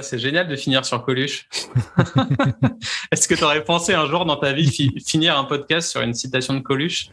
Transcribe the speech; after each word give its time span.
c'est 0.00 0.18
génial 0.18 0.48
de 0.48 0.56
finir 0.56 0.86
sur 0.86 1.04
Coluche. 1.04 1.48
Est-ce 3.12 3.28
que 3.28 3.34
tu 3.34 3.44
aurais 3.44 3.62
pensé 3.62 3.92
un 3.92 4.06
jour 4.06 4.24
dans 4.24 4.36
ta 4.36 4.54
vie 4.54 4.90
finir 5.04 5.36
un 5.36 5.44
podcast 5.44 5.90
sur 5.90 6.00
une 6.00 6.14
citation 6.14 6.54
de 6.54 6.60
Coluche? 6.60 7.10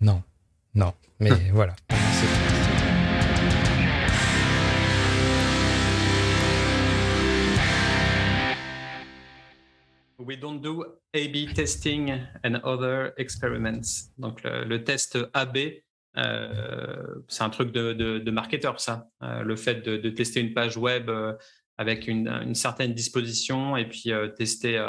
Non, 0.00 0.22
non, 0.74 0.92
mais 1.18 1.30
voilà. 1.52 1.74
We 10.18 10.38
don't 10.38 10.60
do 10.60 10.84
A-B 11.12 11.52
testing 11.54 12.12
and 12.44 12.60
other 12.62 13.12
experiments. 13.16 14.12
Donc 14.18 14.42
le, 14.44 14.84
test 14.84 15.18
AB, 15.34 15.82
euh, 16.16 17.22
c'est 17.26 17.42
un 17.42 17.50
truc 17.50 17.72
de, 17.72 17.92
de, 17.92 18.30
marketeur, 18.30 18.78
ça. 18.78 19.08
Euh, 19.22 19.42
le 19.42 19.56
fait 19.56 19.82
de, 19.82 20.10
tester 20.10 20.40
une 20.40 20.54
page 20.54 20.76
web 20.76 21.08
euh, 21.08 21.32
avec 21.80 22.08
une, 22.08 22.54
certaine 22.54 22.92
disposition 22.92 23.76
et 23.76 23.88
puis 23.88 24.12
tester 24.36 24.84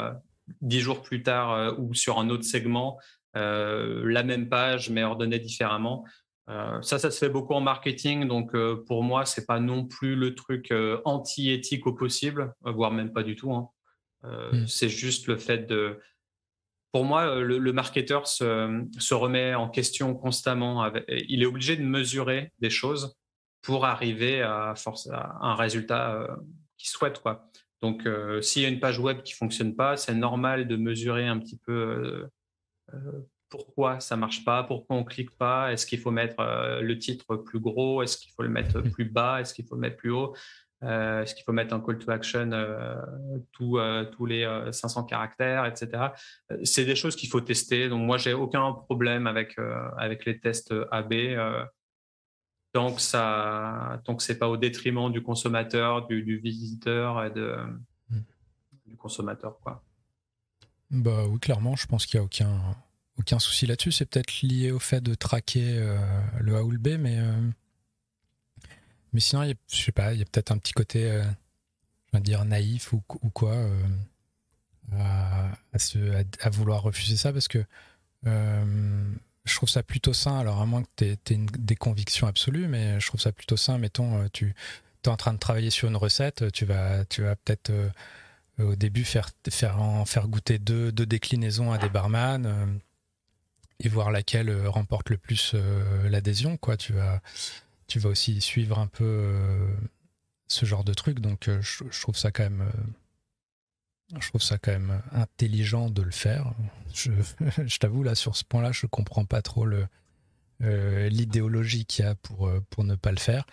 dix 0.60 0.80
jours 0.80 1.02
plus 1.02 1.22
tard 1.22 1.78
ou 1.78 1.94
sur 1.94 2.18
un 2.18 2.28
autre 2.28 2.44
segment 2.44 2.98
la 3.34 4.22
même 4.22 4.48
page 4.48 4.90
mais 4.90 5.02
ordonnée 5.02 5.38
différemment. 5.38 6.04
ça, 6.48 6.98
ça 6.98 7.10
se 7.10 7.18
fait 7.18 7.30
beaucoup 7.30 7.54
en 7.54 7.62
marketing. 7.62 8.28
Donc 8.28 8.52
pour 8.86 9.02
moi, 9.02 9.24
c'est 9.24 9.46
pas 9.46 9.58
non 9.58 9.86
plus 9.86 10.16
le 10.16 10.34
truc 10.34 10.72
anti-éthique 11.04 11.86
au 11.86 11.94
possible, 11.94 12.52
voire 12.60 12.90
même 12.90 13.12
pas 13.12 13.22
du 13.22 13.36
tout. 13.36 13.52
Hein. 13.54 13.70
Euh, 14.24 14.52
mmh. 14.52 14.66
C'est 14.66 14.88
juste 14.88 15.26
le 15.26 15.36
fait 15.36 15.66
de. 15.66 16.00
Pour 16.92 17.04
moi, 17.04 17.22
euh, 17.22 17.40
le, 17.40 17.72
marketeur 17.72 18.26
se, 18.26 19.14
remet 19.14 19.54
en 19.54 19.68
question 19.68 20.14
constamment. 20.14 20.90
il 21.08 21.42
est 21.42 21.46
obligé 21.46 21.76
de 21.76 21.82
mesurer 21.82 22.52
des 22.58 22.70
choses 22.70 23.16
pour 23.62 23.86
arriver 23.86 24.42
à, 24.42 24.74
force, 24.76 25.08
à 25.10 25.38
un 25.40 25.54
résultat 25.54 26.26
euh, 26.82 26.88
qu'il 26.88 26.90
souhaite. 26.90 27.20
Quoi. 27.20 27.48
Donc, 27.80 28.08
s'il 28.42 28.62
y 28.62 28.64
a 28.64 28.68
une 28.68 28.80
page 28.80 28.98
web 28.98 29.22
qui 29.22 29.32
fonctionne 29.32 29.74
pas, 29.74 29.96
c'est 29.96 30.14
normal 30.14 30.68
de 30.68 30.76
mesurer 30.76 31.26
un 31.26 31.38
petit 31.38 31.58
peu 31.58 32.28
pourquoi 33.48 33.98
ça 33.98 34.16
marche 34.16 34.44
pas, 34.44 34.62
pourquoi 34.62 34.96
on 34.96 35.04
clique 35.04 35.36
pas, 35.36 35.72
est-ce 35.72 35.84
qu'il 35.84 35.98
faut 35.98 36.12
mettre 36.12 36.36
le 36.80 36.98
titre 36.98 37.36
plus 37.36 37.58
gros, 37.58 38.02
est-ce 38.02 38.16
qu'il 38.16 38.30
faut 38.32 38.42
le 38.44 38.48
mettre 38.48 38.78
mmh. 38.78 38.90
plus 38.92 39.04
bas, 39.04 39.40
est-ce 39.40 39.52
qu'il 39.52 39.66
faut 39.66 39.74
le 39.74 39.80
mettre 39.80 39.96
plus 39.96 40.12
haut? 40.12 40.32
Euh, 40.84 41.22
est-ce 41.22 41.34
qu'il 41.34 41.44
faut 41.44 41.52
mettre 41.52 41.74
un 41.74 41.80
call 41.80 41.98
to 41.98 42.10
action 42.10 42.50
euh, 42.52 42.96
euh, 43.60 44.04
tous 44.04 44.26
les 44.26 44.68
500 44.72 45.04
caractères, 45.04 45.64
etc. 45.66 46.08
C'est 46.64 46.84
des 46.84 46.96
choses 46.96 47.14
qu'il 47.14 47.28
faut 47.28 47.40
tester. 47.40 47.88
Donc 47.88 48.02
moi, 48.02 48.18
j'ai 48.18 48.32
aucun 48.32 48.72
problème 48.72 49.26
avec, 49.26 49.56
avec 49.96 50.24
les 50.24 50.40
tests 50.40 50.74
AB 50.90 51.14
tant 52.72 52.92
que 52.94 53.00
ça, 53.00 54.00
tant 54.04 54.16
que 54.16 54.22
c'est 54.22 54.38
pas 54.38 54.48
au 54.48 54.56
détriment 54.56 55.10
du 55.10 55.22
consommateur, 55.22 56.06
du, 56.06 56.38
visiteur 56.38 57.24
et 57.24 57.30
de, 57.30 57.56
hmm. 58.10 58.20
du 58.86 58.96
consommateur, 58.96 59.58
quoi. 59.60 59.82
Bah 60.90 61.26
oui, 61.26 61.38
clairement, 61.38 61.76
je 61.76 61.86
pense 61.86 62.04
qu'il 62.04 62.20
n'y 62.20 62.22
a 62.22 62.24
aucun, 62.24 62.76
aucun 63.18 63.38
souci 63.38 63.66
là-dessus. 63.66 63.92
C'est 63.92 64.04
peut-être 64.04 64.42
lié 64.42 64.70
au 64.72 64.78
fait 64.78 65.00
de 65.00 65.14
traquer 65.14 65.82
le 66.40 66.56
A 66.56 66.62
ou 66.62 66.70
le 66.70 66.78
B, 66.78 66.98
mais 66.98 67.18
mais 69.12 69.20
sinon, 69.20 69.44
je 69.70 69.76
sais 69.76 69.92
pas, 69.92 70.12
il 70.14 70.20
y 70.20 70.22
a 70.22 70.24
peut-être 70.24 70.52
un 70.52 70.58
petit 70.58 70.72
côté, 70.72 71.10
euh, 71.10 71.22
je 72.06 72.18
vais 72.18 72.22
dire, 72.22 72.44
naïf 72.44 72.92
ou, 72.92 73.00
quoi, 73.32 73.52
euh, 73.52 73.82
à, 74.92 75.50
à, 75.72 76.50
vouloir 76.50 76.82
refuser 76.82 77.16
ça 77.16 77.32
parce 77.32 77.48
que 77.48 77.64
euh, 78.26 79.14
je 79.44 79.54
trouve 79.56 79.68
ça 79.68 79.82
plutôt 79.82 80.12
sain. 80.12 80.38
Alors, 80.38 80.60
à 80.60 80.66
moins 80.66 80.82
que 80.82 80.88
tu 80.96 81.04
aies, 81.04 81.18
des 81.58 81.76
convictions 81.76 82.26
absolues, 82.26 82.68
mais 82.68 83.00
je 83.00 83.06
trouve 83.06 83.20
ça 83.20 83.32
plutôt 83.32 83.56
sain. 83.56 83.78
Mettons, 83.78 84.28
tu 84.32 84.54
es 85.04 85.08
en 85.08 85.16
train 85.16 85.32
de 85.32 85.38
travailler 85.38 85.70
sur 85.70 85.88
une 85.88 85.96
recette, 85.96 86.52
tu 86.52 86.64
vas, 86.64 87.04
tu 87.06 87.22
vas 87.22 87.36
peut-être 87.36 87.72
au 88.58 88.76
début 88.76 89.04
faire, 89.04 89.30
faire, 89.50 89.80
en, 89.80 90.04
faire 90.04 90.28
goûter 90.28 90.58
deux, 90.58 90.92
deux 90.92 91.06
déclinaisons 91.06 91.72
à 91.72 91.78
des 91.78 91.88
barman 91.88 92.80
et 93.80 93.88
voir 93.88 94.12
laquelle 94.12 94.66
remporte 94.66 95.10
le 95.10 95.16
plus 95.16 95.54
l'adhésion. 96.04 96.56
Quoi. 96.56 96.76
Tu 96.76 96.92
vas 96.92 97.20
tu 97.92 97.98
vas 97.98 98.08
aussi 98.08 98.40
suivre 98.40 98.78
un 98.78 98.86
peu 98.86 99.04
euh, 99.04 99.66
ce 100.48 100.64
genre 100.64 100.82
de 100.82 100.94
truc. 100.94 101.20
Donc, 101.20 101.48
euh, 101.48 101.60
je, 101.60 102.00
trouve 102.00 102.16
ça 102.16 102.30
quand 102.30 102.44
même. 102.44 102.72
Euh, 104.12 104.16
je 104.20 104.28
trouve 104.28 104.42
ça 104.42 104.58
quand 104.58 104.72
même 104.72 105.02
intelligent 105.12 105.90
de 105.90 106.02
le 106.02 106.10
faire. 106.10 106.52
Je, 106.94 107.12
je 107.66 107.78
t'avoue, 107.78 108.02
là, 108.02 108.14
sur 108.14 108.36
ce 108.36 108.44
point-là, 108.44 108.72
je 108.72 108.86
comprends 108.86 109.24
pas 109.24 109.42
trop 109.42 109.66
le, 109.66 109.86
l'idéologie 110.60 111.84
qu'il 111.84 112.04
y 112.04 112.08
a 112.08 112.14
pour, 112.14 112.50
pour 112.70 112.84
ne 112.84 112.94
pas 112.94 113.10
le 113.10 113.18
faire. 113.18 113.44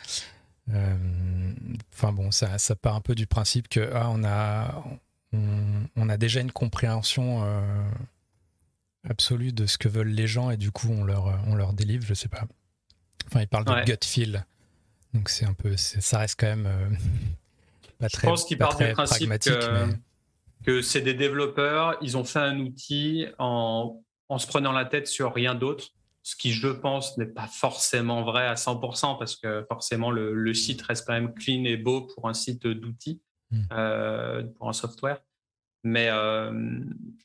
Enfin 1.91 2.13
bon, 2.13 2.29
ça, 2.29 2.59
ça 2.59 2.75
part 2.75 2.95
un 2.95 3.01
peu 3.01 3.15
du 3.15 3.25
principe 3.25 3.67
que 3.67 3.89
ah, 3.91 4.09
on, 4.11 4.23
a, 4.23 4.83
on, 5.33 6.09
a 6.09 6.17
déjà 6.17 6.41
une 6.41 6.51
compréhension 6.51 7.43
absolue 9.09 9.51
de 9.51 9.65
ce 9.65 9.79
que 9.79 9.89
veulent 9.89 10.09
les 10.09 10.27
gens 10.27 10.51
et 10.51 10.57
du 10.57 10.71
coup 10.71 10.89
on 10.91 11.03
leur, 11.03 11.41
on 11.47 11.55
leur 11.55 11.73
délivre, 11.73 12.05
je 12.05 12.13
sais 12.13 12.29
pas. 12.29 12.45
Enfin, 13.25 13.41
il 13.41 13.47
parle 13.47 13.65
de 13.65 13.85
gut 13.85 13.97
feel. 14.03 14.45
Donc 15.13 15.29
c'est 15.29 15.45
un 15.45 15.53
peu, 15.53 15.75
ça 15.77 16.19
reste 16.19 16.39
quand 16.39 16.47
même 16.47 16.65
euh, 16.67 16.89
pas 17.99 18.09
très. 18.09 18.27
Je 18.27 18.31
pense 18.31 18.45
qu'il 18.45 18.57
part 18.57 18.77
du 18.77 18.91
principe 18.93 19.29
que, 19.39 19.87
c'est 20.81 21.01
des 21.01 21.13
développeurs, 21.13 21.97
ils 22.01 22.17
ont 22.17 22.23
fait 22.23 22.39
un 22.39 22.59
outil 22.59 23.25
en, 23.37 24.01
en 24.27 24.37
se 24.37 24.47
prenant 24.47 24.71
la 24.71 24.85
tête 24.85 25.07
sur 25.07 25.33
rien 25.33 25.55
d'autre, 25.55 25.89
ce 26.21 26.35
qui, 26.35 26.51
je 26.51 26.67
pense, 26.67 27.17
n'est 27.17 27.25
pas 27.25 27.47
forcément 27.47 28.23
vrai 28.23 28.45
à 28.45 28.55
100% 28.55 29.17
parce 29.17 29.35
que 29.35 29.65
forcément 29.67 30.11
le, 30.11 30.33
le, 30.33 30.53
site 30.53 30.81
reste 30.81 31.07
quand 31.07 31.13
même 31.13 31.33
clean 31.33 31.63
et 31.63 31.77
beau 31.77 32.01
pour 32.01 32.27
un 32.27 32.33
site 32.33 32.67
d'outils, 32.67 33.21
hmm. 33.51 33.61
euh, 33.71 34.43
pour 34.57 34.69
un 34.69 34.73
software. 34.73 35.19
Mais 35.83 36.09
euh, 36.09 36.81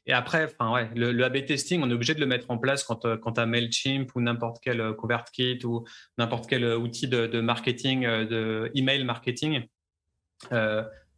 et 0.07 0.13
après, 0.13 0.45
enfin 0.45 0.73
ouais, 0.73 0.89
le, 0.95 1.25
A/B 1.25 1.45
testing, 1.45 1.83
on 1.83 1.91
est 1.91 1.95
obligé 1.95 2.15
de 2.15 2.21
le 2.21 2.27
mettre 2.27 2.51
en 2.51 2.59
place 2.59 2.85
quand, 2.85 3.05
euh, 3.05 3.17
quand 3.17 3.33
tu 3.33 3.41
as 3.41 3.47
Mailchimp 3.47 4.15
ou 4.15 4.21
n'importe 4.21 4.59
quel 4.63 4.81
euh, 4.81 4.93
ConvertKit 4.93 5.65
ou 5.65 5.85
n'importe 6.19 6.49
quel 6.49 6.65
outil 6.65 7.09
de, 7.09 7.41
marketing, 7.41 8.03
de 8.03 8.71
email 8.75 9.03
marketing. 9.05 9.67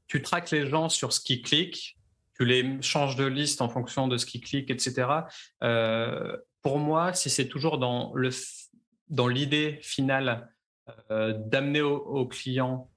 tu 0.09 0.23
traques 0.23 0.51
les 0.51 0.67
gens 0.67 0.89
sur 0.89 1.13
ce 1.13 1.21
qu'ils 1.21 1.43
cliquent, 1.43 1.96
tu 2.37 2.45
les 2.45 2.81
changes 2.83 3.17
de 3.17 3.25
liste 3.25 3.61
en 3.63 3.69
fonction 3.69 4.09
de 4.09 4.17
ce 4.17 4.27
qu'ils 4.27 4.43
cliquent, 4.43 4.71
etc. 4.71 5.09
pour 6.63 6.79
moi, 6.79 7.13
si 7.13 7.31
c'est 7.31 7.49
toujours 7.49 7.79
dans 7.79 9.29
l'idée 9.29 9.79
finale 9.83 10.51
d'amener 11.11 11.83
au 11.83 12.27
client 12.27 12.91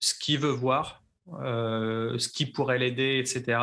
ce 0.00 0.14
qu'il 0.14 0.38
veut 0.38 0.50
voir, 0.50 1.04
euh, 1.42 2.18
ce 2.18 2.28
qui 2.28 2.46
pourrait 2.46 2.78
l'aider, 2.78 3.18
etc. 3.18 3.60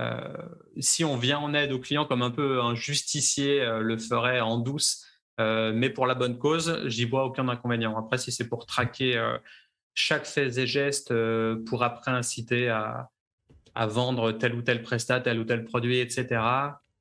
Euh, 0.00 0.36
si 0.80 1.04
on 1.04 1.16
vient 1.16 1.38
en 1.38 1.52
aide 1.52 1.72
au 1.72 1.78
client 1.78 2.06
comme 2.06 2.22
un 2.22 2.30
peu 2.30 2.62
un 2.62 2.74
justicier 2.74 3.60
euh, 3.60 3.80
le 3.80 3.98
ferait 3.98 4.40
en 4.40 4.58
douce, 4.58 5.06
mais 5.38 5.90
pour 5.90 6.06
la 6.06 6.14
bonne 6.14 6.38
cause, 6.38 6.82
j'y 6.86 7.04
vois 7.04 7.24
aucun 7.24 7.48
inconvénient. 7.48 7.98
Après, 7.98 8.16
si 8.16 8.30
c'est 8.30 8.48
pour 8.48 8.64
traquer 8.64 9.20
chaque 9.92 10.24
fait 10.24 10.56
et 10.56 10.68
geste 10.68 11.12
pour 11.66 11.82
après 11.82 12.12
inciter 12.12 12.68
à, 12.68 13.10
vendre 13.74 14.32
tel 14.32 14.54
ou 14.54 14.62
tel 14.62 14.82
prestat, 14.82 15.20
tel 15.20 15.38
ou 15.40 15.44
tel 15.44 15.64
produit, 15.64 15.98
etc. 15.98 16.40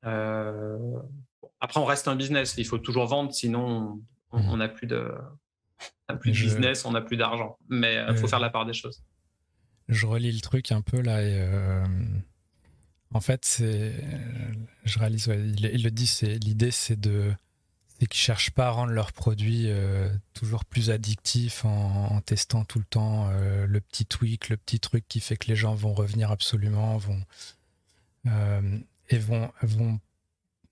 après, 0.03 1.79
on 1.79 1.85
reste 1.85 2.07
un 2.07 2.15
business. 2.15 2.55
Il 2.57 2.65
faut 2.65 2.77
toujours 2.77 3.05
vendre, 3.05 3.33
sinon 3.33 4.01
on 4.31 4.57
n'a 4.57 4.69
plus 4.69 4.87
de, 4.87 5.11
plus 6.19 6.31
de 6.31 6.37
business, 6.37 6.85
on 6.85 6.91
n'a 6.91 7.01
plus 7.01 7.17
d'argent. 7.17 7.57
Mais 7.69 8.03
il 8.09 8.15
faut 8.17 8.27
faire 8.27 8.39
la 8.39 8.49
part 8.49 8.65
des 8.65 8.73
choses 8.73 9.03
je 9.91 10.05
relis 10.05 10.31
le 10.31 10.39
truc 10.39 10.71
un 10.71 10.81
peu 10.81 11.01
là 11.01 11.21
et 11.21 11.41
euh, 11.41 11.85
en 13.13 13.21
fait 13.21 13.45
c'est 13.45 13.93
je 14.85 14.99
réalise 14.99 15.27
il, 15.27 15.83
le 15.83 15.91
dit 15.91 16.07
c'est 16.07 16.37
l'idée 16.37 16.71
c'est 16.71 16.99
de 16.99 17.31
c'est 18.01 18.07
qu'ils 18.07 18.19
cherchent 18.19 18.50
pas 18.50 18.67
à 18.67 18.72
rendre 18.72 18.94
leurs 18.94 19.12
produits 19.12 19.66
euh, 19.67 20.09
toujours 20.34 20.66
plus 20.66 20.89
addictifs 20.89 21.66
en, 21.66 22.19
testant 22.22 22.66
tout 22.66 22.79
le 22.79 22.85
temps 22.85 23.29
euh, 23.29 23.67
le 23.67 23.79
petit 23.79 24.07
tweak 24.07 24.50
le 24.50 24.57
petit 24.57 24.79
truc 24.79 25.06
qui 25.07 25.19
fait 25.19 25.38
que 25.38 25.47
les 25.47 25.56
gens 25.56 25.75
vont 25.75 25.94
revenir 25.94 26.31
absolument 26.31 26.97
vont 26.97 27.22
et 29.09 29.17
vont 29.17 29.52
vont 29.61 29.99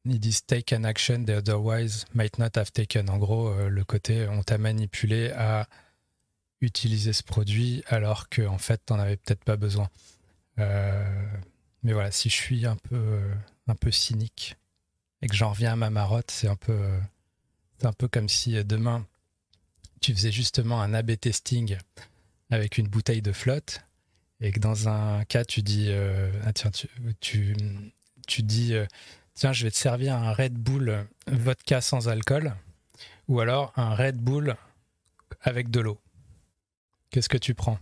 ils 0.06 0.19
disent 0.19 0.44
take 0.45 0.75
an 0.75 0.83
action 0.83 1.24
they 1.24 1.36
otherwise 1.36 2.06
might 2.15 2.39
not 2.39 2.50
have 2.56 2.71
taken 2.71 3.09
en 3.09 3.18
gros 3.18 3.53
le 3.68 3.83
côté 3.83 4.27
on 4.27 4.42
t'a 4.42 4.57
manipulé 4.57 5.30
à 5.31 5.68
utiliser 6.62 7.13
ce 7.13 7.24
produit 7.24 7.83
alors 7.88 8.30
que 8.30 8.45
en 8.45 8.57
fait 8.57 8.81
t'en 8.86 9.00
avais 9.00 9.18
peut-être 9.18 9.44
pas 9.44 9.57
besoin. 9.57 9.89
Euh, 10.59 11.27
mais 11.83 11.94
voilà, 11.94 12.12
si 12.12 12.30
je 12.30 12.36
suis 12.36 12.65
un 12.65 12.75
peu 12.75 13.21
un 13.68 13.75
peu 13.75 13.92
cynique 13.92 14.57
et 15.21 15.27
que 15.27 15.36
j'en 15.36 15.51
reviens 15.51 15.74
à 15.74 15.75
ma 15.75 15.89
marotte, 15.89 16.31
c'est 16.31 16.48
un 16.48 16.56
peu 16.56 16.89
c'est 17.79 17.87
un 17.87 17.93
peu 17.93 18.07
comme 18.07 18.27
si 18.27 18.63
demain 18.63 19.05
tu 20.01 20.13
faisais 20.13 20.31
justement 20.31 20.81
un 20.81 20.93
A/B 20.93 21.19
testing 21.19 21.77
avec 22.49 22.77
une 22.77 22.87
bouteille 22.87 23.21
de 23.21 23.31
flotte 23.31 23.81
et 24.41 24.51
que 24.51 24.59
dans 24.59 24.89
un 24.89 25.23
cas 25.25 25.45
tu 25.45 25.61
dis 25.61 25.87
euh, 25.89 26.31
ah, 26.43 26.49
euh, 26.49 26.53
tiens 29.33 29.53
je 29.53 29.63
vais 29.63 29.71
te 29.71 29.77
servir 29.77 30.15
un 30.15 30.33
Red 30.33 30.53
Bull 30.53 31.07
vodka 31.27 31.81
sans 31.81 32.09
alcool 32.09 32.55
ou 33.27 33.39
alors 33.39 33.73
un 33.75 33.95
Red 33.95 34.17
Bull 34.17 34.55
avec 35.41 35.69
de 35.69 35.79
l'eau 35.79 35.99
Qu'est-ce 37.11 37.29
que 37.29 37.37
tu 37.37 37.55
prends? 37.55 37.79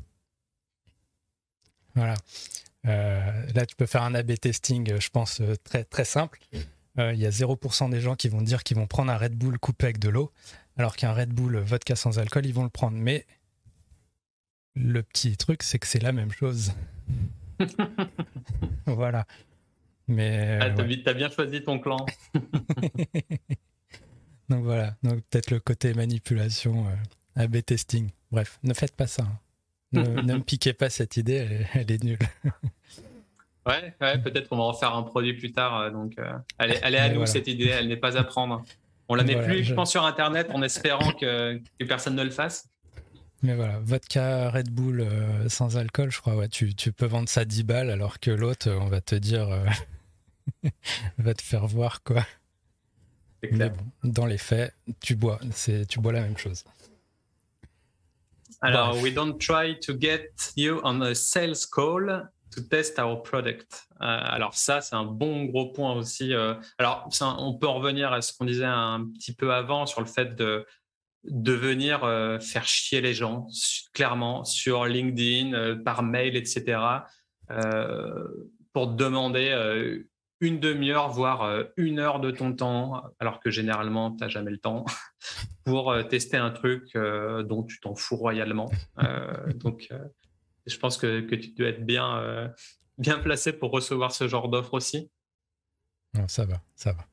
Voilà. 1.96 2.16
là, 2.84 3.66
tu 3.66 3.76
peux 3.76 3.86
faire 3.86 4.04
un 4.04 4.16
A-B 4.16 4.40
testing, 4.40 5.02
je 5.02 5.10
pense, 5.10 5.42
très 5.66 6.06
simple. 6.06 6.40
Il 6.98 7.20
y 7.20 7.26
a 7.26 7.30
0% 7.30 7.90
des 7.90 8.02
gens 8.02 8.16
qui 8.16 8.28
vont 8.28 8.42
dire 8.42 8.64
qu'ils 8.64 8.78
vont 8.78 8.88
prendre 8.88 9.12
un 9.12 9.18
Red 9.18 9.36
Bull 9.36 9.60
coupé 9.60 9.86
avec 9.86 10.00
de 10.00 10.10
l'eau, 10.10 10.32
alors 10.78 10.96
qu'un 10.96 11.14
Red 11.14 11.30
Bull 11.30 11.58
vodka 11.58 11.96
sans 11.96 12.18
alcool, 12.20 12.46
ils 12.46 12.54
vont 12.54 12.64
le 12.64 12.70
prendre. 12.70 12.98
Mais 12.98 13.26
le 14.76 15.04
petit 15.04 15.38
truc, 15.38 15.64
c'est 15.64 15.80
que 15.80 15.88
c'est 15.88 16.02
la 16.02 16.12
même 16.12 16.32
chose. 16.32 16.74
voilà. 18.86 19.26
Mais. 20.08 20.60
Ah, 20.62 20.70
t'as 20.72 21.14
bien 21.14 21.30
choisi 21.30 21.64
ton 21.64 21.80
clan. 21.80 22.06
Donc 24.50 24.64
voilà. 24.64 24.96
Donc 25.04 25.22
peut-être 25.30 25.52
le 25.52 25.60
côté 25.60 25.94
manipulation, 25.94 26.88
euh, 26.88 27.44
A-B 27.44 27.58
testing. 27.66 28.10
Bref, 28.32 28.60
ne 28.64 28.74
faites 28.74 28.96
pas 28.96 29.08
ça. 29.08 29.24
Hein. 29.24 29.40
Ne, 29.94 30.34
me 30.36 30.40
piquez 30.40 30.74
pas 30.74 30.90
cette 30.90 31.18
idée, 31.18 31.66
elle, 31.74 31.92
est 31.92 32.04
nulle. 32.04 32.20
ouais, 33.68 33.94
ouais 34.02 34.18
peut-être 34.20 34.50
qu'on 34.50 34.58
va 34.58 34.64
en 34.64 34.74
faire 34.74 34.96
un 34.96 35.04
produit 35.04 35.34
plus 35.34 35.52
tard. 35.52 35.80
Euh, 35.80 35.90
donc, 35.92 36.14
euh, 36.18 36.32
elle, 36.58 36.72
est, 36.96 37.00
à 37.00 37.10
nous, 37.14 37.26
cette 37.26 37.48
idée. 37.48 37.68
Elle 37.68 37.88
n'est 37.88 37.98
pas 37.98 38.18
à 38.18 38.24
prendre. 38.24 38.64
On 39.10 39.16
la 39.16 39.24
met 39.24 39.42
plus, 39.42 39.64
je... 39.64 39.74
pense, 39.74 39.92
sur 39.92 40.06
Internet 40.06 40.50
en 40.54 40.62
espérant 40.62 41.12
que, 41.12 41.62
que 41.80 41.86
personne 41.86 42.16
ne 42.16 42.24
le 42.24 42.30
fasse. 42.30 42.70
Mais 43.44 43.56
voilà, 43.56 43.80
vodka 43.80 44.50
Red 44.50 44.70
Bull 44.72 45.02
euh, 45.02 45.48
sans 45.48 45.78
alcool, 45.78 46.12
je 46.12 46.20
crois, 46.20 46.36
ouais, 46.36 46.48
tu, 46.48 46.74
tu, 46.74 46.92
peux 46.92 47.06
vendre 47.06 47.30
ça 47.30 47.46
10 47.46 47.64
balles 47.64 47.92
alors 47.92 48.20
que 48.20 48.32
l'autre, 48.32 48.70
on 48.72 48.88
va 48.88 49.00
te 49.00 49.14
dire, 49.14 49.50
euh, 49.50 50.70
va 51.20 51.34
te 51.36 51.44
faire 51.44 51.68
voir 51.68 52.02
quoi. 52.04 52.26
Mais 53.52 53.70
bon, 53.70 53.86
dans 54.04 54.26
les 54.26 54.40
faits, 54.40 54.74
tu 55.02 55.16
bois, 55.16 55.40
c'est, 55.52 55.86
tu 55.86 56.00
bois 56.00 56.12
la 56.14 56.22
même 56.22 56.38
chose. 56.38 56.64
Alors, 58.62 59.00
we 59.04 59.14
don't 59.14 59.38
try 59.38 59.78
to 59.82 59.94
get 60.00 60.32
you 60.56 60.82
on 60.84 61.02
a 61.02 61.14
sales 61.14 61.68
call 61.72 62.28
to 62.52 62.62
test 62.62 63.00
our 63.00 63.22
product. 63.24 63.88
Euh, 64.02 64.06
alors 64.06 64.54
ça, 64.54 64.82
c'est 64.82 64.96
un 64.96 65.06
bon 65.06 65.46
gros 65.46 65.72
point 65.72 65.94
aussi. 65.94 66.34
alors, 66.78 67.10
on 67.22 67.58
peut 67.58 67.68
en 67.68 67.76
revenir 67.76 68.14
à 68.14 68.22
ce 68.22 68.34
qu'on 68.34 68.46
disait 68.46 68.66
un 68.66 69.06
petit 69.14 69.34
peu 69.34 69.54
avant 69.54 69.86
sur 69.86 70.02
le 70.02 70.08
fait 70.08 70.36
de 71.28 71.54
venir 71.54 72.04
euh, 72.04 72.40
faire 72.40 72.66
chier 72.66 73.02
les 73.02 73.14
gens, 73.14 73.48
clairement, 73.94 74.44
sur 74.44 74.86
LinkedIn, 74.86 75.54
euh, 75.54 75.76
par 75.76 76.04
mail, 76.04 76.36
etc., 76.36 76.80
euh, 77.52 78.28
pour 78.74 78.88
demander 78.88 80.00
une 80.40 80.60
demi-heure, 80.60 81.10
voire 81.10 81.64
une 81.78 81.98
heure 81.98 82.20
de 82.20 82.30
ton 82.30 82.54
temps, 82.54 83.02
alors 83.20 83.40
que 83.40 83.50
généralement, 83.50 84.12
tu 84.12 84.18
n'as 84.18 84.28
jamais 84.28 84.52
le 84.52 84.60
temps, 84.60 84.86
pour 85.66 85.96
tester 86.10 86.38
un 86.38 86.52
truc 86.52 86.96
dont 86.96 87.64
tu 87.64 87.80
t'en 87.80 87.96
fous 87.96 88.18
royalement. 88.18 88.70
donc, 89.56 89.90
je 90.68 90.78
pense 90.78 90.98
que, 90.98 91.22
tu 91.22 91.50
dois 91.52 91.70
être 91.70 91.86
bien, 91.86 92.54
bien 92.98 93.20
placé 93.20 93.54
pour 93.54 93.72
recevoir 93.72 94.12
ce 94.12 94.28
genre 94.28 94.50
d'offre 94.50 94.74
aussi. 94.74 95.10
Non, 96.14 96.28
ça 96.28 96.46
va, 96.46 96.62
ça 96.76 96.94
va. 96.94 97.06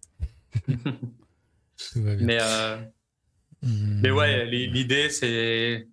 Tout 1.76 2.02
va 2.02 2.14
bien. 2.14 2.26
Mais 2.26 2.38
mais 3.64 4.10
ouais, 4.10 4.46
l'idée, 4.46 5.08
c'est 5.10 5.88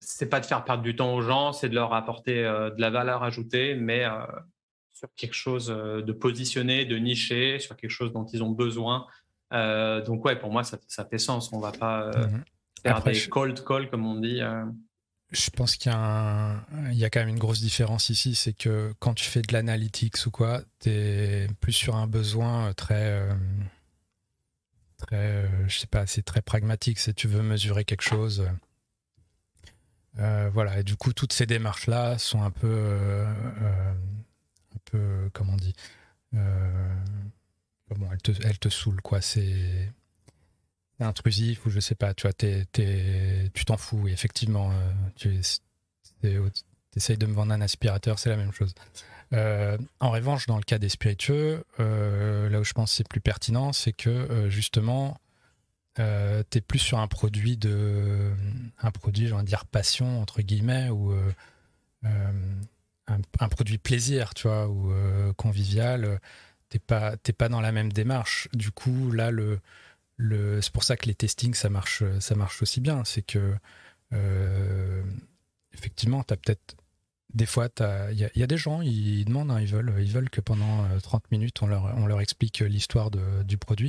c'est 0.00 0.28
pas 0.28 0.40
de 0.40 0.46
faire 0.46 0.64
perdre 0.64 0.82
du 0.82 0.96
temps 0.96 1.14
aux 1.14 1.20
gens, 1.20 1.52
c'est 1.52 1.68
de 1.68 1.74
leur 1.74 1.92
apporter 1.92 2.44
euh, 2.44 2.70
de 2.70 2.80
la 2.80 2.90
valeur 2.90 3.22
ajoutée, 3.22 3.74
mais 3.74 4.04
euh, 4.04 4.24
sur 4.92 5.08
quelque 5.14 5.34
chose 5.34 5.70
euh, 5.70 6.00
de 6.00 6.12
positionné, 6.12 6.86
de 6.86 6.96
niché, 6.96 7.58
sur 7.58 7.76
quelque 7.76 7.90
chose 7.90 8.12
dont 8.12 8.24
ils 8.24 8.42
ont 8.42 8.50
besoin. 8.50 9.06
donc 9.52 10.24
ouais, 10.24 10.36
pour 10.36 10.50
moi, 10.50 10.64
ça, 10.64 10.78
ça 10.88 11.04
fait 11.04 11.18
sens. 11.18 11.52
On 11.52 11.60
va 11.60 11.72
pas 11.72 12.10
mhm. 12.16 12.44
faire 12.82 13.02
des 13.02 13.28
cold 13.28 13.62
call, 13.62 13.90
comme 13.90 14.06
on 14.06 14.16
dit. 14.16 14.40
Je 15.30 15.50
pense 15.50 15.76
qu'il 15.76 15.92
y, 15.92 15.94
a 15.94 17.10
quand 17.10 17.20
même 17.20 17.28
une 17.28 17.38
grosse 17.38 17.60
différence 17.60 18.10
ici, 18.10 18.34
c'est 18.34 18.52
que 18.52 18.92
quand 18.98 19.14
tu 19.14 19.24
fais 19.24 19.42
de 19.42 19.52
l'analytics 19.52 20.26
ou 20.26 20.30
quoi, 20.30 20.62
tu 20.80 20.90
es 20.90 21.48
plus 21.60 21.72
sur 21.72 21.94
un 21.94 22.08
besoin 22.08 22.72
très 22.74 23.28
très, 25.00 25.16
euh, 25.16 25.68
je 25.68 25.78
sais 25.78 25.86
pas, 25.86 26.06
c'est 26.06 26.22
très 26.22 26.42
pragmatique. 26.42 26.98
Si 26.98 27.12
tu 27.14 27.28
veux 27.28 27.42
mesurer 27.42 27.84
quelque 27.84 28.02
chose, 28.02 28.48
euh, 30.18 30.50
voilà. 30.52 30.80
Et 30.80 30.84
du 30.84 30.96
coup, 30.96 31.12
toutes 31.12 31.32
ces 31.32 31.46
démarches 31.46 31.86
là 31.86 32.18
sont 32.18 32.42
un 32.42 32.50
peu, 32.50 32.68
euh, 32.70 33.24
un 34.74 34.78
peu, 34.84 35.30
comment 35.32 35.54
on 35.54 35.56
dit, 35.56 35.74
bon, 36.32 38.08
elles 38.12 38.22
te, 38.22 38.32
elles 38.44 38.58
te 38.58 38.68
saoulent 38.68 39.02
quoi. 39.02 39.20
C'est 39.20 39.92
intrusif 41.04 41.66
ou 41.66 41.70
je 41.70 41.80
sais 41.80 41.94
pas. 41.94 42.14
Tu 42.14 42.26
vois, 42.26 42.32
tu 42.32 43.64
t'en 43.64 43.76
fous. 43.76 44.08
effectivement, 44.08 44.72
tu 45.16 45.40
essayes 46.96 47.18
de 47.18 47.26
me 47.26 47.34
vendre 47.34 47.52
un 47.52 47.60
aspirateur, 47.60 48.18
c'est 48.18 48.30
la 48.30 48.36
même 48.36 48.52
chose. 48.52 48.74
Euh, 49.32 49.78
en 50.00 50.10
revanche, 50.10 50.46
dans 50.46 50.56
le 50.56 50.62
cas 50.62 50.78
des 50.78 50.88
spiritueux, 50.88 51.64
euh, 51.78 52.48
là 52.48 52.60
où 52.60 52.64
je 52.64 52.72
pense 52.72 52.90
que 52.90 52.96
c'est 52.96 53.08
plus 53.08 53.20
pertinent, 53.20 53.72
c'est 53.72 53.92
que 53.92 54.10
euh, 54.10 54.50
justement, 54.50 55.18
tu 55.96 56.02
es 56.02 56.60
plus 56.62 56.78
sur 56.78 56.98
un 56.98 57.08
produit 57.08 57.56
de. 57.56 58.32
un 58.80 58.90
produit, 58.90 59.28
je 59.28 59.34
dire, 59.42 59.66
passion, 59.66 60.22
entre 60.22 60.40
guillemets, 60.40 60.88
ou 60.88 61.12
un, 62.02 63.48
produit 63.50 63.76
plaisir, 63.76 64.32
tu 64.32 64.48
vois, 64.48 64.66
ou 64.66 64.92
convivial. 65.34 66.18
T'es 66.70 66.78
pas, 66.78 67.16
pas 67.16 67.48
dans 67.50 67.60
la 67.60 67.70
même 67.72 67.92
démarche. 67.92 68.48
Du 68.54 68.70
coup, 68.70 69.10
là, 69.10 69.30
le, 69.30 69.60
c'est 70.60 70.72
pour 70.72 70.84
ça 70.84 70.96
que 70.96 71.06
les 71.06 71.14
testings, 71.14 71.54
ça 71.54 71.68
marche, 71.68 72.02
ça 72.20 72.34
marche 72.34 72.62
aussi 72.62 72.80
bien. 72.80 73.04
C'est 73.04 73.22
que, 73.22 73.54
effectivement, 75.72 76.22
tu 76.24 76.34
as 76.34 76.36
peut-être 76.36 76.76
des 77.34 77.46
fois, 77.46 77.68
il 78.10 78.30
y, 78.34 78.42
a 78.42 78.46
des 78.46 78.56
gens, 78.56 78.82
ils 78.82 79.24
demandent, 79.24 79.50
hein, 79.50 79.60
ils, 79.60 79.68
veulent, 79.68 79.94
ils 79.98 80.10
veulent 80.10 80.30
que 80.30 80.40
pendant 80.40 80.86
30 81.00 81.22
euh, 81.22 81.26
minutes, 81.30 81.62
on 81.62 81.66
leur, 81.66 81.84
on 81.96 82.06
leur 82.06 82.20
explique 82.20 82.58
l'histoire 82.58 83.10
du 83.10 83.56
produit. 83.56 83.88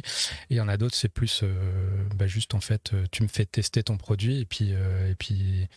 Et 0.50 0.56
il 0.56 0.58
y 0.58 0.62
en 0.62 0.68
a 0.68 0.78
d'autres, 0.78 0.96
c'est 0.96 1.10
plus 1.10 1.42
euh, 1.44 2.04
bah, 2.16 2.28
juste, 2.28 2.54
en 2.54 2.62
fait, 2.62 2.94
euh, 2.94 3.06
tu 3.12 3.24
me 3.24 3.28
fais 3.28 3.46
tester 3.46 3.84
ton 3.84 3.98
produit 3.98 4.42
et 4.42 4.46
puis, 4.46 4.74
puis 5.18 5.68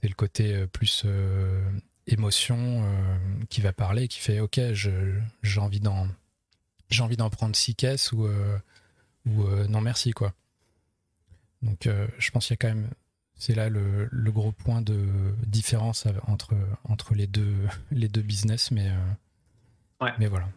c'est 0.00 0.08
le 0.08 0.14
côté 0.14 0.66
plus 0.68 1.04
émotion 2.06 2.84
qui 3.48 3.60
va 3.60 3.72
parler, 3.72 4.08
qui 4.08 4.18
fait, 4.18 4.40
OK, 4.40 4.60
j'ai 4.72 5.60
envie 5.60 5.80
d'en 5.80 7.30
prendre 7.30 7.54
six 7.54 7.74
caisses 7.74 8.12
ou, 8.12 8.28
ou 9.26 9.46
non 9.68 9.80
merci 9.80 10.12
quoi. 10.12 10.32
Donc 11.62 11.88
je 12.18 12.30
pense 12.30 12.46
qu'il 12.46 12.54
y 12.54 12.58
a 12.58 12.68
quand 12.68 12.74
même 12.74 12.90
c'est 13.38 13.54
là 13.54 13.68
le, 13.68 14.08
gros 14.32 14.52
point 14.52 14.82
de 14.82 15.06
différence 15.46 16.06
entre, 16.26 16.54
entre 16.84 17.14
les, 17.14 17.26
deux, 17.26 17.54
les 17.90 18.08
deux 18.08 18.20
business, 18.20 18.70
mais, 18.70 18.88
euh, 18.88 20.10
mais 20.18 20.26
voilà. 20.26 20.48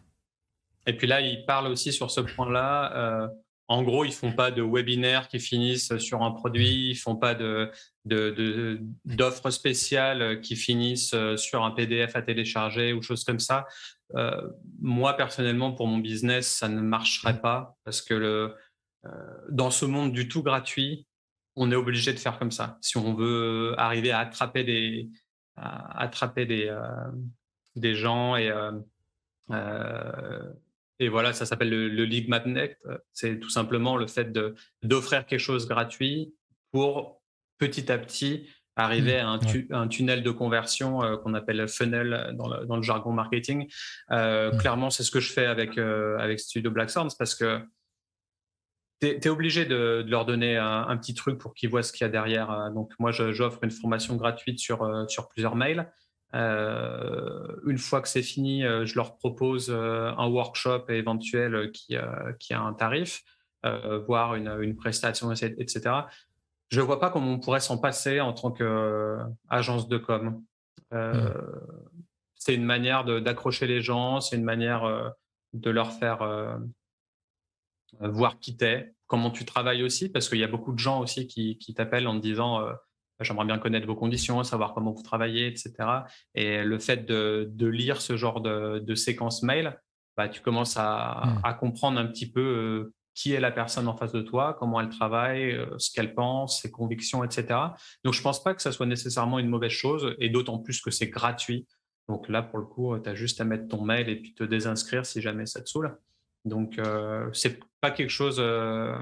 Et 0.88 0.94
puis 0.94 1.08
là, 1.08 1.22
il 1.22 1.46
parle 1.46 1.68
aussi 1.68 1.94
sur 1.94 2.10
ce 2.10 2.22
point-là. 2.22 2.96
Euh, 2.96 3.28
en 3.68 3.84
gros, 3.84 4.04
ils 4.04 4.12
font 4.12 4.34
pas 4.34 4.50
de 4.50 4.64
webinaires 4.64 5.28
qui 5.28 5.40
finissent 5.40 5.96
sur 5.98 6.24
un 6.24 6.32
produit, 6.32 6.90
ils 6.90 6.96
font 6.96 7.16
pas 7.16 7.36
de, 7.36 7.72
d'offres 9.06 9.52
spéciales 9.52 10.42
qui 10.42 10.56
finissent 10.56 11.16
sur 11.38 11.64
un 11.64 11.72
PDF 11.72 12.16
à 12.16 12.22
télécharger 12.22 12.92
ou 12.92 13.02
choses 13.02 13.24
comme 13.24 13.40
ça. 13.40 13.66
Euh, 14.16 14.42
moi, 14.80 15.16
personnellement, 15.16 15.74
pour 15.74 15.88
mon 15.88 16.00
business, 16.00 16.48
ça 16.48 16.68
ne 16.68 16.82
marcherait 16.82 17.40
pas 17.42 17.76
parce 17.84 18.02
que 18.02 18.14
le, 18.14 18.56
dans 19.50 19.72
ce 19.72 19.86
monde 19.86 20.12
du 20.12 20.28
tout 20.28 20.44
gratuit, 20.44 21.08
on 21.56 21.72
est 21.72 21.76
obligé 21.76 22.14
de 22.14 22.20
faire 22.20 22.40
comme 22.40 22.52
ça. 22.52 22.78
Si 22.82 22.98
on 22.98 23.14
veut 23.14 23.74
arriver 23.78 24.12
à 24.12 24.20
attraper 24.20 24.64
des, 24.64 25.10
attraper 25.56 26.46
des, 26.46 26.68
euh, 26.68 27.12
des 27.76 27.96
gens 27.96 28.36
et, 28.36 28.50
euh, 28.50 28.72
euh, 29.52 30.54
et 31.00 31.10
voilà, 31.10 31.34
ça 31.34 31.46
s'appelle 31.46 31.70
le, 31.70 32.06
League 32.06 32.30
Magnet. 32.30 32.78
C'est 33.12 33.40
tout 33.40 33.50
simplement 33.50 33.98
le 33.98 34.08
fait 34.08 34.32
d'offrir 34.84 35.26
quelque 35.26 35.40
chose 35.40 35.68
gratuit 35.68 36.34
pour 36.72 37.22
petit 37.58 37.92
à 37.92 37.98
petit 37.98 38.50
arriver 38.84 39.22
mmh. 39.22 39.74
à 39.74 39.80
un, 39.80 39.88
tunnel 39.88 40.24
de 40.24 40.32
conversion 40.32 41.00
qu'on 41.24 41.34
appelle 41.34 41.68
funnel 41.68 42.36
dans 42.38 42.48
le, 42.48 42.66
dans 42.66 42.76
le 42.76 42.84
jargon 42.84 43.12
marketing. 43.12 43.68
Mmh. 44.10 44.58
Clairement, 44.60 44.90
c'est 44.90 45.04
ce 45.04 45.12
que 45.12 45.20
je 45.20 45.32
fais 45.32 45.46
avec, 45.46 45.78
avec 45.78 46.40
Studio 46.40 46.72
Black 46.72 46.92
parce 47.18 47.36
que 47.36 47.62
tu 49.02 49.08
es, 49.08 49.28
obligé 49.30 49.66
de, 49.66 50.06
leur 50.08 50.26
donner 50.26 50.58
un, 50.58 50.96
petit 50.98 51.16
truc 51.16 51.40
pour 51.40 51.54
qu'ils 51.54 51.70
voient 51.70 51.84
ce 51.84 51.92
qu'il 51.92 52.06
y 52.06 52.08
a 52.08 52.10
derrière. 52.10 52.52
Euh, 52.52 52.70
donc, 52.70 52.92
moi, 53.00 53.12
j'offre 53.12 53.64
une 53.64 53.72
formation 53.72 54.16
gratuite 54.16 54.60
sur, 54.60 54.84
euh, 54.84 55.08
sur 55.08 55.28
plusieurs 55.28 55.56
mails. 55.56 55.92
Euh, 56.34 57.48
une 57.66 57.80
fois 57.80 58.02
que 58.02 58.08
c'est 58.08 58.22
fini, 58.22 58.62
je 58.62 58.96
leur 58.96 59.18
propose 59.18 59.70
un 59.70 60.28
workshop 60.28 60.86
éventuel 60.90 61.72
qui, 61.72 61.98
qui 62.40 62.54
a 62.54 62.62
un 62.62 62.74
tarif, 62.74 63.24
voire 64.08 64.36
une, 64.36 64.56
une, 64.62 64.76
prestation, 64.76 65.32
etc. 65.34 65.82
Je 66.72 66.80
ne 66.80 66.86
vois 66.86 67.00
pas 67.00 67.10
comment 67.10 67.34
on 67.34 67.40
pourrait 67.40 67.60
s'en 67.60 67.78
passer 67.78 68.22
en 68.22 68.34
tant 68.34 68.52
qu'agence 68.52 69.88
de 69.88 69.98
com. 69.98 70.42
Mmh. 70.92 71.30
C'est 72.36 72.56
une 72.56 72.66
manière 72.66 73.06
d'accrocher 73.06 73.68
les 73.68 73.82
gens, 73.82 74.20
c'est 74.20 74.36
une 74.36 74.44
manière 74.44 75.14
de 75.54 75.70
leur 75.70 75.92
faire 75.92 76.22
euh, 78.00 78.10
voir 78.10 78.40
qui 78.40 78.56
t'es, 78.56 78.94
comment 79.08 79.32
tu 79.32 79.46
travailles 79.46 79.84
aussi, 79.84 80.10
parce 80.10 80.30
qu'il 80.30 80.40
y 80.40 80.44
a 80.44 80.48
beaucoup 80.48 80.74
de 80.74 80.80
gens 80.80 81.00
aussi 81.02 81.28
qui, 81.28 81.58
qui 81.58 81.74
t'appellent 81.74 82.08
en 82.08 82.16
te 82.16 82.22
disant 82.22 82.62
euh, 82.62 82.74
j'aimerais 83.20 83.46
bien 83.46 83.60
connaître 83.60 83.86
vos 83.86 83.96
conditions, 83.96 84.44
savoir 84.44 84.74
comment 84.74 84.92
vous 84.92 85.04
travaillez, 85.04 85.48
etc. 85.48 85.74
Et 86.34 86.64
le 86.64 86.80
fait 86.80 87.06
de, 87.06 87.66
lire 87.66 88.02
ce 88.02 88.16
genre 88.18 88.42
de, 88.42 88.96
séquence 88.96 89.44
mail, 89.44 89.80
bah, 90.18 90.30
tu 90.30 90.42
commences 90.42 90.78
à, 90.78 91.24
mmh. 91.26 91.58
comprendre 91.60 92.00
un 92.00 92.08
petit 92.08 92.30
peu 92.30 92.42
euh, 92.42 92.94
qui 93.22 93.34
est 93.34 93.40
la 93.40 93.52
personne 93.52 93.88
en 93.88 93.96
face 93.96 94.12
de 94.12 94.22
toi, 94.22 94.56
comment 94.58 94.82
elle 94.82 94.90
travaille, 94.90 95.52
euh, 95.52 95.78
ce 95.78 95.92
qu'elle 95.92 96.16
pense, 96.16 96.62
ses 96.62 96.72
convictions, 96.72 97.24
etc. 97.24 97.60
Donc, 98.04 98.14
je 98.14 98.20
ne 98.20 98.24
pense 98.24 98.44
pas 98.44 98.56
que 98.56 98.62
ça 98.62 98.72
soit 98.72 98.88
nécessairement 98.88 99.38
une 99.38 99.48
mauvaise 99.48 99.72
chose, 99.72 100.16
et 100.18 100.30
d'autant 100.30 100.58
plus 100.58 100.82
que 100.82 100.90
c'est 100.90 101.08
gratuit. 101.08 101.68
Donc 102.08 102.28
là, 102.28 102.42
pour 102.42 102.60
le 102.60 102.66
coup, 102.66 102.98
tu 103.00 103.10
as 103.10 103.16
juste 103.16 103.40
à 103.40 103.46
mettre 103.46 103.68
ton 103.68 103.84
mail 103.84 104.10
et 104.10 104.16
puis 104.16 104.34
te 104.34 104.44
désinscrire 104.44 105.06
si 105.06 105.22
jamais 105.22 105.46
ça 105.46 105.62
te 105.62 105.70
saoule. 105.70 105.98
Donc, 106.46 106.80
euh, 106.80 107.32
c'est 107.34 107.64
pas 107.80 107.92
quelque 107.92 108.10
chose 108.10 108.38
euh, 108.40 108.98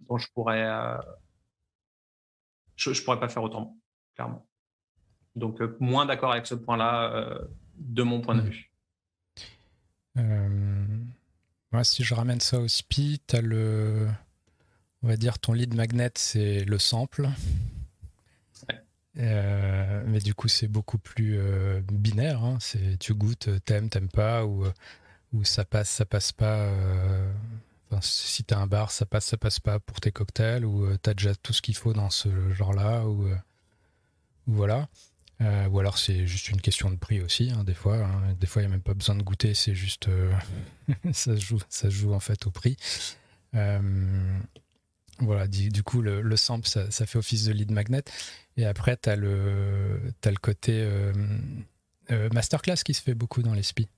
dont 0.00 0.18
je 0.18 0.28
pourrais, 0.34 0.66
euh, 0.66 0.98
je, 2.76 3.02
pourrais 3.02 3.18
pas 3.18 3.28
faire 3.28 3.42
autrement, 3.42 3.76
clairement. 4.14 4.46
Donc, 5.34 5.60
moins 5.80 6.06
d'accord 6.06 6.32
avec 6.32 6.46
ce 6.46 6.54
point-là 6.54 7.40
de 7.76 8.02
mon 8.02 8.20
point 8.20 8.34
de 8.34 8.42
mmh. 8.42 8.44
vue. 8.44 8.70
Si 11.82 12.04
je 12.04 12.14
ramène 12.14 12.40
ça 12.40 12.58
au 12.58 12.68
SPI, 12.68 13.20
tu 13.26 13.36
as 13.36 13.40
le, 13.40 14.08
on 15.02 15.08
va 15.08 15.16
dire, 15.16 15.38
ton 15.38 15.52
lead 15.52 15.74
magnet, 15.74 16.10
c'est 16.16 16.64
le 16.64 16.78
sample. 16.78 17.28
mais 19.14 20.20
du 20.20 20.34
coup, 20.34 20.48
c'est 20.48 20.68
beaucoup 20.68 20.98
plus 20.98 21.38
binaire. 21.92 22.42
Hein. 22.42 22.58
C'est 22.60 22.98
tu 22.98 23.14
goûtes, 23.14 23.48
t'aimes, 23.64 23.88
t'aimes 23.88 24.08
pas, 24.08 24.44
ou 24.44 24.66
où 25.32 25.44
ça 25.44 25.64
passe, 25.64 25.88
ça 25.88 26.04
passe 26.04 26.32
pas. 26.32 26.58
Euh, 26.58 27.32
si 28.00 28.44
tu 28.44 28.54
as 28.54 28.58
un 28.58 28.66
bar, 28.66 28.90
ça 28.90 29.06
passe, 29.06 29.26
ça 29.26 29.36
passe 29.36 29.60
pas 29.60 29.78
pour 29.80 30.00
tes 30.00 30.12
cocktails, 30.12 30.64
ou 30.64 30.84
euh, 30.84 30.98
tu 31.02 31.10
as 31.10 31.14
déjà 31.14 31.34
tout 31.34 31.52
ce 31.52 31.62
qu'il 31.62 31.76
faut 31.76 31.92
dans 31.92 32.10
ce 32.10 32.50
genre-là, 32.52 33.04
ou, 33.06 33.26
euh, 33.26 33.36
voilà. 34.46 34.88
Ou 35.40 35.78
alors 35.78 35.98
c'est 35.98 36.26
juste 36.26 36.48
une 36.48 36.60
question 36.60 36.90
de 36.90 36.96
prix 36.96 37.20
aussi, 37.20 37.50
hein, 37.50 37.64
des 37.64 37.74
fois. 37.74 37.96
Hein. 37.96 38.34
Des 38.38 38.46
fois, 38.46 38.62
il 38.62 38.66
n'y 38.66 38.72
a 38.72 38.76
même 38.76 38.82
pas 38.82 38.94
besoin 38.94 39.14
de 39.14 39.22
goûter, 39.22 39.54
c'est 39.54 39.74
juste. 39.74 40.08
ça, 41.12 41.36
se 41.36 41.40
joue, 41.40 41.58
ça 41.68 41.88
joue 41.88 42.12
en 42.12 42.20
fait 42.20 42.46
au 42.46 42.50
prix. 42.50 42.76
voilà, 43.52 45.46
du, 45.48 45.82
coup, 45.82 46.02
le, 46.02 46.36
sample, 46.36 46.66
ça, 46.68 47.06
fait 47.06 47.18
office 47.18 47.44
de 47.44 47.52
lead 47.52 47.70
magnet. 47.70 48.04
Et 48.56 48.66
après, 48.66 48.96
tu 48.96 49.08
as, 49.08 49.16
le, 49.16 50.12
as 50.24 50.30
le 50.30 50.36
côté 50.36 50.86
masterclass 52.32 52.82
qui 52.84 52.94
se 52.94 53.02
fait 53.02 53.14
beaucoup 53.14 53.42
dans 53.42 53.54
les 53.54 53.62
SPI 53.62 53.88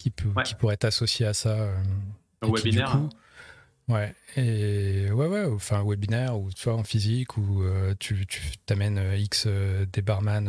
qui, 0.00 0.10
peut, 0.10 0.30
qui 0.44 0.54
pourrait 0.54 0.74
être 0.74 0.86
associé 0.86 1.26
à 1.26 1.34
ça. 1.34 1.50
Euh, 1.50 1.76
un 2.40 2.50
webinaire 2.50 2.96
hein. 2.96 3.08
Ouais, 3.90 4.14
et 4.36 5.10
ouais, 5.10 5.26
ouais, 5.26 5.44
enfin, 5.46 5.82
webinaire 5.84 6.38
ou 6.38 6.48
soit 6.52 6.74
en 6.74 6.84
physique 6.84 7.36
où 7.36 7.64
euh, 7.64 7.92
tu, 7.98 8.24
tu 8.24 8.40
t'amènes 8.64 8.98
euh, 8.98 9.16
X 9.16 9.48
des 9.48 10.00
barman, 10.00 10.48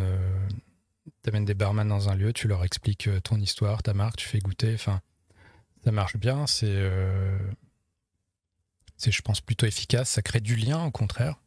t'amènes 1.24 1.45
des 1.45 1.55
barman 1.55 1.88
dans 1.88 2.10
un 2.10 2.15
lieu, 2.15 2.33
tu 2.33 2.48
leur 2.48 2.63
expliques 2.63 3.10
ton 3.24 3.38
histoire, 3.38 3.81
ta 3.81 3.95
marque, 3.95 4.17
tu 4.17 4.27
fais 4.27 4.38
goûter, 4.38 4.75
enfin, 4.75 5.01
ça 5.83 5.91
marche 5.91 6.17
bien, 6.17 6.45
c'est, 6.45 6.88
c'est, 8.95 9.12
je 9.12 9.21
pense, 9.24 9.41
plutôt 9.41 9.65
efficace, 9.65 10.12
ça 10.12 10.21
crée 10.21 10.41
du 10.41 10.55
lien 10.55 10.86
au 10.86 10.91
contraire. 10.91 11.41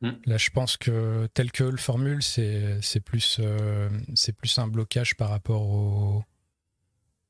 Hmm. 0.00 0.14
Là, 0.24 0.36
je 0.36 0.50
pense 0.50 0.76
que 0.76 1.28
tel 1.32 1.52
que 1.52 1.62
le 1.62 1.76
formule, 1.76 2.24
c'est, 2.24 2.80
c'est 2.82 3.00
plus, 3.00 3.40
c'est 4.16 4.32
plus 4.32 4.58
un 4.58 4.66
blocage 4.66 5.14
par 5.16 5.28
rapport 5.28 5.62
au, 5.62 6.24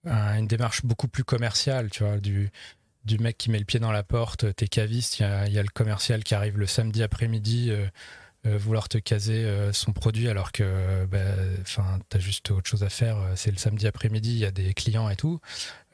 une 0.06 0.46
démarche 0.46 0.86
beaucoup 0.86 1.08
plus 1.08 1.24
commerciale, 1.24 1.90
tu 1.90 2.02
vois, 2.02 2.18
du, 2.18 2.50
du 3.04 3.18
mec 3.18 3.38
qui 3.38 3.50
met 3.50 3.58
le 3.58 3.64
pied 3.64 3.80
dans 3.80 3.92
la 3.92 4.02
porte, 4.02 4.54
t'es 4.54 4.68
caviste, 4.68 5.18
il 5.20 5.52
y 5.52 5.58
a, 5.58 5.62
le 5.62 5.68
commercial 5.68 6.22
qui 6.22 6.34
arrive 6.34 6.58
le 6.58 6.66
samedi 6.66 7.02
après-midi 7.02 7.70
euh, 7.70 7.86
euh, 8.46 8.56
vouloir 8.56 8.88
te 8.88 8.96
caser 8.98 9.44
euh, 9.44 9.72
son 9.72 9.92
produit 9.92 10.28
alors 10.28 10.50
que 10.52 11.04
bah, 11.06 11.18
t'as 12.08 12.18
juste 12.18 12.50
autre 12.50 12.68
chose 12.68 12.82
à 12.82 12.88
faire, 12.88 13.18
c'est 13.36 13.50
le 13.50 13.58
samedi 13.58 13.86
après-midi, 13.86 14.30
il 14.32 14.38
y 14.38 14.46
a 14.46 14.50
des 14.50 14.74
clients 14.74 15.08
et 15.08 15.16
tout. 15.16 15.40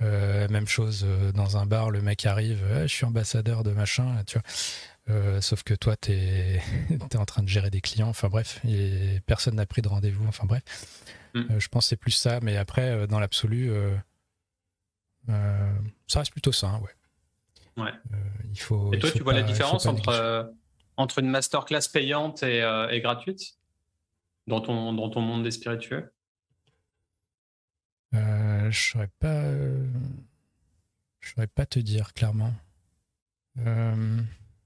même 0.01 0.67
chose 0.67 1.07
dans 1.35 1.57
un 1.57 1.67
bar, 1.67 1.91
le 1.91 2.03
mec 2.03 2.27
arrive, 2.27 2.63
je 2.83 2.87
suis 2.87 3.05
ambassadeur 3.05 3.63
de 3.65 3.73
machin, 3.73 4.23
tu 4.27 4.39
vois. 4.39 5.41
sauf 5.41 5.63
que 5.63 5.75
toi, 5.75 5.97
tu 5.97 6.13
es, 6.13 6.61
en 7.17 7.25
train 7.25 7.43
de 7.43 7.49
gérer 7.49 7.71
des 7.71 7.81
clients. 7.81 8.09
Enfin 8.09 8.29
bref, 8.29 8.61
et 8.67 9.21
personne 9.27 9.57
n'a 9.57 9.67
pris 9.67 9.83
de 9.83 9.89
rendez-vous. 9.89 10.27
Enfin 10.27 10.47
bref. 10.47 10.63
Mm. 11.37 11.53
Euh, 11.53 11.61
je 11.61 11.69
pense 11.69 11.85
que 11.85 11.89
c'est 11.91 11.97
plus 11.97 12.13
ça, 12.13 12.41
mais 12.43 12.57
après, 12.57 12.91
euh, 12.91 13.07
dans 13.07 13.21
l'absolu, 13.21 13.71
euh, 13.71 13.95
ça 16.07 16.21
reste 16.21 16.33
plutôt 16.33 16.53
ça, 16.53 16.81
ouais. 16.83 16.96
Ouais. 17.77 17.93
il 18.53 18.61
faut, 18.61 18.93
et 18.93 18.99
toi, 18.99 19.11
tu 19.11 19.23
vois 19.23 19.35
la 19.35 19.43
différence 19.43 19.87
entre, 19.87 20.55
entre 20.97 21.19
une 21.19 21.29
masterclass 21.29 21.89
payante 21.93 22.43
et, 22.43 23.01
gratuite 23.03 23.59
dans 24.47 24.61
ton, 24.61 24.93
dans 24.93 25.11
ton 25.11 25.21
monde 25.21 25.43
des 25.43 25.51
spiritueux? 25.51 26.13
Je 28.13 28.67
ne 28.67 28.71
saurais 28.71 29.11
pas, 29.19 29.43
je 31.21 31.31
saurais 31.35 31.47
pas 31.47 31.67
te 31.67 31.79
dire 31.79 32.15
clairement. 32.15 32.53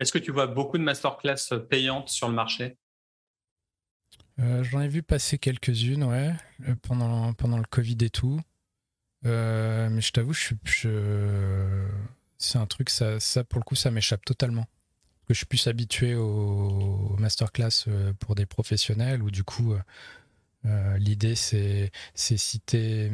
Est-ce 0.00 0.12
que 0.12 0.18
tu 0.18 0.30
vois 0.30 0.46
beaucoup 0.46 0.78
de 0.78 0.82
masterclass 0.82 1.58
payantes 1.68 2.08
sur 2.08 2.28
le 2.28 2.34
marché? 2.34 2.78
Euh, 4.40 4.62
j'en 4.64 4.80
ai 4.80 4.88
vu 4.88 5.02
passer 5.02 5.38
quelques-unes, 5.38 6.04
ouais, 6.04 6.32
euh, 6.66 6.74
pendant, 6.82 7.32
pendant 7.34 7.58
le 7.58 7.64
Covid 7.64 7.98
et 8.00 8.10
tout. 8.10 8.40
Euh, 9.26 9.90
mais 9.90 10.00
je 10.00 10.12
t'avoue, 10.12 10.32
je, 10.32 10.54
je... 10.64 11.86
c'est 12.40 12.58
un 12.58 12.66
truc, 12.66 12.90
ça, 12.90 13.20
ça, 13.20 13.44
pour 13.44 13.60
le 13.60 13.64
coup, 13.64 13.76
ça 13.76 13.90
m'échappe 13.90 14.24
totalement. 14.24 14.66
Que 15.28 15.34
je 15.34 15.38
suis 15.38 15.46
plus 15.46 15.68
habitué 15.68 16.16
aux 16.16 17.16
masterclass 17.18 17.86
pour 18.18 18.34
des 18.34 18.46
professionnels 18.46 19.22
où 19.22 19.30
du 19.30 19.44
coup, 19.44 19.76
l'idée 20.64 21.36
c'est 21.36 21.92
citer 22.16 23.12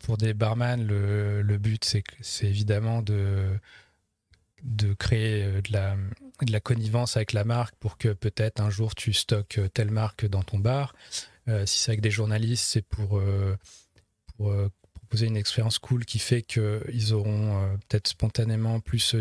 pour 0.00 0.18
des 0.18 0.34
barman, 0.34 0.86
le, 0.86 1.56
but 1.56 1.82
c'est 2.20 2.46
évidemment 2.46 3.00
de 3.00 3.58
de 4.62 4.92
créer 4.94 5.44
euh, 5.44 5.62
de 5.62 5.72
la, 5.72 5.96
de 6.42 6.52
la 6.52 6.60
connivence 6.60 7.16
avec 7.16 7.32
la 7.32 7.44
marque 7.44 7.74
pour 7.76 7.98
que 7.98 8.08
peut-être 8.08 8.60
un 8.60 8.70
jour 8.70 8.94
tu 8.94 9.12
stockes 9.12 9.58
euh, 9.58 9.68
telle 9.68 9.90
marque 9.90 10.26
dans 10.26 10.42
ton 10.42 10.58
bar. 10.58 10.94
Euh, 11.48 11.66
si 11.66 11.78
c'est 11.78 11.92
avec 11.92 12.00
des 12.00 12.10
journalistes, 12.10 12.64
c'est 12.64 12.82
pour, 12.82 13.22
pour 14.36 14.52
proposer 15.08 15.26
une 15.26 15.36
expérience 15.36 15.78
cool 15.78 16.04
qui 16.04 16.18
fait 16.18 16.42
qu'ils 16.42 17.14
auront 17.14 17.78
peut-être 17.88 18.08
spontanément 18.08 18.80
plus, 18.80 19.16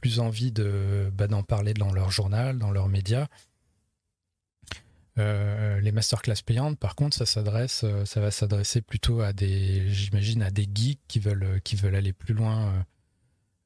plus 0.00 0.20
envie 0.20 0.52
de, 0.52 1.10
bah, 1.12 1.26
d'en 1.26 1.42
parler 1.42 1.74
dans 1.74 1.92
leur 1.92 2.10
journal, 2.10 2.58
dans 2.58 2.70
leurs 2.70 2.88
médias. 2.88 3.26
les 5.16 5.92
masterclass 5.92 6.42
payantes, 6.44 6.78
par 6.78 6.94
contre, 6.94 7.14
ça 7.14 7.26
s'adresse, 7.26 7.84
ça 8.06 8.20
va 8.20 8.30
s'adresser 8.30 8.80
plutôt 8.80 9.20
à 9.20 9.34
des, 9.34 9.86
j'imagine, 9.90 10.42
à 10.42 10.50
des 10.50 10.66
geeks 10.72 11.00
qui 11.08 11.18
veulent, 11.18 11.60
qui 11.62 11.76
veulent 11.76 11.96
aller 11.96 12.14
plus 12.14 12.32
loin 12.32 12.72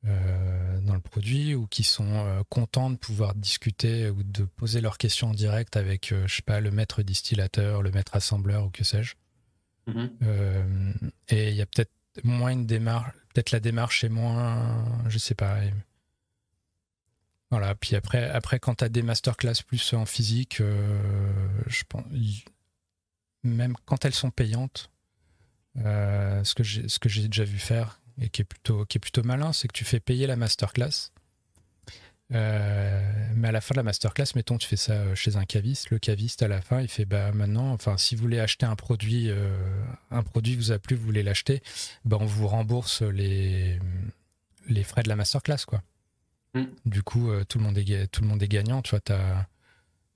euh, 0.07 0.81
dans 0.81 0.95
le 0.95 1.01
produit 1.01 1.55
ou 1.55 1.67
qui 1.67 1.83
sont 1.83 2.09
euh, 2.11 2.43
contents 2.49 2.89
de 2.89 2.97
pouvoir 2.97 3.35
discuter 3.35 4.09
ou 4.09 4.23
de 4.23 4.45
poser 4.45 4.81
leurs 4.81 4.97
questions 4.97 5.29
en 5.29 5.35
direct 5.35 5.77
avec, 5.77 6.13
euh, 6.13 6.27
je 6.27 6.37
sais 6.37 6.43
pas, 6.43 6.61
le 6.61 6.71
maître 6.71 7.03
distillateur, 7.03 7.83
le 7.83 7.91
maître 7.91 8.17
assembleur 8.17 8.65
ou 8.65 8.71
que 8.71 8.83
sais-je. 8.83 9.15
Mm-hmm. 9.89 11.11
et 11.29 11.51
il 11.51 11.55
y 11.57 11.63
a 11.63 11.67
peut-être 11.67 11.91
moins 12.23 12.51
une 12.51 12.67
démarche, 12.67 13.13
peut-être 13.33 13.51
la 13.51 13.61
démarche 13.61 14.05
est 14.05 14.09
moins, 14.09 14.85
je 15.09 15.19
sais 15.19 15.35
pas. 15.35 15.59
Voilà, 17.51 17.75
puis 17.75 17.97
après, 17.97 18.29
après 18.31 18.61
quand 18.61 18.77
tu 18.77 18.85
as 18.85 18.89
des 18.89 19.03
masterclass 19.03 19.63
plus 19.67 19.93
en 19.95 20.07
physique, 20.07 20.59
je 20.59 21.83
pense, 21.89 22.05
même 23.43 23.75
quand 23.87 24.05
elles 24.05 24.15
sont 24.15 24.31
payantes, 24.31 24.91
ce 25.77 26.55
que 26.55 27.09
j'ai 27.09 27.29
déjà 27.29 27.45
vu 27.45 27.59
faire, 27.59 28.01
et 28.21 28.29
qui 28.29 28.43
est 28.43 28.45
plutôt, 28.45 28.85
qui 28.85 28.99
est 28.99 29.01
plutôt 29.01 29.23
malin, 29.23 29.53
c'est 29.53 29.67
que 29.67 29.73
tu 29.73 29.85
fais 29.85 29.99
payer 29.99 30.27
la 30.27 30.37
masterclass. 30.37 31.11
Euh, 32.33 33.13
mais 33.35 33.49
à 33.49 33.53
la 33.53 33.61
fin 33.61 33.75
de 33.75 33.79
la 33.79 33.83
masterclass, 33.83 34.27
mettons, 34.37 34.59
tu 34.59 34.69
fais 34.69 34.77
ça 34.77 35.15
chez 35.15 35.37
un 35.37 35.45
caviste. 35.45 35.91
Le 35.91 35.99
caviste, 35.99 36.43
à 36.43 36.49
la 36.49 36.61
fin, 36.61 36.81
il 36.81 36.89
fait 36.89 37.05
bah 37.05 37.33
maintenant, 37.33 37.73
enfin, 37.73 37.97
si 37.97 38.15
vous 38.15 38.23
voulez 38.23 38.39
acheter 38.39 38.67
un 38.67 38.77
produit, 38.77 39.31
euh, 39.31 39.51
un 40.11 40.23
produit 40.23 40.55
vous 40.55 40.73
a 40.73 40.79
plu, 40.79 40.97
vous 40.97 41.05
voulez 41.05 41.23
l'acheter, 41.23 41.63
bah, 42.05 42.19
on 42.21 42.27
vous 42.27 42.47
rembourse 42.47 43.03
les, 43.03 43.79
les 44.69 44.85
frais 44.85 45.03
de 45.03 45.09
la 45.09 45.17
masterclass, 45.17 45.65
quoi. 45.67 45.83
Mm. 46.55 46.65
Du 46.87 47.03
coup, 47.03 47.31
euh, 47.31 47.45
tout, 47.45 47.59
le 47.59 47.65
monde 47.65 47.79
est, 47.79 48.07
tout 48.09 48.23
le 48.23 48.29
monde 48.29 48.43
est 48.43 48.49
gagnant. 48.49 48.83
Tu 48.83 48.91
vois, 48.91 49.01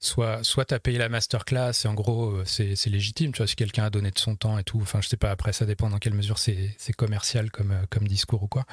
soit, 0.00 0.42
soit 0.44 0.64
tu 0.66 0.74
as 0.74 0.80
payé 0.80 0.98
la 0.98 1.08
masterclass 1.08 1.72
et 1.84 1.88
en 1.88 1.94
gros, 1.94 2.30
euh, 2.30 2.44
c'est 2.44 2.86
légitime, 2.86 3.32
tu 3.32 3.38
vois, 3.38 3.46
si 3.46 3.56
quelqu'un 3.56 3.84
a 3.84 3.90
donné 3.90 4.10
de 4.10 4.18
son 4.18 4.36
temps 4.36 4.58
et 4.58 4.64
tout. 4.64 4.80
Enfin, 4.80 5.00
je 5.00 5.08
sais 5.08 5.16
pas, 5.16 5.30
après, 5.30 5.52
ça 5.52 5.66
dépend 5.66 5.90
dans 5.90 5.98
quelle 5.98 6.14
mesure 6.14 6.38
c'est 6.38 6.92
commercial 6.96 7.50
comme, 7.50 7.72
euh, 7.72 7.84
comme 7.90 8.06
discours 8.06 8.42
ou 8.42 8.48
quoi. 8.48 8.64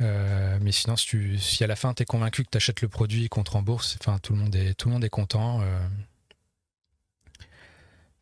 Euh, 0.00 0.58
mais 0.60 0.72
sinon, 0.72 0.96
si, 0.96 1.06
tu, 1.06 1.38
si 1.38 1.62
à 1.62 1.66
la 1.66 1.76
fin 1.76 1.94
tu 1.94 2.02
es 2.02 2.06
convaincu 2.06 2.44
que 2.44 2.50
tu 2.50 2.56
achètes 2.56 2.82
le 2.82 2.88
produit 2.88 3.26
et 3.26 3.28
qu'on 3.28 3.44
te 3.44 3.52
rembourse, 3.52 3.96
enfin, 4.00 4.18
tout, 4.18 4.32
le 4.32 4.40
monde 4.40 4.54
est, 4.54 4.74
tout 4.74 4.88
le 4.88 4.94
monde 4.94 5.04
est 5.04 5.10
content. 5.10 5.60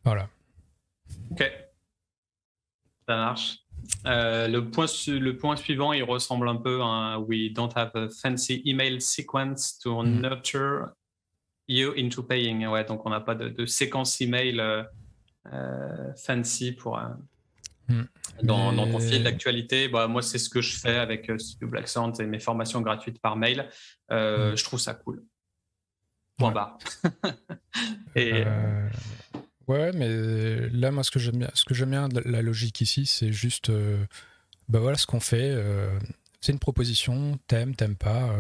Voilà. 0.05 0.29
Ok. 1.31 1.51
Ça 3.09 3.17
marche. 3.17 3.59
le, 4.05 4.61
point, 4.61 4.87
le 5.07 5.37
point 5.37 5.57
suivant, 5.57 5.93
il 5.93 6.03
ressemble 6.03 6.49
un 6.49 6.57
peu 6.57 6.83
à 6.83 7.19
We 7.19 7.53
don't 7.53 7.73
have 7.75 7.91
a 7.95 8.09
fancy 8.11 8.63
email 8.67 9.01
sequence 9.01 9.79
to 9.79 10.03
mm. 10.03 10.21
nurture 10.21 10.89
you 11.69 11.95
into 11.97 12.23
paying. 12.23 12.67
Ouais, 12.67 12.85
donc 12.85 13.07
on 13.07 13.11
n'a 13.11 13.21
pas 13.21 13.35
de, 13.35 13.67
séquence 13.67 14.21
email 14.21 14.63
fancy 16.17 16.73
pour. 16.73 17.01
Hmm. 17.89 18.05
Dans, 18.43 18.75
ton 18.75 18.99
fil 18.99 19.23
d'actualité, 19.23 19.89
bah, 19.89 20.09
moi, 20.09 20.23
c'est 20.23 20.39
ce 20.39 20.49
que 20.49 20.61
je 20.61 20.77
fais 20.77 20.97
avec 20.97 21.31
Studio 21.39 21.69
Black 21.69 21.89
Sound 21.89 22.21
et 22.21 22.27
mes 22.27 22.41
formations 22.41 22.81
gratuites 22.81 23.21
par 23.21 23.37
mail. 23.37 23.69
Hmm. 24.11 24.55
Je 24.55 24.65
trouve 24.65 24.81
ça 24.81 24.95
cool. 24.95 25.25
Point 26.39 26.53
barre. 26.53 26.79
et, 28.17 28.45
Ouais, 29.69 29.93
mais 29.93 30.09
euh, 30.09 30.69
là, 30.73 30.91
moi, 30.91 31.05
ce 31.05 31.11
que 31.11 31.19
j'aime 31.19 31.39
bien, 31.39 31.51
ce 31.55 31.65
que 31.65 31.75
j'aime 31.75 31.91
bien 31.91 32.09
de 32.09 32.21
la 32.21 32.43
logique 32.43 32.81
ici, 32.81 33.07
c'est 33.07 33.33
juste, 33.33 33.71
euh, 33.71 34.05
bah 34.69 34.81
voilà, 34.81 34.99
ce 34.99 35.07
qu'on 35.07 35.21
fait. 35.21 35.51
Euh, 35.51 35.99
c'est 36.41 36.53
une 36.53 36.59
proposition, 36.59 37.39
t'aimes, 37.47 37.75
t'aimes 37.75 37.97
pas. 37.97 38.37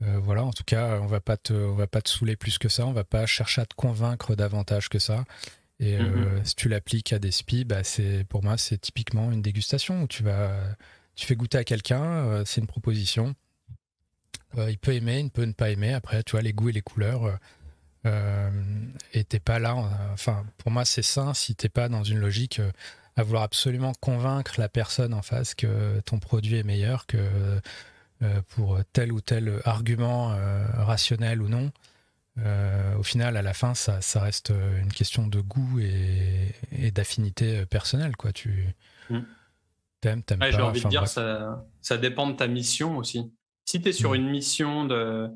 voilà, 0.00 0.44
en 0.44 0.52
tout 0.52 0.64
cas, 0.64 0.98
on 1.00 1.06
va 1.06 1.20
pas 1.20 1.36
te, 1.36 1.52
on 1.52 1.74
va 1.74 1.86
pas 1.86 2.02
te 2.02 2.10
saouler 2.10 2.36
plus 2.36 2.58
que 2.58 2.68
ça. 2.68 2.86
On 2.86 2.92
va 2.92 3.04
pas 3.04 3.26
chercher 3.26 3.62
à 3.62 3.66
te 3.66 3.74
convaincre 3.74 4.34
davantage 4.34 4.88
que 4.88 4.98
ça. 4.98 5.24
Et 5.80 5.98
mm-hmm. 5.98 6.44
si 6.44 6.54
tu 6.54 6.68
l'appliques 6.68 7.12
à 7.12 7.18
des 7.18 7.30
SPI, 7.30 7.64
bah 7.64 7.82
c'est, 7.84 8.24
pour 8.24 8.42
moi, 8.42 8.56
c'est 8.56 8.78
typiquement 8.78 9.32
une 9.32 9.42
dégustation 9.42 10.02
où 10.02 10.06
tu 10.06 10.22
vas, 10.22 10.52
tu 11.16 11.26
fais 11.26 11.36
goûter 11.36 11.58
à 11.58 11.64
quelqu'un. 11.64 12.44
c'est 12.46 12.60
une 12.60 12.66
proposition. 12.66 13.34
il 14.56 14.78
peut 14.78 14.94
aimer, 14.94 15.20
il 15.20 15.30
peut 15.30 15.44
ne 15.44 15.52
pas 15.52 15.70
aimer. 15.70 15.92
Après, 15.92 16.22
tu 16.22 16.32
vois, 16.32 16.42
les 16.42 16.52
goûts 16.52 16.68
et 16.68 16.72
les 16.72 16.82
couleurs 16.82 17.38
euh, 18.06 18.50
et 19.12 19.24
t'es 19.24 19.40
pas 19.40 19.58
là. 19.58 19.76
Enfin, 20.12 20.44
pour 20.58 20.70
moi, 20.70 20.84
c'est 20.84 21.02
sain 21.02 21.34
si 21.34 21.54
t'es 21.54 21.68
pas 21.68 21.88
dans 21.88 22.04
une 22.04 22.18
logique 22.18 22.58
euh, 22.58 22.70
à 23.16 23.22
vouloir 23.22 23.44
absolument 23.44 23.92
convaincre 24.00 24.54
la 24.58 24.68
personne 24.68 25.14
en 25.14 25.22
face 25.22 25.54
que 25.54 26.00
ton 26.00 26.18
produit 26.18 26.56
est 26.56 26.64
meilleur 26.64 27.06
que 27.06 27.16
euh, 28.22 28.40
pour 28.48 28.78
tel 28.92 29.12
ou 29.12 29.20
tel 29.20 29.60
argument 29.64 30.36
rationnel 30.74 31.40
ou 31.40 31.48
non. 31.48 31.70
Au 32.36 33.02
final, 33.02 33.36
à 33.36 33.42
la 33.42 33.54
fin, 33.54 33.74
ça, 33.74 34.00
ça, 34.00 34.20
reste 34.20 34.52
une 34.80 34.92
question 34.92 35.26
de 35.26 35.40
goût 35.40 35.78
et, 35.80 36.90
d'affinité 36.90 37.64
personnelle. 37.66 38.16
Quoi. 38.16 38.32
Tu 38.32 38.74
mm. 39.10 39.20
t'aimes, 40.00 40.22
t'aimes 40.22 40.38
pas. 40.40 40.50
J'ai 40.50 40.60
envie 40.60 40.82
de 40.82 40.88
dire, 40.88 41.06
ça, 41.06 41.64
ça 41.80 41.96
dépend 41.96 42.28
de 42.28 42.36
ta 42.36 42.46
mission 42.46 42.98
aussi. 42.98 43.32
Si 43.64 43.80
tu 43.80 43.88
es 43.88 43.92
sur 43.92 44.12
mm. 44.12 44.16
une 44.16 44.30
mission 44.30 44.84
de, 44.84 45.30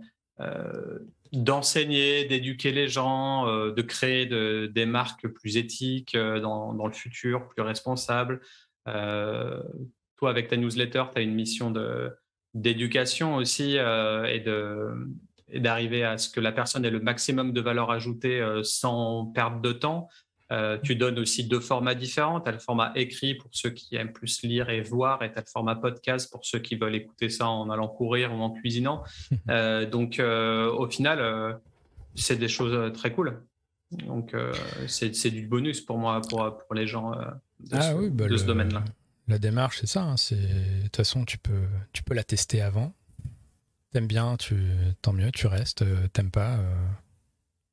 d'enseigner, 1.33 2.25
d'éduquer 2.25 2.73
les 2.73 2.89
gens, 2.89 3.47
euh, 3.49 3.73
de 3.73 3.83
créer 3.83 4.27
des 4.27 4.87
marques 4.87 5.29
plus 5.29 5.57
éthiques 5.57 6.15
euh, 6.15 6.41
dans, 6.41 6.87
le 6.87 6.93
futur, 6.93 7.49
plus 7.49 7.63
responsables. 7.63 8.41
Euh, 8.87 9.63
toi, 10.17 10.31
avec 10.31 10.49
ta 10.49 10.57
newsletter, 10.57 11.05
tu 11.13 11.19
as 11.19 11.23
une 11.23 11.35
mission 11.35 11.73
d'éducation 12.55 13.37
aussi 13.37 13.77
et 13.77 14.41
d'arriver 15.55 16.05
à 16.05 16.19
ce 16.19 16.29
que 16.29 16.41
la 16.41 16.53
personne 16.53 16.85
ait 16.85 16.91
le 16.91 17.01
maximum 17.01 17.53
de 17.53 17.61
valeur 17.61 17.91
ajoutée 17.91 18.45
sans 18.63 19.27
perte 19.27 19.61
de 19.63 19.73
temps. 19.73 20.09
Euh, 20.51 20.79
tu 20.83 20.97
donnes 20.97 21.19
aussi 21.19 21.45
deux 21.45 21.61
formats 21.61 21.95
différents. 21.95 22.41
Tu 22.41 22.49
as 22.49 22.53
le 22.53 22.59
format 22.59 22.93
écrit 22.95 23.35
pour 23.35 23.51
ceux 23.53 23.71
qui 23.71 23.97
aiment 23.97 24.13
plus 24.13 24.43
lire 24.43 24.71
et 24.71 24.81
voir, 24.81 25.23
et 25.23 25.31
tu 25.31 25.39
as 25.39 25.43
le 25.43 25.47
format 25.47 25.77
podcast 25.77 26.31
pour 26.31 26.45
ceux 26.45 26.59
qui 26.59 26.77
veulent 26.77 26.95
écouter 26.95 27.29
ça 27.29 27.49
en 27.49 27.69
allant 27.69 27.89
courir 27.89 28.33
ou 28.33 28.41
en 28.41 28.51
cuisinant. 28.51 29.03
Euh, 29.51 29.87
donc, 29.87 30.19
euh, 30.19 30.71
au 30.71 30.89
final, 30.91 31.59
c'est 32.15 32.37
des 32.37 32.49
choses 32.49 32.93
très 32.93 33.13
cool. 33.13 33.43
Donc, 34.07 34.35
c'est 34.87 35.31
du 35.31 35.47
bonus 35.47 35.81
pour 35.81 35.97
moi, 35.97 36.21
pour, 36.29 36.59
pour 36.59 36.75
les 36.75 36.87
gens 36.87 37.13
de 37.13 37.77
ah 37.77 37.81
ce, 37.81 38.09
bah 38.11 38.27
ce 38.29 38.45
domaine-là. 38.45 38.85
La 39.27 39.39
démarche, 39.39 39.79
c'est 39.81 39.87
ça. 39.87 40.03
Hein. 40.03 40.17
De 40.31 40.83
toute 40.83 40.97
façon, 40.97 41.25
tu 41.25 41.39
peux, 41.39 41.65
tu 41.93 42.03
peux 42.03 42.15
la 42.15 42.25
tester 42.25 42.61
avant. 42.61 42.93
T'aimes 43.93 44.07
bien, 44.07 44.37
tu, 44.37 44.57
tant 45.03 45.13
mieux, 45.13 45.31
tu 45.33 45.47
restes. 45.47 45.85
T'aimes 46.13 46.31
pas 46.31 46.59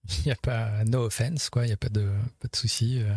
Il 0.20 0.26
n'y 0.26 0.32
a 0.32 0.36
pas 0.36 0.84
no 0.86 1.06
offense, 1.06 1.50
quoi. 1.50 1.64
Il 1.64 1.68
n'y 1.68 1.74
a 1.74 1.78
pas 1.78 1.90
de, 1.90 2.10
pas 2.40 2.48
de 2.48 2.56
souci. 2.56 3.02
Euh, 3.02 3.16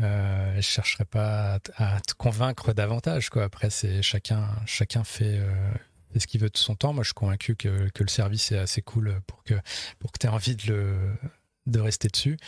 euh, 0.00 0.56
je 0.56 0.60
chercherai 0.62 1.04
pas 1.04 1.58
à, 1.76 2.00
te 2.00 2.14
convaincre 2.14 2.72
davantage, 2.72 3.30
quoi. 3.30 3.44
Après, 3.44 3.70
c'est 3.70 4.02
chacun, 4.02 4.48
chacun 4.66 5.04
fait, 5.04 5.38
euh, 5.38 5.72
ce 6.16 6.26
qu'il 6.26 6.40
veut 6.40 6.50
de 6.50 6.56
son 6.56 6.74
temps. 6.74 6.92
Moi, 6.92 7.02
je 7.02 7.08
suis 7.08 7.14
convaincu 7.14 7.56
que, 7.56 7.88
que 7.90 8.02
le 8.02 8.08
service 8.08 8.52
est 8.52 8.58
assez 8.58 8.82
cool 8.82 9.20
pour 9.26 9.44
que, 9.44 9.54
pour 9.98 10.12
que 10.12 10.18
tu 10.18 10.26
aies 10.26 10.30
envie 10.30 10.56
de, 10.56 10.72
le, 10.72 10.96
de 11.66 11.80
rester 11.80 12.08
dessus. 12.08 12.38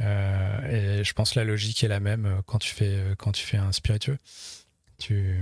Euh, 0.00 1.00
et 1.00 1.04
je 1.04 1.12
pense 1.12 1.32
que 1.32 1.38
la 1.38 1.44
logique 1.44 1.82
est 1.84 1.88
la 1.88 2.00
même 2.00 2.42
quand 2.46 2.58
tu 2.58 2.74
fais, 2.74 3.14
quand 3.18 3.32
tu 3.32 3.44
fais 3.44 3.58
un 3.58 3.72
spiritueux. 3.72 4.18
Tu, 4.98 5.40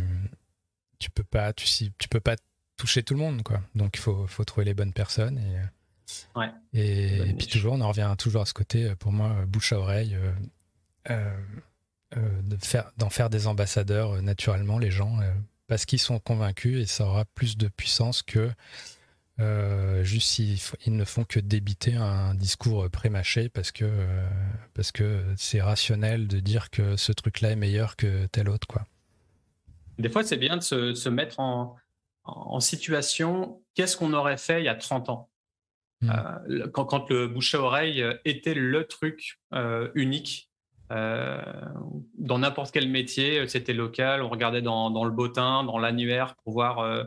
tu 0.98 1.10
peux 1.10 1.24
pas, 1.24 1.52
tu, 1.52 1.66
tu 1.66 2.08
peux 2.08 2.20
pas 2.20 2.36
toucher 2.80 3.02
tout 3.02 3.14
le 3.14 3.20
monde, 3.20 3.42
quoi. 3.42 3.60
Donc, 3.74 3.96
il 3.96 4.00
faut, 4.00 4.26
faut 4.26 4.44
trouver 4.44 4.64
les 4.64 4.74
bonnes 4.74 4.92
personnes 4.92 5.38
et 5.38 5.58
et, 6.72 7.34
puis 7.38 7.46
toujours, 7.46 7.74
on 7.74 7.80
en 7.80 7.88
revient 7.88 8.12
toujours 8.18 8.42
à 8.42 8.46
ce 8.46 8.54
côté, 8.54 8.84
euh, 8.84 8.94
pour 8.94 9.12
moi, 9.12 9.36
euh, 9.40 9.46
bouche 9.46 9.72
à 9.72 9.78
oreille, 9.78 10.16
euh, 11.10 11.36
de 12.14 12.56
faire, 12.56 12.90
d'en 12.96 13.10
faire 13.10 13.30
des 13.30 13.46
ambassadeurs 13.46 14.20
naturellement, 14.22 14.78
les 14.78 14.90
gens, 14.90 15.18
parce 15.68 15.84
qu'ils 15.84 16.00
sont 16.00 16.18
convaincus 16.18 16.82
et 16.82 16.86
ça 16.86 17.06
aura 17.06 17.24
plus 17.24 17.56
de 17.56 17.68
puissance 17.68 18.22
que 18.22 18.50
juste 20.02 20.28
s'ils 20.28 20.58
ils 20.84 20.96
ne 20.96 21.04
font 21.04 21.24
que 21.24 21.38
débiter 21.38 21.94
un 21.94 22.34
discours 22.34 22.90
prémâché 22.90 23.48
parce 23.48 23.70
que 23.70 23.88
parce 24.74 24.92
que 24.92 25.22
c'est 25.36 25.62
rationnel 25.62 26.26
de 26.26 26.40
dire 26.40 26.68
que 26.68 26.96
ce 26.96 27.12
truc-là 27.12 27.52
est 27.52 27.56
meilleur 27.56 27.94
que 27.94 28.26
tel 28.26 28.48
autre 28.48 28.66
quoi. 28.66 28.84
Des 29.98 30.08
fois, 30.08 30.24
c'est 30.24 30.36
bien 30.36 30.56
de 30.56 30.62
se, 30.62 30.94
se 30.94 31.08
mettre 31.08 31.38
en, 31.38 31.76
en 32.36 32.60
situation 32.60 33.62
qu'est-ce 33.74 33.96
qu'on 33.96 34.12
aurait 34.12 34.36
fait 34.36 34.60
il 34.60 34.64
y 34.64 34.68
a 34.68 34.74
30 34.74 35.08
ans? 35.08 35.30
Mmh. 36.02 36.10
Euh, 36.10 36.68
quand, 36.68 36.84
quand, 36.84 37.10
le 37.10 37.26
bouche 37.28 37.54
à 37.54 37.60
oreille 37.60 38.02
euh, 38.02 38.14
était 38.24 38.54
le 38.54 38.86
truc 38.86 39.38
euh, 39.54 39.90
unique 39.94 40.48
dans 42.18 42.40
n'importe 42.40 42.72
quel 42.72 42.88
métier, 42.88 43.46
c'était 43.46 43.74
local. 43.74 44.22
On 44.22 44.28
regardait 44.28 44.60
dans, 44.60 44.90
dans 44.90 45.04
le 45.04 45.12
bottin, 45.12 45.62
dans 45.62 45.78
l'annuaire 45.78 46.34
pour 46.42 46.52
voir 46.52 47.06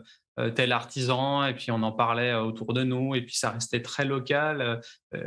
tel 0.55 0.71
artisan, 0.71 1.45
et 1.45 1.53
puis 1.53 1.69
on 1.69 1.83
en 1.83 1.91
parlait 1.91 2.33
autour 2.33 2.73
de 2.73 2.83
nous, 2.83 3.13
et 3.13 3.21
puis 3.23 3.35
ça 3.35 3.49
restait 3.49 3.81
très 3.81 4.05
local 4.05 4.79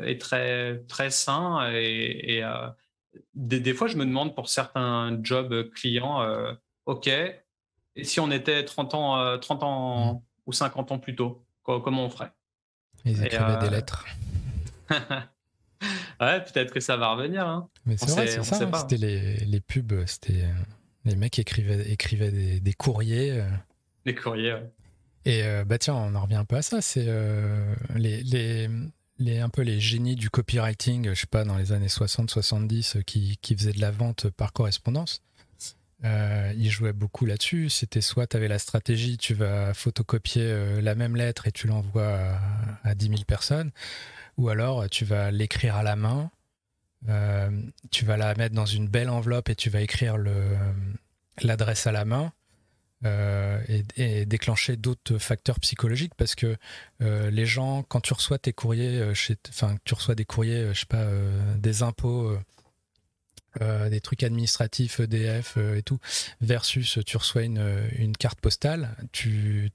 et 0.04 0.16
très 0.16 0.82
très 0.88 1.10
sain. 1.10 1.70
Et, 1.74 2.42
des, 3.34 3.60
des, 3.60 3.74
fois, 3.74 3.88
je 3.88 3.98
me 3.98 4.06
demande 4.06 4.34
pour 4.34 4.48
certains 4.48 5.18
jobs 5.22 5.68
clients, 5.74 6.26
ok, 6.86 7.10
et 7.96 8.04
si 8.04 8.20
on 8.20 8.30
était 8.30 8.64
30 8.64 8.94
ans, 8.94 9.38
30 9.38 9.62
ans 9.62 10.14
mmh. 10.14 10.20
ou 10.46 10.52
50 10.52 10.92
ans 10.92 10.98
plus 10.98 11.16
tôt, 11.16 11.44
comment 11.64 12.04
on 12.04 12.10
ferait? 12.10 12.32
Ils 13.06 13.24
écrivaient 13.24 13.58
des 13.58 13.66
euh, 13.66 13.70
lettres. 13.70 14.04
ouais, 14.90 16.40
peut-être 16.44 16.72
que 16.72 16.80
ça 16.80 16.96
va 16.96 17.14
revenir. 17.14 17.46
Hein. 17.46 17.68
Mais 17.86 17.96
c'est 17.96 18.10
vrai, 18.10 18.26
c'est 18.26 18.42
ça. 18.42 18.56
Hein. 18.62 18.70
C'était 18.74 18.96
les, 18.96 19.36
les, 19.36 19.60
pubs, 19.60 20.04
c'était 20.06 20.42
euh, 20.42 20.52
les 21.04 21.14
mecs 21.14 21.38
écrivaient, 21.38 21.90
écrivaient 21.90 22.32
des, 22.32 22.60
des 22.60 22.72
courriers. 22.72 23.40
Euh. 23.40 23.48
Des 24.04 24.14
courriers, 24.14 24.54
ouais. 24.54 24.70
Et 25.28 25.42
bah 25.64 25.76
tiens, 25.76 25.94
on 25.94 26.14
en 26.14 26.20
revient 26.20 26.36
un 26.36 26.44
peu 26.44 26.54
à 26.54 26.62
ça. 26.62 26.80
C'est 26.80 27.08
les, 27.96 28.22
les, 28.22 28.70
les, 29.18 29.40
un 29.40 29.48
peu 29.48 29.62
les 29.62 29.80
génies 29.80 30.14
du 30.14 30.30
copywriting, 30.30 31.08
je 31.08 31.20
sais 31.20 31.26
pas, 31.26 31.42
dans 31.42 31.56
les 31.56 31.72
années 31.72 31.88
60-70, 31.88 33.02
qui, 33.02 33.36
qui 33.42 33.56
faisaient 33.56 33.72
de 33.72 33.80
la 33.80 33.90
vente 33.90 34.30
par 34.30 34.52
correspondance. 34.52 35.22
Euh, 36.04 36.52
il 36.56 36.70
jouait 36.70 36.92
beaucoup 36.92 37.26
là-dessus. 37.26 37.70
C'était 37.70 38.00
soit 38.00 38.26
tu 38.26 38.36
avais 38.36 38.48
la 38.48 38.58
stratégie, 38.58 39.16
tu 39.16 39.34
vas 39.34 39.72
photocopier 39.74 40.42
euh, 40.44 40.80
la 40.82 40.94
même 40.94 41.16
lettre 41.16 41.46
et 41.46 41.52
tu 41.52 41.66
l'envoies 41.66 42.38
à, 42.84 42.94
10 42.94 43.08
000 43.08 43.20
personnes, 43.26 43.70
ou 44.36 44.48
alors 44.48 44.88
tu 44.90 45.04
vas 45.04 45.30
l'écrire 45.30 45.76
à 45.76 45.82
la 45.82 45.96
main, 45.96 46.30
euh, 47.08 47.50
tu 47.90 48.04
vas 48.04 48.16
la 48.16 48.34
mettre 48.34 48.54
dans 48.54 48.66
une 48.66 48.88
belle 48.88 49.08
enveloppe 49.08 49.48
et 49.48 49.54
tu 49.54 49.70
vas 49.70 49.80
écrire 49.80 50.16
l'adresse 51.42 51.86
à 51.86 51.92
la 51.92 52.04
main. 52.04 52.32
Et, 53.96 54.26
déclencher 54.26 54.76
d'autres 54.76 55.18
facteurs 55.18 55.60
psychologiques 55.60 56.14
parce 56.16 56.34
que 56.34 56.56
les 56.98 57.46
gens, 57.46 57.84
quand 57.84 58.00
tu 58.00 58.12
reçois 58.12 58.38
tes 58.38 58.52
courriers, 58.52 59.12
enfin, 59.48 59.76
tu 59.84 59.94
reçois 59.94 60.16
des 60.16 60.24
courriers, 60.24 60.74
je 60.74 60.80
sais 60.80 60.86
pas, 60.86 61.06
des 61.56 61.84
impôts 61.84 62.36
euh, 63.60 63.88
des 63.88 64.00
trucs 64.00 64.22
administratifs, 64.22 65.00
EDF 65.00 65.54
euh, 65.56 65.76
et 65.76 65.82
tout, 65.82 65.98
versus 66.40 66.98
tu 67.04 67.16
reçois 67.16 67.42
une, 67.42 67.88
une 67.98 68.16
carte 68.16 68.40
postale, 68.40 68.96
tu, 69.12 69.70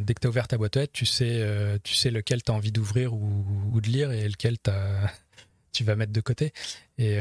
dès 0.00 0.14
que 0.14 0.20
tu 0.20 0.26
as 0.26 0.30
ouvert 0.30 0.48
ta 0.48 0.58
boîte 0.58 0.76
aux 0.76 0.80
lettres, 0.80 0.92
tu 0.92 1.06
sais, 1.06 1.40
euh, 1.40 1.78
tu 1.82 1.94
sais 1.94 2.10
lequel 2.10 2.42
tu 2.42 2.52
as 2.52 2.54
envie 2.54 2.72
d'ouvrir 2.72 3.14
ou, 3.14 3.80
de 3.80 3.88
lire 3.88 4.12
et 4.12 4.28
lequel 4.28 4.56
as, 4.66 5.10
tu 5.72 5.84
vas 5.84 5.96
mettre 5.96 6.12
de 6.12 6.20
côté. 6.20 6.52
Et, 6.98 7.18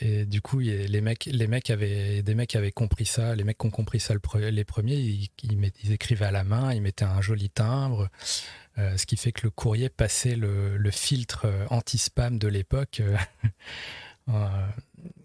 et 0.00 0.26
du 0.26 0.42
coup, 0.42 0.58
les 0.58 1.00
mecs, 1.00 1.24
les 1.24 1.46
mecs 1.46 1.70
avaient, 1.70 2.22
des 2.22 2.34
mecs 2.34 2.54
avaient 2.56 2.72
compris 2.72 3.06
ça, 3.06 3.34
les 3.34 3.44
mecs 3.44 3.56
qui 3.56 3.66
ont 3.66 3.70
compris 3.70 4.00
ça 4.00 4.12
les 4.12 4.64
premiers, 4.64 4.96
ils, 4.96 5.30
ils, 5.44 5.92
écrivaient 5.92 6.26
à 6.26 6.30
la 6.30 6.44
main, 6.44 6.74
ils 6.74 6.82
mettaient 6.82 7.06
un 7.06 7.22
joli 7.22 7.48
timbre. 7.48 8.10
ce 8.76 9.06
qui 9.06 9.16
fait 9.16 9.32
que 9.32 9.44
le 9.44 9.50
courrier 9.50 9.88
passait 9.88 10.36
le, 10.36 10.76
le 10.76 10.90
filtre 10.90 11.46
anti-spam 11.70 12.38
de 12.38 12.48
l'époque 12.48 13.00
Euh, 13.00 13.16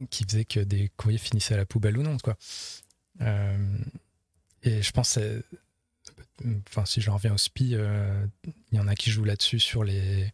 qui 0.10 0.24
faisait 0.24 0.46
que 0.46 0.60
des 0.60 0.90
courriers 0.98 1.18
finissaient 1.18 1.54
à 1.54 1.58
la 1.58 1.66
poubelle 1.66 1.98
ou 1.98 2.04
non. 2.04 2.18
Quoi. 2.18 2.36
Euh, 3.22 3.78
et 4.64 4.82
je 4.82 4.92
pense, 4.92 5.20
enfin, 6.68 6.86
si 6.86 7.02
j'en 7.02 7.16
reviens 7.16 7.34
au 7.34 7.38
SPI, 7.38 7.76
il 8.72 8.78
y 8.78 8.80
en 8.80 8.88
a 8.88 8.96
qui 8.96 9.12
jouent 9.12 9.26
là-dessus 9.26 9.60
sur 9.60 9.84
les, 9.84 10.32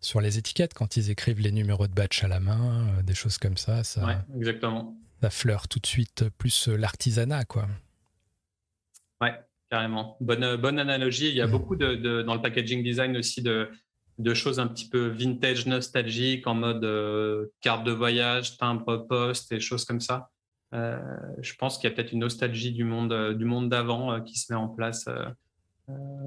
sur 0.00 0.20
les 0.20 0.38
étiquettes 0.38 0.74
quand 0.74 0.96
ils 0.96 1.10
écrivent 1.10 1.40
les 1.40 1.52
numéros 1.52 1.86
de 1.86 1.92
batch 1.92 2.22
à 2.24 2.28
la 2.28 2.40
main, 2.40 3.02
des 3.02 3.14
choses 3.14 3.38
comme 3.38 3.56
ça. 3.56 3.84
ça 3.84 4.04
ouais, 4.04 4.16
exactement. 4.36 4.96
Ça 5.20 5.30
fleure 5.30 5.68
tout 5.68 5.78
de 5.78 5.86
suite 5.86 6.28
plus 6.30 6.68
l'artisanat, 6.68 7.44
quoi. 7.44 7.68
Ouais, 9.20 9.34
carrément. 9.70 10.16
Bonne, 10.20 10.56
bonne 10.56 10.78
analogie. 10.78 11.28
Il 11.28 11.36
y 11.36 11.40
a 11.40 11.46
beaucoup 11.46 11.76
de, 11.76 12.22
dans 12.22 12.34
le 12.34 12.42
packaging 12.42 12.82
design 12.82 13.16
aussi 13.16 13.40
de, 13.40 13.70
de 14.18 14.34
choses 14.34 14.60
un 14.60 14.66
petit 14.66 14.88
peu 14.88 15.08
vintage, 15.08 15.66
nostalgiques, 15.66 16.46
en 16.46 16.54
mode 16.54 17.50
carte 17.60 17.84
de 17.84 17.92
voyage, 17.92 18.56
timbre 18.58 18.98
poste 19.08 19.52
et 19.52 19.60
choses 19.60 19.84
comme 19.84 20.00
ça. 20.00 20.30
Euh, 20.74 20.98
je 21.40 21.54
pense 21.54 21.78
qu'il 21.78 21.88
y 21.88 21.92
a 21.92 21.94
peut-être 21.94 22.12
une 22.12 22.20
nostalgie 22.20 22.72
du 22.72 22.84
monde 22.84 23.12
euh, 23.12 23.34
du 23.34 23.44
monde 23.44 23.68
d'avant 23.68 24.10
euh, 24.10 24.20
qui 24.20 24.38
se 24.38 24.52
met 24.52 24.58
en 24.58 24.68
place. 24.68 25.08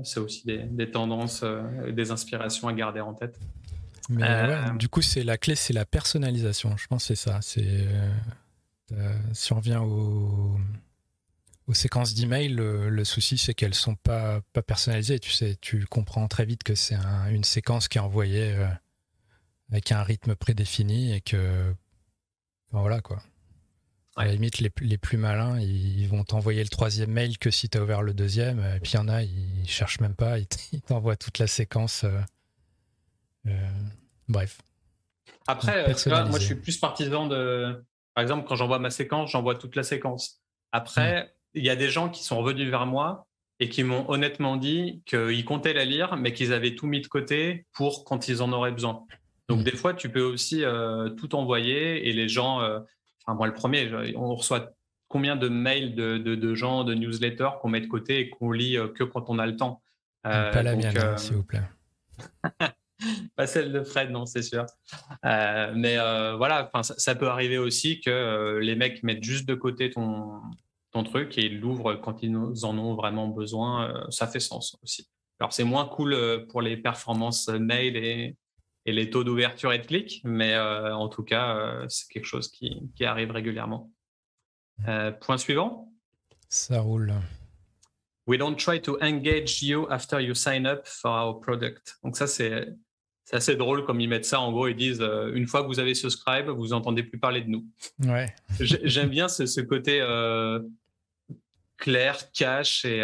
c'est 0.04 0.20
aussi 0.20 0.46
des, 0.46 0.92
tendances, 0.92 1.44
des 1.92 2.12
inspirations 2.12 2.68
à 2.68 2.74
garder 2.74 3.00
en 3.00 3.14
tête. 3.14 3.40
du 4.78 4.90
coup, 4.90 5.02
c'est 5.02 5.24
la 5.24 5.38
clé, 5.38 5.56
c'est 5.56 5.74
la 5.74 5.86
personnalisation. 5.86 6.78
Je 6.78 6.86
pense 6.88 7.08
que 7.08 7.16
c'est 7.16 7.30
ça. 7.30 7.40
C'est 7.42 7.88
si 9.34 9.52
on 9.54 9.56
revient 9.56 9.82
aux, 9.82 10.58
aux 11.68 11.74
séquences 11.74 12.14
d'email, 12.14 12.50
le, 12.50 12.90
le 12.90 13.06
souci 13.06 13.38
c'est 13.38 13.54
qu'elles 13.54 13.74
sont 13.74 13.96
pas 13.96 14.42
pas 14.54 14.62
personnalisées. 14.62 15.20
Tu 15.20 15.32
sais, 15.32 15.56
tu 15.62 15.86
comprends 15.86 16.28
très 16.28 16.46
vite 16.46 16.64
que 16.64 16.76
c'est 16.76 16.96
une 17.32 17.44
séquence 17.44 17.88
qui 17.88 17.98
est 17.98 18.02
envoyée 18.02 18.56
avec 19.72 19.92
un 19.92 20.04
rythme 20.04 20.36
prédéfini 20.36 21.14
et 21.14 21.22
que 21.22 21.74
voilà 22.72 23.02
quoi. 23.02 23.22
À 24.18 24.24
la 24.24 24.32
limite, 24.32 24.60
les, 24.60 24.72
les, 24.80 24.98
plus 24.98 25.18
malins, 25.18 25.60
ils 25.60 26.08
vont 26.08 26.24
t'envoyer 26.24 26.64
le 26.64 26.70
troisième 26.70 27.12
mail 27.12 27.38
que 27.38 27.52
si 27.52 27.68
tu 27.68 27.78
as 27.78 27.82
ouvert 27.82 28.02
le 28.02 28.14
deuxième. 28.14 28.60
Et 28.60 28.80
puis 28.80 28.94
il 28.94 28.96
y 28.96 29.00
en 29.00 29.10
a, 29.10 29.24
ils 29.24 29.68
cherchent 29.68 30.00
même 30.00 30.16
pas, 30.16 30.40
ils 30.40 30.48
t'envoient 30.88 31.18
toute 31.18 31.38
la 31.38 31.48
séquence. 31.48 32.06
Euh, 32.06 32.22
euh, 33.48 33.70
bref. 34.30 34.62
Après, 35.48 35.90
euh, 35.90 36.26
moi 36.28 36.40
je 36.40 36.46
suis 36.46 36.56
plus 36.56 36.78
partisan 36.78 37.28
de. 37.28 37.84
Par 38.14 38.22
exemple, 38.22 38.48
quand 38.48 38.56
j'envoie 38.56 38.80
ma 38.80 38.90
séquence, 38.90 39.32
j'envoie 39.32 39.56
toute 39.56 39.76
la 39.76 39.84
séquence. 39.84 40.42
Après, 40.72 41.35
il 41.56 41.64
y 41.64 41.70
a 41.70 41.76
des 41.76 41.90
gens 41.90 42.10
qui 42.10 42.24
sont 42.24 42.38
revenus 42.38 42.70
vers 42.70 42.86
moi 42.86 43.26
et 43.60 43.70
qui 43.70 43.84
m'ont 43.84 44.10
honnêtement 44.10 44.58
dit 44.58 45.02
qu'ils 45.06 45.46
comptaient 45.46 45.74
la 45.74 45.86
lire, 45.86 46.18
mais 46.18 46.34
qu'ils 46.34 46.54
avaient 46.54 46.76
tout 46.76 46.88
mis 46.88 47.02
de 47.02 47.08
côté 47.08 47.66
pour 47.74 48.04
quand 48.04 48.28
ils 48.28 48.42
en 48.42 48.52
auraient 48.52 48.72
besoin. 48.72 49.04
Donc, 49.48 49.64
des 49.64 49.76
fois, 49.76 49.94
tu 49.94 50.10
peux 50.10 50.24
aussi 50.24 50.64
tout 51.18 51.36
envoyer 51.36 52.10
et 52.10 52.14
les 52.14 52.28
gens, 52.28 52.58
enfin 52.58 53.36
moi 53.36 53.48
le 53.48 53.54
premier, 53.54 53.90
on 54.16 54.36
reçoit 54.36 54.76
combien 55.08 55.36
de 55.36 55.48
mails 55.48 55.96
de, 55.96 56.18
de, 56.18 56.56
gens, 56.56 56.84
de 56.84 56.94
newsletters 56.94 57.52
qu'on 57.62 57.70
met 57.70 57.82
de 57.82 57.88
côté 57.88 58.20
et 58.20 58.30
qu'on 58.30 58.52
lit 58.52 58.78
euh, 58.78 58.88
que 58.88 59.04
quand 59.04 59.30
on 59.30 59.40
a 59.40 59.46
le 59.46 59.56
temps. 59.56 59.82
Euh, 60.26 60.52
pas 60.52 60.64
la 60.64 60.76
mienne, 60.76 60.98
hein, 60.98 61.14
euh, 61.14 61.18
s'il 61.18 61.36
vous 61.36 61.44
plaît. 61.44 61.62
pas 63.36 63.48
celle 63.48 63.72
de 63.72 63.84
Fred, 63.84 64.10
non, 64.10 64.26
c'est 64.26 64.42
sûr. 64.42 64.66
mais 65.24 65.96
voilà, 66.38 66.70
ça, 66.82 66.96
ça, 66.98 67.16
peut 67.16 67.28
arriver 67.28 67.58
aussi 67.58 68.02
que 68.02 68.60
les 68.62 68.76
mecs 68.76 69.04
mettent 69.04 69.24
juste 69.24 69.48
de 69.48 69.56
côté 69.56 69.90
ton, 69.90 70.42
ton 70.96 71.04
truc 71.04 71.38
et 71.38 71.46
ils 71.46 71.60
l'ouvrent 71.60 71.96
quand 71.96 72.24
ils 72.24 72.36
en 72.36 72.78
ont 72.78 72.96
vraiment 72.96 73.28
besoin. 73.28 74.06
ça 74.10 74.28
fait 74.28 74.40
sens 74.40 74.78
aussi. 74.82 75.08
Alors 75.40 75.54
c'est 75.54 75.64
moins 75.64 75.86
cool 75.86 76.46
pour 76.50 76.62
les 76.62 76.78
performances 76.78 77.50
mail 77.50 77.98
et, 77.98 78.36
et 78.86 78.92
les 78.92 79.10
taux 79.10 79.24
d'ouverture 79.24 79.74
et 79.74 79.80
de 79.80 79.86
clic, 79.86 80.22
mais 80.24 80.54
euh, 80.54 80.96
en 80.96 81.10
tout 81.10 81.24
cas, 81.24 81.58
euh, 81.58 81.86
c'est 81.90 82.08
quelque 82.08 82.26
chose 82.26 82.50
qui, 82.50 82.84
qui 82.96 83.04
arrive 83.06 83.32
régulièrement. 83.32 83.92
Euh, 84.88 85.12
point 85.12 85.38
suivant. 85.38 85.92
Ça 86.50 86.82
roule. 86.82 87.14
We 88.28 88.38
don't 88.38 88.56
try 88.56 88.82
to 88.82 88.98
engage 89.02 89.62
you 89.64 89.88
after 89.90 90.20
you 90.22 90.34
sign 90.34 90.68
up 90.68 90.86
for 90.86 91.12
our 91.12 91.40
product. 91.40 91.98
Donc 92.04 92.16
ça, 92.16 92.28
c'est 92.28 92.68
assez 93.32 93.56
drôle 93.56 93.86
comme 93.86 94.02
ils 94.02 94.10
mettent 94.10 94.26
ça. 94.26 94.40
En 94.40 94.52
gros, 94.52 94.68
ils 94.68 94.76
disent 94.76 95.02
une 95.34 95.48
fois 95.48 95.64
que 95.64 95.68
vous 95.68 95.80
avez 95.80 95.94
subscribe, 95.96 96.50
vous 96.50 96.70
n'entendez 96.70 97.04
plus 97.04 97.20
parler 97.20 97.42
de 97.42 97.50
nous. 97.50 97.66
Ouais. 98.04 98.34
J'aime 98.60 99.10
bien 99.10 99.28
ce, 99.28 99.46
ce 99.46 99.62
côté 99.62 100.02
clair, 101.78 102.32
cash 102.32 102.86
et 102.86 103.04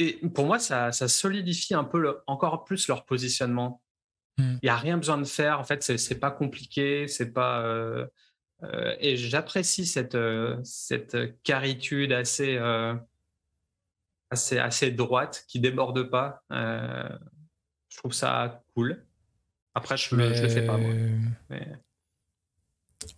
et 0.00 0.18
pour 0.34 0.46
moi, 0.46 0.58
ça, 0.58 0.92
solidifie 0.92 1.74
un 1.74 1.84
peu 1.84 2.20
encore 2.26 2.64
plus 2.64 2.88
leur 2.88 3.04
positionnement. 3.04 3.82
Hmm. 4.38 4.54
Il 4.62 4.64
n'y 4.64 4.68
a 4.70 4.76
rien 4.76 4.96
besoin 4.96 5.18
de 5.18 5.24
faire. 5.24 5.60
En 5.60 5.64
fait, 5.64 5.82
c'est 5.82 6.18
pas 6.18 6.30
compliqué. 6.30 7.06
C'est 7.06 7.32
pas. 7.32 7.60
Euh, 7.62 8.06
euh, 8.62 8.94
et 8.98 9.16
j'apprécie 9.16 9.86
cette, 9.86 10.14
euh, 10.14 10.58
cette 10.64 11.42
caritude 11.42 12.12
assez, 12.12 12.58
assez, 14.30 14.58
assez 14.58 14.90
droite 14.90 15.44
qui 15.48 15.60
déborde 15.60 16.02
pas. 16.04 16.42
je 16.50 17.98
trouve 17.98 18.12
ça 18.12 18.62
cool. 18.74 19.04
Après, 19.74 19.96
je 19.96 20.14
ne 20.14 20.28
le 20.28 20.48
fais 20.48 20.66
pas. 20.66 20.78
Moi, 20.78 20.94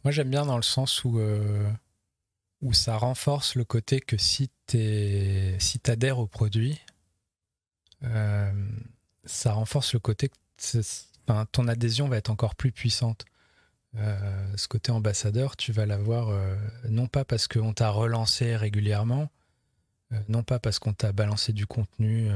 moi 0.05 0.11
j'aime 0.11 0.31
bien 0.31 0.47
dans 0.47 0.57
le 0.57 0.63
sens 0.63 1.05
où 1.05 1.21
où 2.63 2.73
ça 2.73 2.97
renforce 2.97 3.57
le 3.57 3.65
côté 3.65 4.01
que 4.01 4.17
si 4.17 4.49
tu 4.67 5.55
si 5.59 5.81
adhères 5.89 6.21
au 6.21 6.27
produit, 6.27 6.81
euh, 8.05 8.53
ça 9.25 9.53
renforce 9.53 9.93
le 9.93 9.99
côté 9.99 10.29
que 10.29 10.35
ton 11.51 11.69
adhésion 11.69 12.09
va 12.09 12.17
être 12.17 12.31
encore 12.31 12.55
plus 12.55 12.73
puissante. 12.73 13.25
Euh, 13.97 14.47
ce 14.57 14.69
côté 14.69 14.91
ambassadeur, 14.91 15.57
tu 15.57 15.73
vas 15.73 15.87
l'avoir 15.87 16.31
euh, 16.31 16.57
non 16.89 17.09
pas 17.09 17.25
parce 17.25 17.49
qu'on 17.49 17.75
t'a 17.75 17.91
relancé 17.91 18.57
régulièrement, 18.57 19.29
non 20.29 20.43
pas 20.43 20.59
parce 20.59 20.79
qu'on 20.79 20.93
t'a 20.93 21.13
balancé 21.13 21.53
du 21.53 21.67
contenu, 21.67 22.31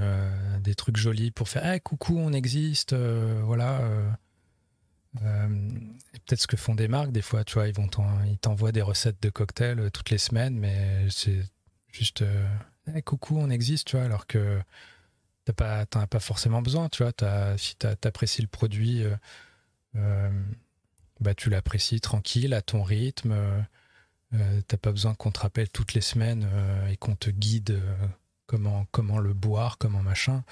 des 0.61 0.75
trucs 0.75 0.97
jolis 0.97 1.31
pour 1.31 1.49
faire 1.49 1.67
hey, 1.67 1.79
coucou, 1.81 2.19
on 2.19 2.33
existe, 2.33 2.95
voilà 2.95 3.83
euh, 5.23 5.49
peut-être 6.13 6.41
ce 6.41 6.47
que 6.47 6.57
font 6.57 6.75
des 6.75 6.89
marques, 6.89 7.13
des 7.13 7.23
fois, 7.23 7.45
tu 7.45 7.55
vois, 7.55 7.69
ils 7.69 8.39
t'envoient 8.39 8.73
des 8.73 8.83
recettes 8.83 9.23
de 9.23 9.31
cocktails 9.31 9.79
euh, 9.79 9.91
toutes 9.91 10.11
les 10.11 10.19
semaines, 10.19 10.59
mais 10.59 11.07
c'est 11.11 11.43
juste 11.91 12.23
euh, 12.23 13.01
coucou, 13.05 13.39
on 13.39 13.51
existe, 13.51 13.89
tu 13.89 13.97
vois, 13.97 14.05
alors 14.05 14.27
que 14.27 14.61
t'as 15.45 15.53
pas, 15.53 15.81
as 15.81 16.07
pas 16.07 16.21
forcément 16.21 16.63
besoin, 16.63 16.89
tu 16.89 17.03
vois. 17.03 17.13
Si 17.57 17.77
le 18.43 18.47
produit, 18.47 19.05
bah, 19.95 21.35
tu 21.35 21.51
l'apprécies 21.51 22.01
tranquille, 22.01 22.55
à 22.55 22.63
ton 22.63 22.83
rythme. 22.83 23.35
t'as 24.69 24.77
pas 24.77 24.93
besoin 24.93 25.15
qu'on 25.15 25.31
te 25.31 25.41
rappelle 25.41 25.69
toutes 25.71 25.95
les 25.95 26.01
semaines 26.01 26.49
et 26.91 26.97
qu'on 26.97 27.17
te 27.17 27.31
guide 27.31 27.81
comment, 28.47 28.87
comment 28.93 29.19
le 29.19 29.33
boire, 29.33 29.79
comment 29.79 30.03
machin. 30.03 30.45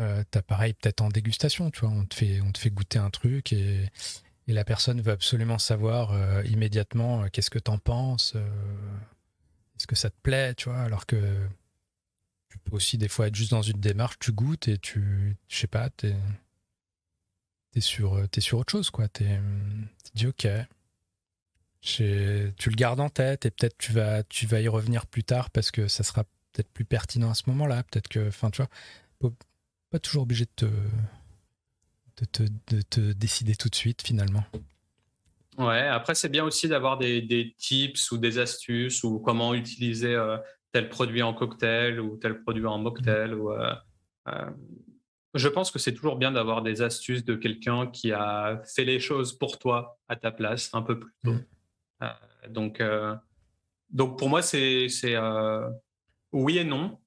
Euh, 0.00 0.24
t'as 0.30 0.42
pareil 0.42 0.74
peut-être 0.74 1.02
en 1.02 1.08
dégustation, 1.08 1.70
tu 1.70 1.80
vois, 1.80 1.90
on 1.90 2.04
te 2.04 2.14
fait, 2.14 2.70
goûter 2.70 2.98
un 2.98 3.10
truc 3.10 3.52
et, 3.52 3.88
et 4.48 4.52
la 4.52 4.64
personne 4.64 5.00
veut 5.00 5.12
absolument 5.12 5.58
savoir 5.58 6.12
euh, 6.12 6.42
immédiatement 6.44 7.22
euh, 7.22 7.28
qu'est-ce 7.32 7.50
que 7.50 7.60
t'en 7.60 7.78
penses, 7.78 8.34
est-ce 9.76 9.86
que 9.86 9.94
ça 9.94 10.10
te 10.10 10.16
plaît, 10.22 10.54
tu 10.54 10.68
vois, 10.68 10.80
alors 10.80 11.06
que 11.06 11.46
tu 12.48 12.58
peux 12.58 12.74
aussi 12.74 12.98
des 12.98 13.08
fois 13.08 13.28
être 13.28 13.36
juste 13.36 13.52
dans 13.52 13.62
une 13.62 13.80
démarche, 13.80 14.18
tu 14.18 14.32
goûtes 14.32 14.66
et 14.66 14.78
tu, 14.78 15.36
je 15.48 15.56
sais 15.56 15.66
pas, 15.68 15.90
t'es 15.90 16.16
es 17.76 17.80
sur, 17.80 18.20
sur 18.38 18.58
autre 18.58 18.72
chose, 18.72 18.90
quoi, 18.90 19.08
t'es 19.08 19.40
dis 20.14 20.26
ok, 20.26 20.48
tu 21.80 22.02
le 22.02 22.74
gardes 22.74 23.00
en 23.00 23.10
tête 23.10 23.46
et 23.46 23.50
peut-être 23.50 23.78
tu 23.78 23.92
vas, 23.92 24.24
tu 24.24 24.46
vas 24.46 24.60
y 24.60 24.68
revenir 24.68 25.06
plus 25.06 25.22
tard 25.22 25.50
parce 25.50 25.70
que 25.70 25.86
ça 25.86 26.02
sera 26.02 26.24
peut-être 26.52 26.72
plus 26.72 26.84
pertinent 26.84 27.30
à 27.30 27.34
ce 27.34 27.42
moment-là, 27.46 27.82
peut-être 27.84 28.08
que, 28.08 28.28
enfin, 28.28 28.50
tu 28.50 28.62
vois, 28.62 29.32
pas 29.94 30.00
toujours 30.00 30.24
obligé 30.24 30.44
de 30.44 30.50
te, 32.26 32.42
de 32.42 32.82
te, 32.82 33.12
décider 33.12 33.54
tout 33.54 33.68
de 33.68 33.76
suite 33.76 34.02
finalement. 34.02 34.42
Ouais, 35.56 35.86
après 35.86 36.16
c'est 36.16 36.28
bien 36.28 36.42
aussi 36.42 36.66
d'avoir 36.66 36.98
des, 36.98 37.54
tips 37.58 38.10
ou 38.10 38.18
des 38.18 38.40
astuces 38.40 39.04
ou 39.04 39.20
comment 39.20 39.54
utiliser 39.54 40.12
euh, 40.12 40.36
tel 40.72 40.88
produit 40.88 41.22
en 41.22 41.32
cocktail 41.32 42.00
ou 42.00 42.16
tel 42.16 42.42
produit 42.42 42.66
en 42.66 42.78
mocktail. 42.78 43.34
Ou, 43.34 43.52
euh, 43.52 43.72
euh, 44.26 44.50
je 45.34 45.46
pense 45.46 45.70
que 45.70 45.78
c'est 45.78 45.94
toujours 45.94 46.16
bien 46.16 46.32
d'avoir 46.32 46.62
des 46.62 46.82
astuces 46.82 47.24
de 47.24 47.36
quelqu'un 47.36 47.86
qui 47.86 48.10
a 48.10 48.60
fait 48.74 48.84
les 48.84 48.98
choses 48.98 49.38
pour 49.38 49.60
toi 49.60 49.96
à 50.08 50.16
ta 50.16 50.32
place 50.32 50.70
un 50.72 50.82
peu 50.82 50.98
plus 50.98 51.12
tôt. 51.22 51.34
Mm. 52.00 52.08
donc, 52.48 52.82
donc 53.90 54.18
pour 54.18 54.28
moi 54.28 54.42
c'est 54.42 54.88
oui 56.32 56.58
et 56.58 56.64
non. 56.64 56.98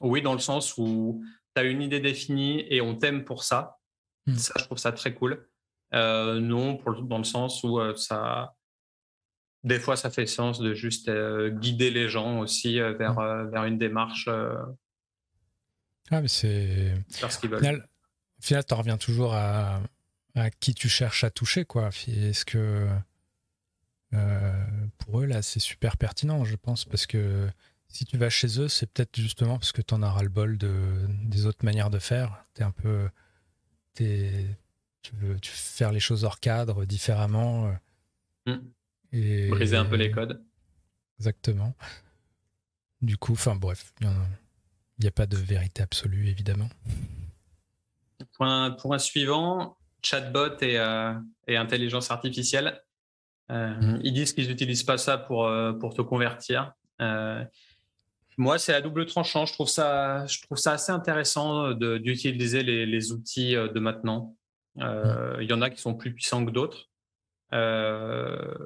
Oui 0.00 0.22
dans 0.22 0.32
le 0.32 0.38
sens 0.38 0.78
où 0.78 1.22
tu 1.54 1.62
as 1.62 1.64
une 1.64 1.82
idée 1.82 2.00
définie 2.00 2.64
et 2.68 2.80
on 2.80 2.96
t'aime 2.96 3.24
pour 3.24 3.44
ça. 3.44 3.78
Hmm. 4.26 4.36
Ça, 4.36 4.54
je 4.58 4.64
trouve 4.64 4.78
ça 4.78 4.92
très 4.92 5.14
cool. 5.14 5.48
Euh, 5.94 6.40
non, 6.40 6.76
pour, 6.76 7.02
dans 7.02 7.18
le 7.18 7.24
sens 7.24 7.64
où 7.64 7.80
euh, 7.80 7.96
ça, 7.96 8.54
des 9.64 9.80
fois, 9.80 9.96
ça 9.96 10.10
fait 10.10 10.26
sens 10.26 10.60
de 10.60 10.74
juste 10.74 11.08
euh, 11.08 11.50
guider 11.50 11.90
les 11.90 12.08
gens 12.08 12.38
aussi 12.40 12.78
vers, 12.78 13.18
hmm. 13.18 13.50
vers 13.50 13.64
une 13.64 13.78
démarche. 13.78 14.28
ah, 14.28 16.20
mais 16.20 16.28
c'est. 16.28 16.94
Faire 17.10 17.32
ce 17.32 17.38
qu'ils 17.38 17.50
veulent. 17.50 17.86
Au 18.38 18.42
final, 18.42 18.64
tu 18.64 18.74
reviens 18.74 18.96
toujours 18.96 19.34
à, 19.34 19.82
à, 20.34 20.50
qui 20.50 20.74
tu 20.74 20.88
cherches 20.88 21.24
à 21.24 21.30
toucher, 21.30 21.64
quoi. 21.64 21.90
Est-ce 22.08 22.44
que 22.44 22.88
pour 24.98 25.20
eux, 25.20 25.26
là, 25.26 25.42
c'est 25.42 25.60
super 25.60 25.96
pertinent, 25.96 26.44
je 26.44 26.56
pense, 26.56 26.84
parce 26.84 27.06
que 27.06 27.48
si 27.90 28.04
tu 28.04 28.16
vas 28.16 28.30
chez 28.30 28.60
eux, 28.60 28.68
c'est 28.68 28.86
peut-être 28.90 29.16
justement 29.16 29.58
parce 29.58 29.72
que 29.72 29.82
tu 29.82 29.94
en 29.94 30.02
as 30.02 30.22
le 30.22 30.28
bol 30.28 30.56
de, 30.56 31.06
des 31.24 31.46
autres 31.46 31.64
manières 31.64 31.90
de 31.90 31.98
faire. 31.98 32.44
Tu 32.54 32.62
es 32.62 32.64
un 32.64 32.70
peu. 32.70 33.08
Es, 33.98 34.46
tu, 35.02 35.14
veux, 35.16 35.38
tu 35.40 35.50
faire 35.50 35.92
les 35.92 36.00
choses 36.00 36.24
hors 36.24 36.40
cadre, 36.40 36.84
différemment. 36.84 37.74
Mm. 38.46 38.56
Et, 39.12 39.48
Briser 39.48 39.76
un 39.76 39.84
peu 39.84 39.96
les 39.96 40.10
codes. 40.10 40.42
Exactement. 41.18 41.74
Du 43.02 43.16
coup, 43.16 43.32
enfin 43.32 43.56
bref, 43.56 43.92
il 44.00 44.08
n'y 45.00 45.06
a, 45.06 45.10
pas 45.10 45.26
de 45.26 45.36
vérité 45.36 45.82
absolue, 45.82 46.28
évidemment. 46.28 46.68
Point, 48.34 48.70
point 48.72 48.98
suivant, 48.98 49.76
chatbot 50.02 50.58
et, 50.60 50.78
euh, 50.78 51.14
et 51.46 51.56
intelligence 51.56 52.10
artificielle. 52.10 52.80
Euh, 53.50 53.74
mm. 53.74 54.00
Ils 54.04 54.12
disent 54.12 54.32
qu'ils 54.32 54.48
n'utilisent 54.48 54.84
pas 54.84 54.98
ça 54.98 55.18
pour, 55.18 55.46
euh, 55.46 55.72
pour 55.72 55.94
te 55.94 56.02
convertir. 56.02 56.72
Moi, 58.40 58.58
c'est 58.58 58.72
à 58.72 58.80
double 58.80 59.04
tranchant. 59.04 59.44
Je 59.44 59.52
trouve 59.52 59.68
ça, 59.68 60.26
je 60.26 60.40
trouve 60.40 60.56
ça 60.56 60.72
assez 60.72 60.90
intéressant 60.90 61.72
d'utiliser 61.72 62.62
les, 62.62 63.12
outils 63.12 63.52
de 63.52 63.78
maintenant. 63.78 64.34
Mm. 64.76 65.42
Il 65.42 65.50
y 65.50 65.52
en 65.52 65.60
a 65.60 65.68
qui 65.68 65.80
sont 65.80 65.94
plus 65.94 66.14
puissants 66.14 66.44
que 66.46 66.50
d'autres. 66.50 66.88
je 67.52 68.56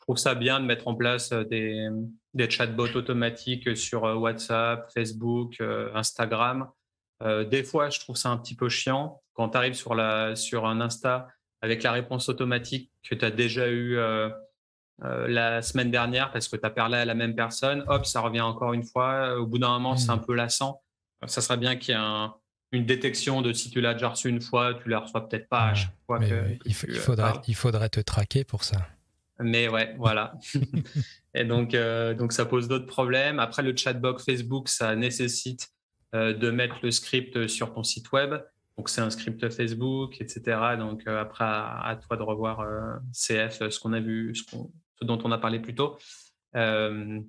trouve 0.00 0.16
ça 0.16 0.34
bien 0.34 0.58
de 0.58 0.66
mettre 0.66 0.88
en 0.88 0.96
place 0.96 1.32
des, 1.32 1.88
des 2.34 2.50
chatbots 2.50 2.96
automatiques 2.96 3.76
sur 3.76 4.02
WhatsApp, 4.02 4.90
Facebook, 4.92 5.62
Instagram. 5.94 6.68
des 7.22 7.62
fois, 7.62 7.88
je 7.88 8.00
trouve 8.00 8.16
ça 8.16 8.30
un 8.30 8.36
petit 8.36 8.56
peu 8.56 8.68
chiant 8.68 9.22
quand 9.34 9.50
tu 9.50 9.56
arrives 9.58 9.74
sur, 9.74 9.94
sur 10.36 10.66
un 10.66 10.80
Insta 10.80 11.28
avec 11.60 11.84
la 11.84 11.92
réponse 11.92 12.28
automatique 12.28 12.90
que 13.08 13.14
tu 13.14 13.24
as 13.24 13.30
déjà 13.30 13.70
eu 13.70 13.96
euh, 15.04 15.08
euh, 15.08 15.28
la 15.28 15.62
semaine 15.62 15.90
dernière 15.90 16.30
parce 16.30 16.48
que 16.48 16.56
tu 16.56 16.64
as 16.64 16.70
parlé 16.70 16.98
à 16.98 17.04
la 17.04 17.14
même 17.14 17.34
personne, 17.34 17.84
hop, 17.88 18.06
ça 18.06 18.20
revient 18.20 18.40
encore 18.40 18.72
une 18.72 18.84
fois. 18.84 19.38
Au 19.38 19.46
bout 19.46 19.58
d'un 19.58 19.70
moment, 19.70 19.96
c'est 19.96 20.10
un 20.10 20.16
mmh. 20.16 20.26
peu 20.26 20.34
lassant. 20.34 20.82
Ça 21.26 21.40
serait 21.40 21.56
bien 21.56 21.76
qu'il 21.76 21.94
y 21.94 21.98
ait 21.98 22.28
une 22.72 22.86
détection 22.86 23.42
de 23.42 23.52
si 23.52 23.70
tu 23.70 23.80
l'as 23.80 23.92
déjà 23.92 24.08
reçu 24.08 24.28
une 24.28 24.40
fois, 24.40 24.74
tu 24.74 24.88
la 24.88 25.00
reçois 25.00 25.28
peut-être 25.28 25.48
pas 25.48 25.68
à 25.68 25.74
chaque 25.74 25.94
fois. 26.06 26.18
Que, 26.18 26.58
il, 26.64 26.74
faudrait, 26.74 27.34
il 27.46 27.54
faudrait 27.54 27.88
te 27.88 28.00
traquer 28.00 28.44
pour 28.44 28.64
ça. 28.64 28.78
Mais 29.38 29.68
ouais, 29.68 29.94
voilà. 29.98 30.34
Et 31.34 31.44
donc, 31.44 31.74
euh, 31.74 32.14
donc 32.14 32.32
ça 32.32 32.44
pose 32.44 32.68
d'autres 32.68 32.86
problèmes. 32.86 33.38
Après, 33.38 33.62
le 33.62 33.76
chatbot 33.76 34.18
Facebook, 34.18 34.68
ça 34.68 34.96
nécessite 34.96 35.68
de 36.14 36.50
mettre 36.50 36.76
le 36.82 36.90
script 36.90 37.46
sur 37.46 37.72
ton 37.72 37.82
site 37.82 38.12
web. 38.12 38.34
Donc 38.78 38.88
c'est 38.88 39.00
un 39.00 39.10
script 39.10 39.48
Facebook, 39.50 40.20
etc. 40.20 40.58
Donc 40.78 41.02
euh, 41.06 41.20
après, 41.20 41.44
à, 41.44 41.98
toi 42.06 42.16
de 42.16 42.22
revoir 42.22 42.60
euh, 42.60 42.94
CF, 43.12 43.68
ce 43.68 43.78
qu'on 43.78 43.92
a 43.92 44.00
vu, 44.00 44.34
ce, 44.34 44.42
dont 45.02 45.18
on 45.24 45.32
a 45.32 45.38
parlé 45.38 45.60
plus 45.60 45.74
tôt. 45.74 45.98
Euh, 46.56 47.20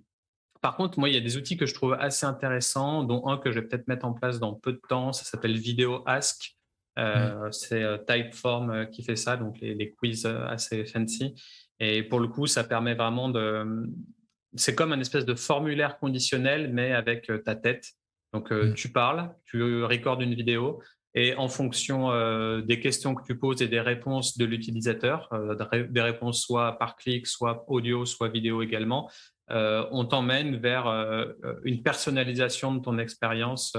par 0.61 0.75
contre, 0.77 0.99
moi, 0.99 1.09
il 1.09 1.15
y 1.15 1.17
a 1.17 1.21
des 1.21 1.37
outils 1.37 1.57
que 1.57 1.65
je 1.65 1.73
trouve 1.73 1.93
assez 1.93 2.25
intéressants, 2.25 3.03
dont 3.03 3.27
un 3.27 3.37
que 3.37 3.51
je 3.51 3.59
vais 3.59 3.67
peut-être 3.67 3.87
mettre 3.87 4.05
en 4.05 4.13
place 4.13 4.39
dans 4.39 4.53
peu 4.53 4.73
de 4.73 4.81
temps. 4.87 5.11
Ça 5.11 5.25
s'appelle 5.25 5.57
Video 5.57 6.03
Ask. 6.05 6.55
Mmh. 6.95 7.51
C'est 7.51 8.05
Typeform 8.05 8.87
qui 8.91 9.03
fait 9.03 9.15
ça, 9.15 9.35
donc 9.35 9.59
les, 9.59 9.91
quiz 9.91 10.25
assez 10.25 10.85
fancy. 10.85 11.33
Et 11.79 12.03
pour 12.03 12.19
le 12.19 12.27
coup, 12.27 12.47
ça 12.47 12.63
permet 12.63 12.93
vraiment 12.93 13.29
de. 13.29 13.89
C'est 14.55 14.75
comme 14.75 14.93
un 14.93 14.99
espèce 14.99 15.25
de 15.25 15.33
formulaire 15.33 15.97
conditionnel, 15.97 16.71
mais 16.71 16.93
avec 16.93 17.29
ta 17.43 17.55
tête. 17.55 17.93
Donc, 18.31 18.51
mmh. 18.51 18.75
tu 18.75 18.89
parles, 18.89 19.33
tu 19.45 19.83
recordes 19.83 20.21
une 20.21 20.35
vidéo, 20.35 20.81
et 21.15 21.35
en 21.35 21.47
fonction 21.47 22.11
euh, 22.11 22.61
des 22.61 22.79
questions 22.79 23.13
que 23.13 23.23
tu 23.23 23.37
poses 23.37 23.61
et 23.61 23.67
des 23.67 23.81
réponses 23.81 24.37
de 24.37 24.45
l'utilisateur, 24.45 25.29
euh, 25.31 25.55
des 25.83 26.01
réponses 26.01 26.41
soit 26.41 26.77
par 26.79 26.95
clic, 26.95 27.27
soit 27.27 27.65
audio, 27.67 28.05
soit 28.05 28.29
vidéo 28.29 28.61
également, 28.61 29.09
euh, 29.51 29.85
on 29.91 30.05
t'emmène 30.05 30.55
vers 30.55 30.87
une 31.63 31.83
personnalisation 31.83 32.73
de 32.73 32.79
ton 32.79 32.97
expérience 32.97 33.75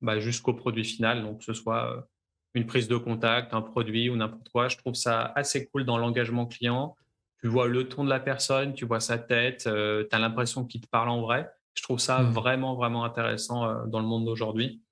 bah, 0.00 0.18
jusqu'au 0.18 0.54
produit 0.54 0.84
final, 0.84 1.22
donc 1.22 1.38
que 1.38 1.44
ce 1.44 1.52
soit 1.52 2.08
une 2.54 2.66
prise 2.66 2.88
de 2.88 2.96
contact, 2.96 3.54
un 3.54 3.62
produit 3.62 4.08
ou 4.10 4.16
n'importe 4.16 4.48
quoi. 4.48 4.68
Je 4.68 4.76
trouve 4.78 4.94
ça 4.94 5.32
assez 5.36 5.66
cool 5.66 5.84
dans 5.84 5.98
l'engagement 5.98 6.46
client. 6.46 6.96
Tu 7.40 7.46
vois 7.46 7.68
le 7.68 7.88
ton 7.88 8.04
de 8.04 8.10
la 8.10 8.18
personne, 8.18 8.74
tu 8.74 8.86
vois 8.86 9.00
sa 9.00 9.18
tête, 9.18 9.64
tu 9.64 9.68
as 9.70 10.18
l'impression 10.18 10.64
qu'il 10.64 10.80
te 10.80 10.88
parle 10.88 11.10
en 11.10 11.20
vrai. 11.20 11.48
Je 11.74 11.82
trouve 11.82 12.00
ça 12.00 12.20
mmh. 12.20 12.32
vraiment, 12.32 12.74
vraiment 12.74 13.04
intéressant 13.04 13.86
dans 13.86 14.00
le 14.00 14.06
monde 14.06 14.24
d'aujourd'hui. 14.24 14.82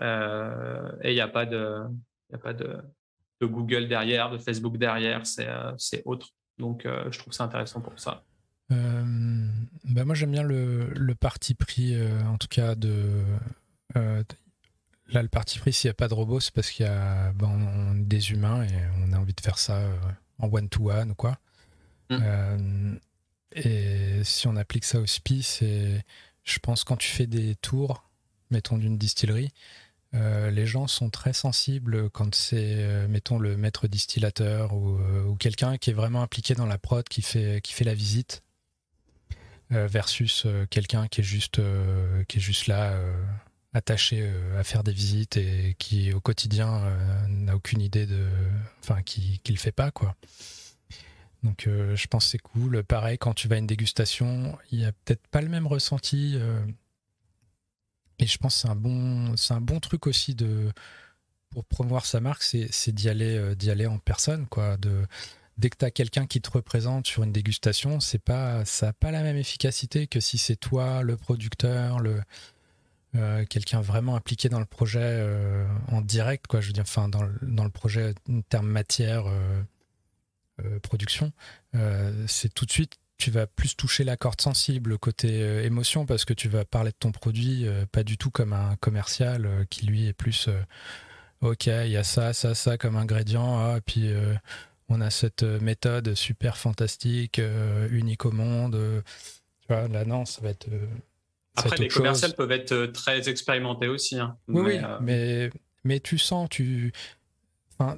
Euh, 0.00 0.92
et 1.02 1.10
il 1.10 1.14
n'y 1.14 1.20
a 1.20 1.28
pas 1.28 1.46
de, 1.46 1.84
y 2.30 2.34
a 2.34 2.38
pas 2.38 2.52
de, 2.52 2.78
de, 3.40 3.46
Google 3.46 3.88
derrière, 3.88 4.30
de 4.30 4.38
Facebook 4.38 4.76
derrière, 4.76 5.26
c'est 5.26 5.48
euh, 5.48 5.72
autre. 6.04 6.28
Donc, 6.58 6.86
euh, 6.86 7.10
je 7.10 7.18
trouve 7.18 7.32
ça 7.32 7.44
intéressant 7.44 7.80
pour 7.80 7.98
ça. 7.98 8.22
bah 8.68 10.04
moi, 10.04 10.14
j'aime 10.14 10.32
bien 10.32 10.42
le, 10.42 10.90
le, 10.90 11.14
parti 11.14 11.54
pris, 11.54 11.96
en 12.26 12.38
tout 12.38 12.48
cas, 12.48 12.74
de. 12.74 13.24
là, 13.94 15.22
le 15.22 15.28
parti 15.28 15.58
pris, 15.58 15.72
s'il 15.72 15.88
n'y 15.88 15.92
a 15.92 15.94
pas 15.94 16.08
de 16.08 16.14
robot, 16.14 16.40
c'est 16.40 16.54
parce 16.54 16.70
qu'il 16.70 16.86
y 16.86 16.88
a 16.88 17.32
ben, 17.32 17.94
des 17.96 18.30
humains 18.32 18.62
et 18.64 18.74
on 19.04 19.12
a 19.12 19.18
envie 19.18 19.34
de 19.34 19.40
faire 19.40 19.58
ça 19.58 19.80
en 20.38 20.48
one-to-one 20.48 21.10
ou 21.10 21.14
quoi. 21.14 21.38
Mmh. 22.10 22.96
et 23.52 24.24
si 24.24 24.48
on 24.48 24.56
applique 24.56 24.84
ça 24.84 25.00
au 25.00 25.06
SPI, 25.06 25.42
c'est. 25.42 26.04
Je 26.42 26.58
pense 26.58 26.84
quand 26.84 26.96
tu 26.96 27.08
fais 27.08 27.26
des 27.26 27.54
tours, 27.56 28.09
mettons 28.50 28.78
d'une 28.78 28.98
distillerie, 28.98 29.52
euh, 30.14 30.50
les 30.50 30.66
gens 30.66 30.88
sont 30.88 31.08
très 31.08 31.32
sensibles 31.32 32.10
quand 32.10 32.34
c'est, 32.34 32.74
euh, 32.78 33.06
mettons, 33.06 33.38
le 33.38 33.56
maître 33.56 33.86
distillateur 33.86 34.72
euh, 34.72 35.24
ou, 35.24 35.36
quelqu'un 35.36 35.78
qui 35.78 35.90
est 35.90 35.92
vraiment 35.94 36.22
impliqué 36.22 36.54
dans 36.54 36.66
la 36.66 36.78
prod, 36.78 37.08
qui 37.08 37.22
fait, 37.22 37.60
qui 37.62 37.72
fait 37.72 37.84
la 37.84 37.94
visite, 37.94 38.42
versus 39.70 40.48
quelqu'un 40.68 41.06
qui 41.06 41.20
est 41.20 41.24
juste, 41.24 41.60
qui 42.26 42.38
est 42.38 42.40
juste 42.40 42.66
là, 42.66 43.00
attaché 43.72 44.28
à 44.58 44.64
faire 44.64 44.82
des 44.82 44.90
visites 44.90 45.36
et 45.36 45.76
qui 45.78 46.12
au 46.12 46.18
quotidien 46.18 46.92
n'a 47.28 47.54
aucune 47.54 47.80
idée 47.80 48.04
de, 48.04 48.26
enfin, 48.82 49.02
qui, 49.02 49.38
qui 49.44 49.52
le 49.52 49.58
fait 49.58 49.70
pas, 49.70 49.92
quoi. 49.92 50.16
Donc, 51.44 51.68
je 51.68 52.06
pense 52.08 52.24
que 52.24 52.30
c'est 52.32 52.38
cool. 52.38 52.82
Pareil, 52.82 53.16
quand 53.16 53.32
tu 53.32 53.46
vas 53.46 53.54
à 53.54 53.58
une 53.58 53.68
dégustation, 53.68 54.58
il 54.72 54.80
y 54.80 54.84
a 54.84 54.90
peut-être 54.90 55.24
pas 55.28 55.40
le 55.40 55.48
même 55.48 55.68
ressenti. 55.68 56.36
Et 58.20 58.26
je 58.26 58.38
pense 58.38 58.54
que 58.54 58.60
c'est 58.60 58.68
un 58.68 58.76
bon, 58.76 59.34
un 59.50 59.60
bon 59.60 59.80
truc 59.80 60.06
aussi 60.06 60.34
de 60.34 60.70
pour 61.50 61.64
promouvoir 61.64 62.06
sa 62.06 62.20
marque, 62.20 62.42
c'est 62.42 62.92
d'y 62.92 63.08
aller, 63.08 63.36
euh, 63.36 63.54
d'y 63.54 63.70
aller 63.70 63.86
en 63.86 63.98
personne, 63.98 64.46
quoi. 64.46 64.76
Dès 65.58 65.68
que 65.68 65.76
tu 65.76 65.84
as 65.84 65.90
quelqu'un 65.90 66.26
qui 66.26 66.40
te 66.40 66.50
représente 66.50 67.06
sur 67.06 67.22
une 67.22 67.32
dégustation, 67.32 67.98
pas, 68.24 68.64
ça 68.64 68.86
n'a 68.86 68.92
pas 68.92 69.10
la 69.10 69.22
même 69.22 69.36
efficacité 69.36 70.06
que 70.06 70.20
si 70.20 70.38
c'est 70.38 70.56
toi, 70.56 71.02
le 71.02 71.16
producteur, 71.16 71.98
le 71.98 72.22
euh, 73.16 73.44
quelqu'un 73.44 73.80
vraiment 73.80 74.14
impliqué 74.14 74.48
dans 74.48 74.60
le 74.60 74.64
projet 74.64 75.00
euh, 75.02 75.66
en 75.88 76.00
direct, 76.00 76.46
quoi. 76.46 76.60
Je 76.60 76.68
veux 76.68 76.72
dire, 76.72 76.84
enfin 76.84 77.08
dans 77.08 77.24
le, 77.24 77.34
dans 77.42 77.64
le 77.64 77.70
projet 77.70 78.14
en 78.30 78.40
termes 78.42 78.68
matière, 78.68 79.24
production, 80.82 81.32
c'est 82.26 82.52
tout 82.52 82.66
de 82.66 82.70
suite 82.70 82.98
tu 83.20 83.30
vas 83.30 83.46
plus 83.46 83.76
toucher 83.76 84.02
la 84.02 84.16
corde 84.16 84.40
sensible 84.40 84.98
côté 84.98 85.42
euh, 85.42 85.62
émotion 85.62 86.06
parce 86.06 86.24
que 86.24 86.32
tu 86.32 86.48
vas 86.48 86.64
parler 86.64 86.90
de 86.90 86.96
ton 86.98 87.12
produit 87.12 87.66
euh, 87.66 87.84
pas 87.92 88.02
du 88.02 88.16
tout 88.16 88.30
comme 88.30 88.52
un 88.52 88.76
commercial 88.80 89.46
euh, 89.46 89.64
qui 89.68 89.86
lui 89.86 90.08
est 90.08 90.12
plus 90.14 90.48
ok 91.42 91.66
il 91.66 91.90
y 91.90 91.96
a 91.96 92.02
ça 92.02 92.32
ça 92.32 92.54
ça 92.54 92.78
comme 92.78 92.96
ingrédient 92.96 93.58
ah, 93.58 93.76
et 93.76 93.80
puis 93.80 94.10
on 94.88 95.00
a 95.00 95.10
cette 95.10 95.42
méthode 95.42 96.14
super 96.14 96.56
fantastique 96.56 97.40
unique 97.90 98.24
au 98.24 98.32
monde 98.32 98.78
tu 99.60 99.66
vois 99.68 99.88
là 99.88 100.04
non 100.04 100.24
ça 100.24 100.40
va 100.42 100.50
être 100.50 100.68
après 101.56 101.76
les 101.76 101.88
commerciaux 101.88 102.28
peuvent 102.36 102.52
être 102.52 102.86
très 102.86 103.28
expérimentés 103.28 103.88
aussi 103.88 104.18
hein. 104.18 104.36
oui 104.48 104.62
mais, 104.62 104.80
oui 104.80 104.96
mais 105.00 105.50
mais 105.84 106.00
tu 106.00 106.18
sens 106.18 106.48
tu 106.50 106.92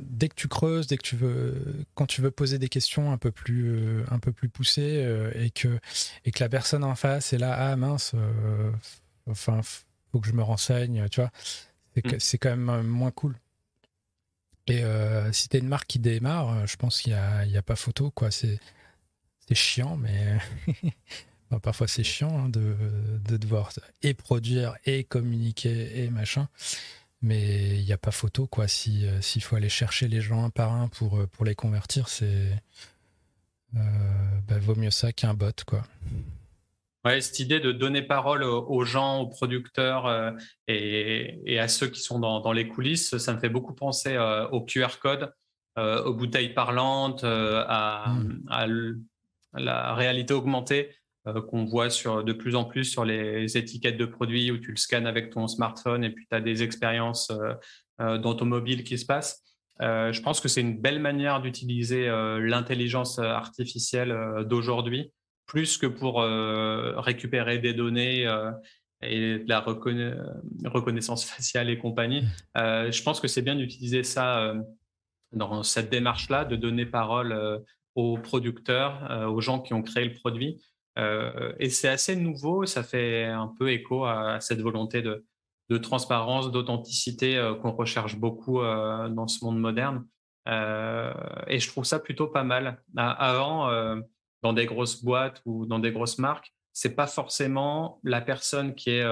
dès 0.01 0.29
que 0.29 0.35
tu 0.35 0.49
creuses, 0.49 0.87
dès 0.87 0.97
que 0.97 1.03
tu 1.03 1.17
veux, 1.17 1.85
quand 1.95 2.07
tu 2.07 2.21
veux 2.21 2.31
poser 2.31 2.59
des 2.59 2.69
questions 2.69 3.13
un 3.13 3.19
peu 3.19 3.31
plus, 3.31 3.71
euh, 3.71 4.05
un 4.11 4.19
peu 4.19 4.33
plus 4.33 4.49
poussées 4.49 5.03
euh, 5.05 5.33
et 5.35 5.51
que 5.51 5.79
et 6.25 6.31
que 6.31 6.43
la 6.43 6.49
personne 6.49 6.85
en 6.85 6.95
face 6.95 7.33
est 7.33 7.39
là, 7.39 7.55
ah 7.55 7.77
mince, 7.77 8.13
euh, 8.15 8.71
enfin 9.29 9.61
faut 9.63 10.21
que 10.21 10.29
je 10.29 10.33
me 10.33 10.43
renseigne, 10.43 11.09
tu 11.11 11.21
vois, 11.21 11.31
c'est, 12.19 12.35
mm. 12.35 12.39
quand 12.39 12.57
même 12.57 12.87
moins 12.87 13.11
cool. 13.11 13.37
Et 14.69 14.83
si 15.33 15.49
t'es 15.49 15.59
une 15.59 15.69
marque 15.69 15.89
qui 15.89 15.99
démarre, 15.99 16.67
je 16.67 16.77
pense 16.77 17.01
qu'il 17.01 17.13
n'y 17.13 17.19
a, 17.19 17.59
a, 17.59 17.63
pas 17.63 17.75
photo, 17.75 18.13
quoi. 18.13 18.31
C'est, 18.31 18.61
c'est 19.49 19.57
chiant, 19.57 19.97
mais 19.97 20.39
parfois 21.63 21.89
c'est 21.89 22.05
chiant 22.05 22.45
hein, 22.45 22.49
de, 22.49 22.77
de 23.29 23.37
devoir 23.37 23.73
et 24.03 24.15
produire 24.15 24.77
et 24.85 25.03
communiquer 25.03 26.05
et 26.05 26.11
machin 26.11 26.49
mais 27.23 27.79
il 27.79 27.85
n'y 27.85 27.93
a 27.93 27.99
pas 27.99 28.11
photo 28.11 28.47
quoi. 28.47 28.69
Si 28.69 29.07
euh, 29.07 29.21
s'il 29.21 29.43
faut 29.43 29.57
aller 29.57 29.69
chercher 29.69 30.09
les 30.09 30.21
gens 30.21 30.45
un 30.45 30.51
par 30.51 30.73
un 30.73 30.89
pour 30.89 31.19
euh, 31.19 31.27
pour 31.27 31.45
les 31.45 31.55
convertir, 31.55 32.09
c'est 32.09 32.49
euh, 33.77 33.81
bah, 34.49 34.59
vaut 34.59 34.75
mieux 34.75 34.91
ça 34.91 35.13
qu'un 35.13 35.35
bot 35.35 35.53
quoi. 35.67 35.83
Ouais, 37.05 37.21
cette 37.21 37.41
idée 37.41 37.59
de 37.59 37.73
donner 37.73 38.03
parole 38.03 38.45
aux 38.45 38.85
gens, 38.85 39.23
aux 39.23 39.27
producteurs 39.27 40.37
et, 40.69 41.59
à 41.59 41.67
ceux 41.67 41.89
qui 41.89 41.99
sont 42.01 42.21
dans, 42.21 42.53
les 42.53 42.69
coulisses, 42.69 43.17
ça 43.19 43.35
me 43.35 43.41
fait 43.41 43.49
beaucoup 43.49 43.75
penser 43.75 44.17
au 44.53 44.61
QR 44.61 45.01
code, 45.01 45.35
aux 45.77 46.15
bouteilles 46.15 46.55
parlantes, 46.55 47.25
à, 47.25 48.15
à, 48.49 48.67
la 49.55 49.95
réalité 49.95 50.33
augmentée. 50.33 50.95
Qu'on 51.49 51.65
voit 51.65 51.91
sur, 51.91 52.25
de 52.25 52.33
plus 52.33 52.55
en 52.57 52.65
plus 52.65 52.85
sur 52.85 53.05
les 53.05 53.57
étiquettes 53.57 53.97
de 53.97 54.07
produits 54.07 54.51
où 54.51 54.59
tu 54.59 54.71
le 54.71 54.77
scannes 54.77 55.07
avec 55.07 55.31
ton 55.31 55.47
smartphone 55.47 56.05
et 56.05 56.11
puis 56.11 56.27
tu 56.29 56.35
as 56.35 56.41
des 56.41 56.63
expériences 56.63 57.33
dans 57.99 58.35
ton 58.35 58.47
mobile 58.47 58.83
qui 58.83 58.99
se 58.99 59.07
passent. 59.07 59.43
je 59.81 60.21
pense 60.21 60.41
que 60.41 60.49
c'est 60.49 60.61
une 60.61 60.81
belle 60.81 60.99
manière 60.99 61.41
d'utiliser 61.41 62.07
l'intelligence 62.41 63.19
artificielle 63.21 64.45
d'aujourd'hui, 64.47 65.13
plus 65.47 65.79
que 65.79 65.87
pour 65.87 66.23
récupérer 67.05 67.59
des 67.59 67.75
données 67.75 68.23
et 69.03 69.39
de 69.39 69.49
la 69.49 69.61
reconnaissance 69.61 71.25
faciale 71.25 71.71
et 71.71 71.79
compagnie. 71.79 72.23
Mmh. 72.57 72.91
je 72.91 73.03
pense 73.03 73.21
que 73.21 73.29
c'est 73.29 73.43
bien 73.43 73.55
d'utiliser 73.55 74.03
ça 74.03 74.55
dans 75.33 75.63
cette 75.63 75.91
démarche-là, 75.91 76.45
de 76.45 76.57
donner 76.57 76.85
parole 76.85 77.63
aux 77.95 78.19
producteurs, 78.19 79.29
aux 79.31 79.41
gens 79.41 79.61
qui 79.61 79.75
ont 79.75 79.83
créé 79.83 80.05
le 80.05 80.15
produit. 80.15 80.61
Et 80.97 81.71
c'est 81.71 81.89
assez 81.89 82.17
nouveau, 82.17 82.67
ça 82.67 82.83
fait 82.83 83.25
un 83.25 83.53
peu 83.59 83.71
écho 83.71 84.05
à 84.05 84.41
cette 84.41 84.61
volonté 84.61 85.03
de, 85.03 85.25
de 85.71 85.79
transparence, 85.79 86.51
d'authenticité 86.51 87.55
qu'on 87.63 87.73
recherche 87.73 88.17
beaucoup 88.17 88.61
dans 88.61 89.27
ce 89.27 89.45
monde 89.45 89.59
moderne. 89.59 90.07
et 90.47 91.59
je 91.59 91.69
trouve 91.69 91.85
ça 91.85 91.99
plutôt 91.99 92.27
pas 92.27 92.45
mal. 92.45 92.83
Avant, 92.97 93.71
dans 94.43 94.53
des 94.53 94.67
grosses 94.67 95.03
boîtes 95.03 95.41
ou 95.47 95.65
dans 95.65 95.79
des 95.79 95.93
grosses 95.93 96.19
marques, 96.19 96.53
c'est 96.75 96.95
pas 96.95 97.07
forcément 97.07 98.01
la 98.05 98.21
personne 98.21 98.75
qui 98.75 98.91
est 98.91 99.05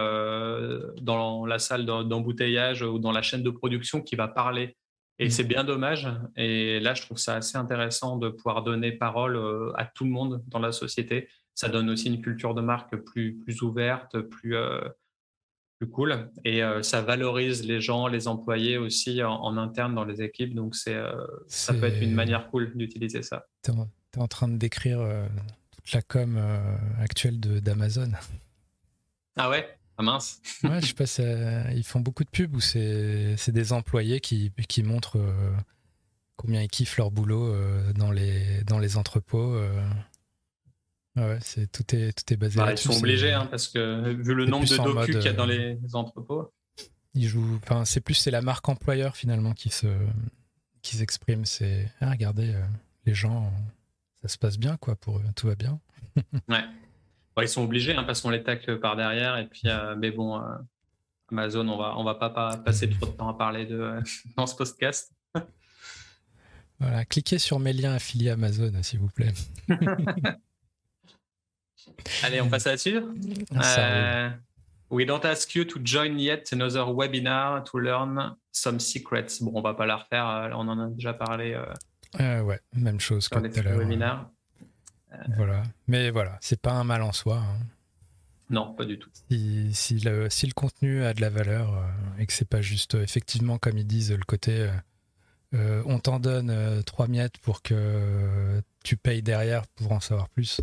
dans 1.00 1.46
la 1.46 1.58
salle 1.58 1.86
d'embouteillage 1.86 2.82
ou 2.82 2.98
dans 2.98 3.12
la 3.12 3.22
chaîne 3.22 3.42
de 3.42 3.50
production 3.50 4.02
qui 4.02 4.16
va 4.16 4.28
parler 4.28 4.76
et 5.20 5.26
mmh. 5.26 5.30
c'est 5.30 5.44
bien 5.44 5.64
dommage. 5.64 6.08
Et 6.36 6.80
là, 6.80 6.94
je 6.94 7.02
trouve 7.02 7.18
ça 7.18 7.36
assez 7.36 7.58
intéressant 7.58 8.16
de 8.16 8.30
pouvoir 8.30 8.62
donner 8.62 8.90
parole 8.90 9.36
euh, 9.36 9.70
à 9.76 9.84
tout 9.84 10.04
le 10.04 10.10
monde 10.10 10.42
dans 10.48 10.58
la 10.58 10.72
société. 10.72 11.28
Ça 11.60 11.68
donne 11.68 11.90
aussi 11.90 12.08
une 12.08 12.22
culture 12.22 12.54
de 12.54 12.60
marque 12.60 12.96
plus, 12.96 13.36
plus 13.36 13.62
ouverte, 13.62 14.18
plus, 14.20 14.56
euh, 14.56 14.80
plus 15.78 15.88
cool. 15.88 16.30
Et 16.44 16.62
euh, 16.62 16.82
ça 16.82 17.02
valorise 17.02 17.64
les 17.64 17.80
gens, 17.80 18.06
les 18.06 18.28
employés 18.28 18.78
aussi 18.78 19.22
en, 19.22 19.56
interne 19.56 19.94
dans 19.94 20.04
les 20.04 20.22
équipes. 20.22 20.54
Donc, 20.54 20.74
c'est, 20.74 20.98
ça 21.48 21.74
peut 21.74 21.86
être 21.86 22.02
une 22.02 22.14
manière 22.14 22.48
cool 22.48 22.72
d'utiliser 22.76 23.22
ça. 23.22 23.46
Tu 23.62 23.70
es, 23.72 24.18
en 24.18 24.28
train 24.28 24.48
de 24.48 24.56
décrire 24.56 25.00
toute 25.70 25.92
la 25.92 26.02
com 26.02 26.38
actuelle 26.98 27.40
d'Amazon. 27.40 28.12
Ah 29.36 29.50
ouais? 29.50 29.68
Ah, 30.00 30.02
mince. 30.02 30.40
ouais, 30.64 30.80
je 30.80 30.86
sais 30.86 30.94
pas, 30.94 31.72
ils 31.72 31.84
font 31.84 32.00
beaucoup 32.00 32.24
de 32.24 32.30
pubs 32.30 32.54
où 32.54 32.60
c'est 32.60 33.50
des 33.50 33.72
employés 33.74 34.20
qui, 34.20 34.50
qui 34.66 34.82
montrent 34.82 35.18
euh, 35.18 35.52
combien 36.36 36.62
ils 36.62 36.70
kiffent 36.70 36.96
leur 36.96 37.10
boulot 37.10 37.52
euh, 37.52 37.92
dans, 37.92 38.10
les, 38.10 38.64
dans 38.64 38.78
les 38.78 38.96
entrepôts. 38.96 39.60
Euh. 41.18 41.34
Ouais, 41.34 41.38
c'est 41.42 41.70
tout 41.70 41.94
est 41.94 42.12
tout 42.12 42.32
est 42.32 42.36
basé 42.36 42.58
bah, 42.58 42.72
Ils 42.72 42.78
sont 42.78 42.96
obligés 42.96 43.32
hein, 43.32 43.46
parce 43.50 43.68
que 43.68 44.12
vu 44.12 44.34
le 44.34 44.46
nombre 44.46 44.66
de 44.66 44.76
docus 44.76 45.16
qu'il 45.16 45.24
y 45.24 45.28
a 45.28 45.32
dans 45.32 45.46
les 45.46 45.78
entrepôts. 45.92 46.52
Ils 47.14 47.28
jouent. 47.28 47.58
Enfin, 47.64 47.84
c'est 47.84 48.00
plus 48.00 48.14
c'est 48.14 48.30
la 48.30 48.42
marque 48.42 48.68
employeur 48.68 49.16
finalement 49.16 49.52
qui 49.52 49.70
se 49.70 49.88
qui 50.82 50.96
s'exprime. 50.96 51.44
C'est 51.44 51.90
ah, 52.00 52.10
regardez 52.10 52.54
les 53.06 53.14
gens, 53.14 53.52
ça 54.22 54.28
se 54.28 54.38
passe 54.38 54.58
bien 54.58 54.76
quoi 54.76 54.94
pour 54.94 55.18
eux, 55.18 55.24
tout 55.34 55.48
va 55.48 55.56
bien. 55.56 55.80
ouais 56.48 56.64
ils 57.42 57.48
sont 57.48 57.62
obligés 57.62 57.94
hein, 57.94 58.04
parce 58.04 58.20
qu'on 58.20 58.30
les 58.30 58.42
tacle 58.42 58.78
par 58.78 58.96
derrière. 58.96 59.38
Et 59.38 59.46
puis, 59.46 59.62
euh, 59.66 59.94
mais 59.96 60.10
bon, 60.10 60.38
euh, 60.38 60.56
Amazon, 61.30 61.66
on 61.68 61.76
va, 61.76 61.94
on 61.96 62.04
va 62.04 62.14
pas, 62.14 62.56
passer 62.56 62.88
trop 62.90 63.06
de 63.06 63.12
temps 63.12 63.28
à 63.28 63.34
parler 63.34 63.66
de, 63.66 63.78
euh, 63.78 64.00
dans 64.36 64.46
ce 64.46 64.54
podcast. 64.54 65.12
Voilà, 66.78 67.04
cliquez 67.04 67.38
sur 67.38 67.58
mes 67.58 67.74
liens 67.74 67.94
affiliés 67.94 68.30
Amazon, 68.30 68.72
s'il 68.82 69.00
vous 69.00 69.10
plaît. 69.10 69.32
Allez, 72.22 72.40
on 72.40 72.48
passe 72.48 72.66
là-dessus. 72.66 73.00
Ah, 73.56 74.32
we 74.90 75.06
don't 75.06 75.24
ask 75.24 75.54
you 75.54 75.64
to 75.64 75.78
join 75.82 76.18
yet 76.18 76.52
another 76.52 76.84
webinar 76.84 77.64
to 77.64 77.78
learn 77.78 78.34
some 78.52 78.80
secrets. 78.80 79.40
Bon, 79.40 79.52
on 79.54 79.62
va 79.62 79.74
pas 79.74 79.86
la 79.86 79.96
refaire, 79.96 80.50
on 80.54 80.68
en 80.68 80.78
a 80.78 80.88
déjà 80.88 81.12
parlé. 81.12 81.56
ouais, 82.18 82.60
même 82.74 83.00
chose 83.00 83.28
que 83.28 83.38
tout 83.38 83.60
à 83.60 83.62
l'heure. 83.62 84.30
Voilà. 85.36 85.62
Mais 85.88 86.10
voilà, 86.10 86.38
c'est 86.40 86.60
pas 86.60 86.72
un 86.72 86.84
mal 86.84 87.02
en 87.02 87.12
soi. 87.12 87.38
Hein. 87.38 87.58
Non, 88.50 88.74
pas 88.74 88.84
du 88.84 88.98
tout. 88.98 89.10
Si, 89.72 90.00
le, 90.00 90.28
si, 90.28 90.46
le, 90.46 90.52
contenu 90.52 91.04
a 91.04 91.14
de 91.14 91.20
la 91.20 91.30
valeur 91.30 91.72
euh, 91.72 91.86
et 92.18 92.26
que 92.26 92.32
c'est 92.32 92.48
pas 92.48 92.60
juste, 92.60 92.96
euh, 92.96 93.02
effectivement, 93.02 93.58
comme 93.58 93.78
ils 93.78 93.86
disent, 93.86 94.10
le 94.10 94.24
côté 94.24 94.68
euh, 95.54 95.82
on 95.86 96.00
t'en 96.00 96.18
donne 96.18 96.82
trois 96.84 97.06
miettes 97.06 97.38
pour 97.38 97.62
que 97.62 98.60
tu 98.84 98.96
payes 98.96 99.22
derrière 99.22 99.66
pour 99.68 99.92
en 99.92 100.00
savoir 100.00 100.28
plus. 100.28 100.60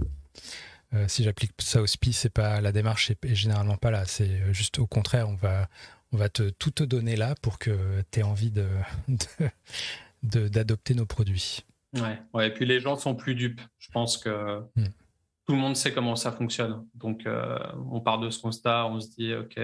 Si 1.07 1.23
j'applique 1.23 1.51
ça 1.59 1.81
au 1.81 1.87
SPI, 1.87 2.13
c'est 2.13 2.29
pas 2.29 2.61
la 2.61 2.71
démarche 2.71 3.11
est, 3.11 3.35
généralement 3.35 3.77
pas 3.77 3.91
là. 3.91 4.05
C'est 4.05 4.53
juste 4.53 4.79
au 4.79 4.87
contraire, 4.87 5.27
on 5.29 5.35
va, 5.35 5.67
on 6.11 6.17
va 6.17 6.29
te, 6.29 6.49
tout 6.49 6.71
te 6.71 6.83
donner 6.83 7.15
là 7.15 7.35
pour 7.41 7.59
que 7.59 8.01
tu 8.11 8.19
aies 8.19 8.23
envie 8.23 8.51
de, 10.23 10.47
d'adopter 10.47 10.93
nos 10.93 11.05
produits. 11.05 11.65
Ouais. 11.93 12.19
ouais, 12.33 12.47
et 12.47 12.51
puis 12.51 12.65
les 12.65 12.79
gens 12.79 12.97
sont 12.97 13.15
plus 13.15 13.35
dupes. 13.35 13.61
Je 13.79 13.89
pense 13.91 14.17
que 14.17 14.61
hmm. 14.75 14.85
tout 15.45 15.53
le 15.53 15.57
monde 15.57 15.75
sait 15.75 15.93
comment 15.93 16.15
ça 16.15 16.31
fonctionne. 16.31 16.85
Donc, 16.95 17.25
euh, 17.25 17.57
on 17.91 18.01
part 18.01 18.19
de 18.19 18.29
ce 18.29 18.39
constat, 18.39 18.87
on 18.87 18.99
se 18.99 19.09
dit, 19.09 19.33
OK, 19.33 19.59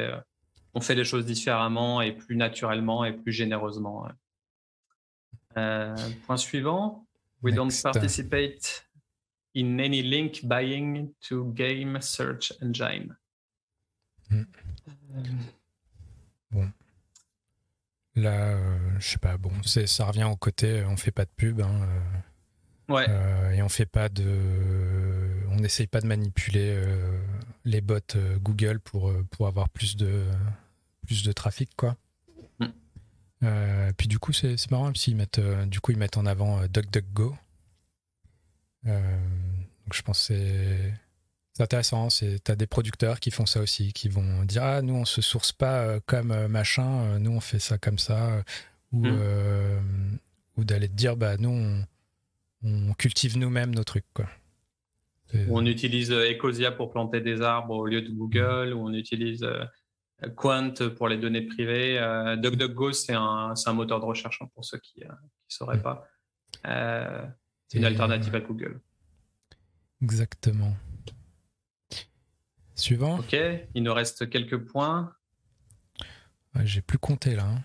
on 0.74 0.82
fait 0.82 0.96
les 0.96 1.04
choses 1.04 1.26
différemment 1.26 2.02
et 2.02 2.14
plus 2.14 2.36
naturellement 2.36 3.06
et 3.06 3.14
plus 3.14 3.32
généreusement. 3.32 4.08
Euh, 5.58 5.96
point 6.26 6.38
suivant. 6.38 7.06
We 7.42 7.54
don't 7.54 7.72
participate 7.84 8.86
in 9.56 9.80
any 9.80 10.02
link 10.02 10.42
buying 10.44 11.14
to 11.22 11.54
game 11.54 12.00
search 12.02 12.52
engine. 12.62 13.16
Hmm. 14.30 14.44
Euh, 15.16 15.24
bon. 16.52 16.72
Là, 18.16 18.52
euh, 18.52 18.78
je 19.00 19.08
sais 19.08 19.18
pas, 19.18 19.38
bon, 19.38 19.52
ça 19.64 20.06
revient 20.06 20.26
au 20.26 20.36
côté, 20.36 20.82
euh, 20.82 20.88
on 20.88 20.98
fait 20.98 21.12
pas 21.12 21.26
de 21.26 21.32
pub. 21.36 21.62
Hein, 21.62 21.88
euh, 22.90 22.94
ouais. 22.94 23.58
et 23.58 23.62
on 23.64 23.70
fait 23.70 23.88
pas 23.88 24.10
de. 24.10 24.26
On 25.50 25.56
n'essaye 25.56 25.88
pas 25.88 26.00
de 26.02 26.08
manipuler 26.08 26.80
les 27.66 27.82
bots 27.82 28.00
Google 28.42 28.80
pour, 28.80 29.14
pour 29.32 29.48
avoir 29.48 29.70
plus 29.70 29.96
de, 29.96 30.26
plus 31.06 31.24
de 31.24 31.32
trafic, 31.32 31.72
quoi. 31.76 31.96
Mm. 32.60 33.92
puis 33.98 34.08
du 34.08 34.20
coup, 34.20 34.34
c'est 34.34 34.70
marrant, 34.72 34.86
parce 34.86 35.04
qu'ils 35.04 35.16
mettent, 35.16 35.40
du 35.68 35.80
coup, 35.80 35.92
ils 35.92 35.98
mettent 35.98 36.18
en 36.18 36.26
avant 36.26 36.66
DuckDuckGo. 36.68 37.36
Donc 38.86 39.94
je 39.94 40.02
pense 40.02 40.28
que 40.28 40.34
c'est 40.36 40.94
c'est 41.54 41.62
intéressant, 41.62 42.08
tu 42.08 42.26
as 42.48 42.56
des 42.56 42.66
producteurs 42.66 43.20
qui 43.20 43.30
font 43.30 43.46
ça 43.46 43.62
aussi, 43.62 43.94
qui 43.94 44.10
vont 44.10 44.44
dire 44.44 44.64
Ah, 44.64 44.82
nous, 44.82 44.96
on 44.96 45.06
se 45.06 45.22
source 45.22 45.52
pas 45.52 45.84
euh, 45.84 46.00
comme 46.08 46.32
euh, 46.32 46.48
machin, 46.48 47.04
euh, 47.04 47.20
nous, 47.20 47.32
on 47.32 47.40
fait 47.40 47.60
ça 47.60 47.78
comme 47.78 48.00
ça. 48.00 48.44
Ou, 48.92 49.08
hmm. 49.08 50.20
ou 50.58 50.64
d'aller 50.64 50.88
te 50.88 50.94
dire 50.94 51.16
Bah, 51.16 51.38
nous, 51.38 51.86
on, 52.64 52.94
cultive 52.94 53.38
nous-mêmes 53.38 53.74
nos 53.74 53.84
trucs. 53.84 54.06
Quoi. 54.14 54.26
on 55.50 55.66
utilise 55.66 56.12
Ecosia 56.12 56.72
pour 56.72 56.92
planter 56.92 57.22
des 57.22 57.42
arbres 57.42 57.76
au 57.76 57.86
lieu 57.86 58.02
de 58.02 58.10
Google, 58.10 58.74
ou 58.74 58.88
on 58.88 58.94
utilise 58.94 59.48
Quant 60.36 60.74
pour 60.96 61.08
les 61.08 61.18
données 61.18 61.42
privées. 61.42 62.00
DuckDuckGo, 62.42 62.94
c'est 62.94 63.14
un, 63.14 63.54
un, 63.64 63.74
moteur 63.74 64.00
de 64.00 64.06
recherche 64.06 64.40
hein, 64.42 64.48
pour 64.56 64.64
ceux 64.66 64.80
qui 64.80 65.02
ne 65.02 65.10
sauraient 65.48 65.78
hmm. 65.78 65.82
pas. 65.82 66.08
C'est 67.74 67.80
une 67.80 67.86
alternative 67.86 68.36
à 68.36 68.40
Google. 68.40 68.80
Exactement. 70.04 70.76
Suivant. 72.76 73.18
Ok, 73.18 73.36
il 73.74 73.82
nous 73.82 73.94
reste 73.94 74.30
quelques 74.30 74.60
points. 74.60 75.12
J'ai 76.64 76.82
plus 76.82 77.00
compté 77.00 77.36
là. 77.36 77.46
Hein. 77.46 77.64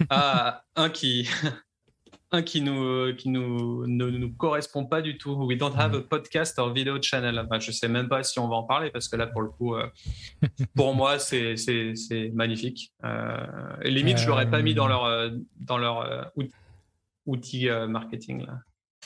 ah, 0.10 0.64
un 0.76 0.90
qui, 0.90 1.26
un 2.32 2.42
qui 2.42 2.60
nous, 2.60 3.14
qui 3.14 3.30
nous 3.30 3.86
ne 3.86 4.10
nous 4.10 4.30
correspond 4.34 4.84
pas 4.84 5.00
du 5.00 5.16
tout. 5.16 5.32
We 5.46 5.56
don't 5.56 5.74
have 5.74 5.94
a 5.94 6.02
podcast 6.02 6.58
or 6.58 6.74
video 6.74 7.00
channel. 7.00 7.38
Enfin, 7.38 7.58
je 7.58 7.70
sais 7.70 7.88
même 7.88 8.10
pas 8.10 8.24
si 8.24 8.38
on 8.38 8.48
va 8.48 8.56
en 8.56 8.64
parler 8.64 8.90
parce 8.90 9.08
que 9.08 9.16
là, 9.16 9.26
pour 9.26 9.40
le 9.40 9.48
coup, 9.48 9.74
euh, 9.74 9.88
pour 10.74 10.94
moi, 10.94 11.18
c'est 11.18 11.54
magnifique. 12.34 12.92
Euh, 13.04 13.76
limite, 13.84 14.18
je 14.18 14.28
l'aurais 14.28 14.50
pas 14.50 14.60
mis 14.60 14.74
dans 14.74 14.86
leur, 14.86 15.04
euh, 15.04 15.30
dans 15.56 15.78
leur 15.78 16.30
outil 17.24 17.70
marketing 17.88 18.44
là, 18.44 18.60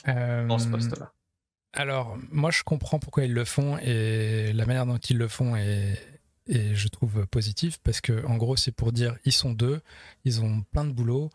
dans 0.05 0.59
ce 0.59 0.67
poste-là. 0.67 1.11
Alors, 1.73 2.17
moi, 2.31 2.51
je 2.51 2.63
comprends 2.63 2.99
pourquoi 2.99 3.23
ils 3.23 3.33
le 3.33 3.45
font 3.45 3.77
et 3.77 4.51
la 4.53 4.65
manière 4.65 4.85
dont 4.85 4.97
ils 4.97 5.17
le 5.17 5.27
font 5.27 5.55
est, 5.55 5.97
je 6.47 6.87
trouve 6.89 7.25
positive 7.27 7.77
parce 7.83 8.01
que, 8.01 8.25
en 8.25 8.35
gros, 8.37 8.57
c'est 8.57 8.73
pour 8.73 8.91
dire 8.91 9.15
ils 9.23 9.31
sont 9.31 9.53
deux, 9.53 9.81
ils 10.25 10.41
ont 10.41 10.63
plein 10.71 10.83
de 10.83 10.91
boulot 10.91 11.29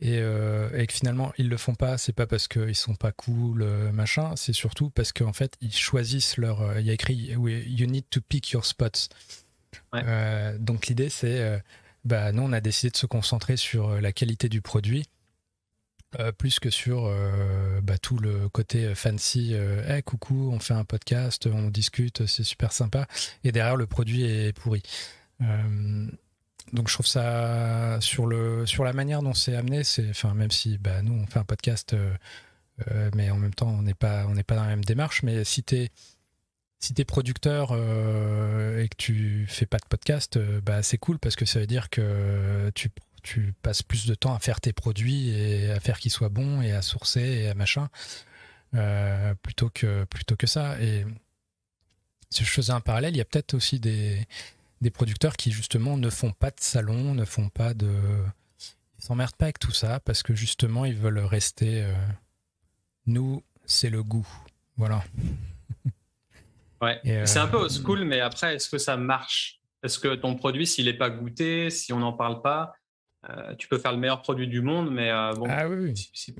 et, 0.00 0.18
euh, 0.18 0.86
que 0.86 0.92
finalement 0.92 1.32
ils 1.38 1.48
le 1.48 1.56
font 1.56 1.74
pas. 1.74 1.96
C'est 1.98 2.12
pas 2.12 2.26
parce 2.26 2.46
qu'ils 2.48 2.74
sont 2.74 2.94
pas 2.94 3.12
cool, 3.12 3.62
euh, 3.62 3.90
machin. 3.92 4.34
C'est 4.36 4.52
surtout 4.52 4.90
parce 4.90 5.12
qu'en 5.12 5.32
fait, 5.32 5.56
ils 5.60 5.74
choisissent 5.74 6.36
leur. 6.36 6.62
Euh, 6.62 6.80
il 6.80 6.86
y 6.86 6.90
a 6.90 6.92
écrit 6.92 7.14
You 7.14 7.86
need 7.86 8.04
to 8.10 8.20
pick 8.20 8.50
your 8.50 8.66
spots. 8.66 9.08
donc, 10.58 10.88
l'idée, 10.88 11.08
c'est 11.08 11.62
bah, 12.04 12.32
nous, 12.32 12.42
on 12.42 12.52
a 12.52 12.60
décidé 12.60 12.90
de 12.90 12.96
se 12.96 13.06
concentrer 13.06 13.56
sur 13.56 14.00
la 14.00 14.12
qualité 14.12 14.48
du 14.48 14.60
produit 14.62 15.06
plus 16.38 16.58
que 16.58 16.70
sur 16.70 17.12
bah, 17.82 17.98
tout 17.98 18.18
le 18.18 18.48
côté 18.48 18.94
fancy. 18.94 19.54
hey, 19.54 20.02
coucou, 20.02 20.50
on 20.52 20.58
fait 20.58 20.74
un 20.74 20.84
podcast, 20.84 21.46
on 21.46 21.68
discute, 21.70 22.26
c'est 22.26 22.44
super 22.44 22.72
sympa. 22.72 23.06
Et 23.44 23.52
derrière, 23.52 23.76
le 23.76 23.86
produit 23.86 24.24
est 24.24 24.52
pourri. 24.52 24.82
donc 26.72 26.88
je 26.88 26.94
trouve 26.94 27.06
ça 27.06 27.98
sur 28.00 28.26
le 28.26 28.66
sur 28.66 28.84
la 28.84 28.92
manière 28.92 29.22
dont 29.22 29.34
c'est 29.34 29.54
amené, 29.54 29.84
c'est 29.84 30.10
enfin 30.10 30.34
même 30.34 30.50
si 30.50 30.78
bah, 30.78 31.02
nous 31.02 31.14
on 31.14 31.26
fait 31.26 31.38
un 31.38 31.44
podcast, 31.44 31.94
mais 33.14 33.30
en 33.30 33.36
même 33.36 33.54
temps 33.54 33.68
on 33.68 33.82
n'est 33.82 33.94
pas 33.94 34.26
on 34.26 34.34
n'est 34.34 34.42
pas 34.42 34.56
dans 34.56 34.64
la 34.64 34.70
même 34.70 34.84
démarche. 34.84 35.22
Mais 35.22 35.44
si 35.44 35.62
tu 35.62 35.76
es 35.76 35.90
si 36.80 36.94
tu 36.94 37.02
es 37.02 37.04
producteur 37.04 37.70
euh, 37.72 38.82
et 38.82 38.88
que 38.88 38.96
tu 38.96 39.46
fais 39.48 39.66
pas 39.66 39.78
de 39.78 39.84
podcast, 39.84 40.38
euh, 40.38 40.60
bah, 40.62 40.82
c'est 40.82 40.96
cool 40.96 41.18
parce 41.18 41.36
que 41.36 41.44
ça 41.44 41.60
veut 41.60 41.66
dire 41.66 41.90
que 41.90 42.72
tu, 42.74 42.90
passes 43.60 43.82
plus 43.82 44.06
de 44.06 44.14
temps 44.14 44.34
à 44.34 44.38
faire 44.38 44.62
tes 44.62 44.72
produits 44.72 45.28
et 45.28 45.70
à 45.70 45.78
faire 45.78 45.98
qu'ils 45.98 46.10
soient 46.10 46.30
bons 46.30 46.62
et 46.62 46.72
à 46.72 46.80
sourcer 46.80 47.20
et 47.20 47.48
à 47.50 47.54
machin 47.54 47.90
euh, 48.74 49.34
plutôt, 49.42 49.68
que, 49.68 50.04
plutôt 50.04 50.36
que 50.36 50.46
ça. 50.46 50.80
Et 50.80 51.04
si 52.30 52.44
je 52.44 52.50
faisais 52.50 52.72
un 52.72 52.80
parallèle, 52.80 53.14
il 53.14 53.18
y 53.18 53.20
a 53.20 53.26
peut-être 53.26 53.52
aussi 53.52 53.78
des, 53.78 54.26
des 54.80 54.90
producteurs 54.90 55.36
qui 55.36 55.52
justement 55.52 55.98
ne 55.98 56.08
font 56.08 56.32
pas 56.32 56.50
de 56.50 56.60
salon, 56.60 57.14
ne 57.14 57.26
font 57.26 57.50
pas 57.50 57.74
de. 57.74 57.92
Ils 58.98 59.04
s'emmerdent 59.04 59.36
pas 59.36 59.46
avec 59.46 59.58
tout 59.58 59.72
ça 59.72 60.00
parce 60.00 60.22
que 60.22 60.34
justement 60.34 60.86
ils 60.86 60.96
veulent 60.96 61.18
rester. 61.18 61.86
Nous, 63.04 63.42
c'est 63.66 63.90
le 63.90 64.02
goût. 64.02 64.26
Voilà. 64.78 65.04
Ouais. 66.80 67.00
c'est 67.26 67.38
un 67.38 67.46
peu 67.46 67.58
au 67.58 67.64
euh, 67.64 67.68
school, 67.68 68.04
mais 68.04 68.20
après, 68.20 68.56
est-ce 68.56 68.68
que 68.68 68.78
ça 68.78 68.96
marche? 68.96 69.60
Est-ce 69.82 69.98
que 69.98 70.14
ton 70.14 70.34
produit, 70.34 70.66
s'il 70.66 70.86
n'est 70.86 70.94
pas 70.94 71.10
goûté, 71.10 71.70
si 71.70 71.92
on 71.92 71.98
n'en 71.98 72.12
parle 72.12 72.42
pas, 72.42 72.72
euh, 73.28 73.54
tu 73.56 73.68
peux 73.68 73.78
faire 73.78 73.92
le 73.92 73.98
meilleur 73.98 74.22
produit 74.22 74.48
du 74.48 74.62
monde, 74.62 74.90
mais 74.90 75.10
euh, 75.10 75.32
bon. 75.34 75.46
Ah 75.48 75.68
oui, 75.68 75.92
oui. 75.92 76.34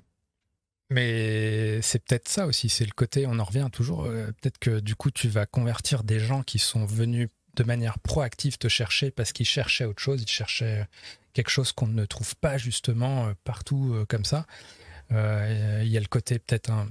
Mais 0.90 1.80
c'est 1.82 2.04
peut-être 2.04 2.28
ça 2.28 2.46
aussi, 2.46 2.68
c'est 2.68 2.84
le 2.84 2.92
côté, 2.92 3.26
on 3.26 3.38
en 3.38 3.44
revient 3.44 3.68
toujours, 3.72 4.04
peut-être 4.04 4.58
que 4.58 4.80
du 4.80 4.96
coup 4.96 5.12
tu 5.12 5.28
vas 5.28 5.46
convertir 5.46 6.02
des 6.02 6.18
gens 6.18 6.42
qui 6.42 6.58
sont 6.58 6.84
venus 6.84 7.28
de 7.54 7.62
manière 7.62 8.00
proactive 8.00 8.58
te 8.58 8.66
chercher 8.66 9.12
parce 9.12 9.32
qu'ils 9.32 9.46
cherchaient 9.46 9.84
autre 9.84 10.02
chose, 10.02 10.20
ils 10.20 10.28
cherchaient 10.28 10.88
quelque 11.32 11.50
chose 11.50 11.70
qu'on 11.70 11.86
ne 11.86 12.04
trouve 12.06 12.34
pas 12.34 12.58
justement 12.58 13.32
partout 13.44 14.04
comme 14.08 14.24
ça. 14.24 14.46
Il 15.10 15.86
y 15.86 15.96
a 15.96 16.00
le 16.00 16.08
côté 16.08 16.40
peut-être 16.40 16.70
un, 16.70 16.88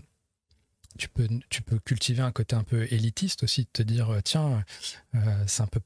tu 0.97 1.09
peux, 1.09 1.27
tu 1.49 1.61
peux 1.61 1.79
cultiver 1.79 2.21
un 2.21 2.31
côté 2.31 2.55
un 2.55 2.63
peu 2.63 2.87
élitiste 2.91 3.43
aussi, 3.43 3.63
de 3.63 3.69
te 3.71 3.83
dire, 3.83 4.09
euh, 4.09 4.21
tiens, 4.23 4.63
euh, 5.15 5.19
c'est 5.47 5.63
un 5.63 5.67
peu, 5.67 5.79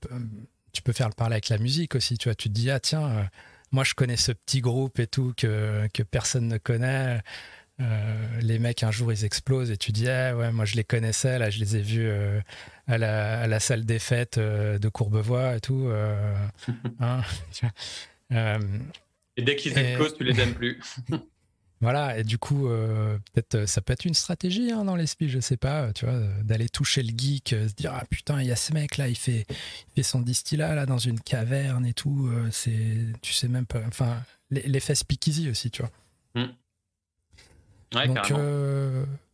tu 0.72 0.82
peux 0.82 0.94
faire 0.94 1.10
le 1.10 1.14
parler 1.14 1.34
avec 1.34 1.50
la 1.50 1.58
musique 1.58 1.96
aussi, 1.96 2.18
tu 2.18 2.30
vois, 2.30 2.36
tu 2.36 2.50
te 2.50 2.54
dis, 2.54 2.72
ah 2.72 2.80
tiens, 2.80 3.10
euh, 3.10 3.24
moi 3.72 3.84
je 3.84 3.94
connais 3.94 4.18
ce 4.18 4.32
petit 4.32 4.62
groupe 4.62 5.00
et 5.00 5.08
tout 5.08 5.34
que, 5.36 5.88
que 5.94 6.04
personne 6.04 6.48
ne 6.48 6.58
connaît. 6.58 7.22
les 8.40 8.60
mecs 8.60 8.84
un 8.84 8.92
jour 8.92 9.12
ils 9.12 9.26
explosent 9.26 9.72
et 9.72 9.78
tu 9.78 9.92
dis 9.92 10.08
ah 10.08 10.38
ouais 10.38 10.52
moi 10.52 10.64
je 10.64 10.76
les 10.76 10.84
connaissais 10.84 11.40
là 11.40 11.50
je 11.50 11.60
les 11.60 11.76
ai 11.76 11.82
vus 11.82 12.08
à, 12.88 12.98
la, 13.00 13.42
à, 13.42 13.48
la, 13.48 13.60
salle 13.60 13.84
des 13.84 13.98
fêtes 13.98 14.38
de 14.38 14.90
Courbevoie 14.90 15.56
et 15.56 15.60
tout 15.60 15.90
hein, 17.00 17.24
et 19.36 19.42
dès 19.42 19.56
qu'ils 19.56 19.76
explosent 19.78 20.16
tu 20.16 20.24
les 20.24 20.40
aimes 20.40 20.54
plus 20.54 20.80
Voilà, 21.84 22.18
et 22.18 22.24
du 22.24 22.38
coup, 22.38 22.70
euh, 22.70 23.18
peut-être 23.34 23.56
euh, 23.56 23.68
ça 23.68 23.82
peut 23.82 23.92
être 23.92 24.06
une 24.06 24.14
stratégie 24.14 24.72
hein, 24.72 24.86
dans 24.86 24.96
l'esprit, 24.96 25.28
je 25.28 25.42
sais 25.42 25.58
pas, 25.58 25.92
tu 25.92 26.06
vois, 26.06 26.18
d'aller 26.42 26.70
toucher 26.70 27.04
le 27.04 27.10
geek, 27.10 27.52
euh, 27.52 27.68
se 27.68 27.74
dire 27.74 27.92
ah 27.94 28.06
putain, 28.10 28.42
il 28.42 28.48
y 28.48 28.54
a 28.54 28.56
ce 28.56 28.72
mec 28.72 28.96
là, 28.96 29.10
il 29.10 29.18
fait, 29.18 29.46
il 29.50 29.94
fait 29.96 30.04
son 30.04 30.22
distillat 30.22 30.76
là 30.76 30.86
dans 30.86 30.98
une 30.98 31.20
caverne 31.20 31.86
et 31.86 31.94
tout, 31.94 32.32
c'est, 32.52 33.08
tu 33.22 33.34
sais 33.34 33.50
même 33.50 33.66
pas, 33.66 33.82
enfin, 33.86 34.24
l'effet 34.50 34.96
speakeasy 34.96 35.50
aussi, 35.50 35.72
tu 35.72 35.82
vois. 35.82 35.92
Hmm. 36.36 36.54
Ouais, 37.94 38.08
donc, 38.08 38.32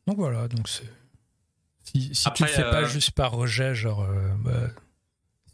donc 0.07 0.17
voilà, 0.17 0.47
donc. 0.47 0.67
Si, 1.83 2.15
si 2.15 2.33
tu 2.33 2.43
le 2.43 2.49
fais 2.49 2.63
pas 2.63 2.83
juste 2.85 3.11
par 3.11 3.31
rejet, 3.31 3.75
genre 3.75 4.07
bah, 4.39 4.69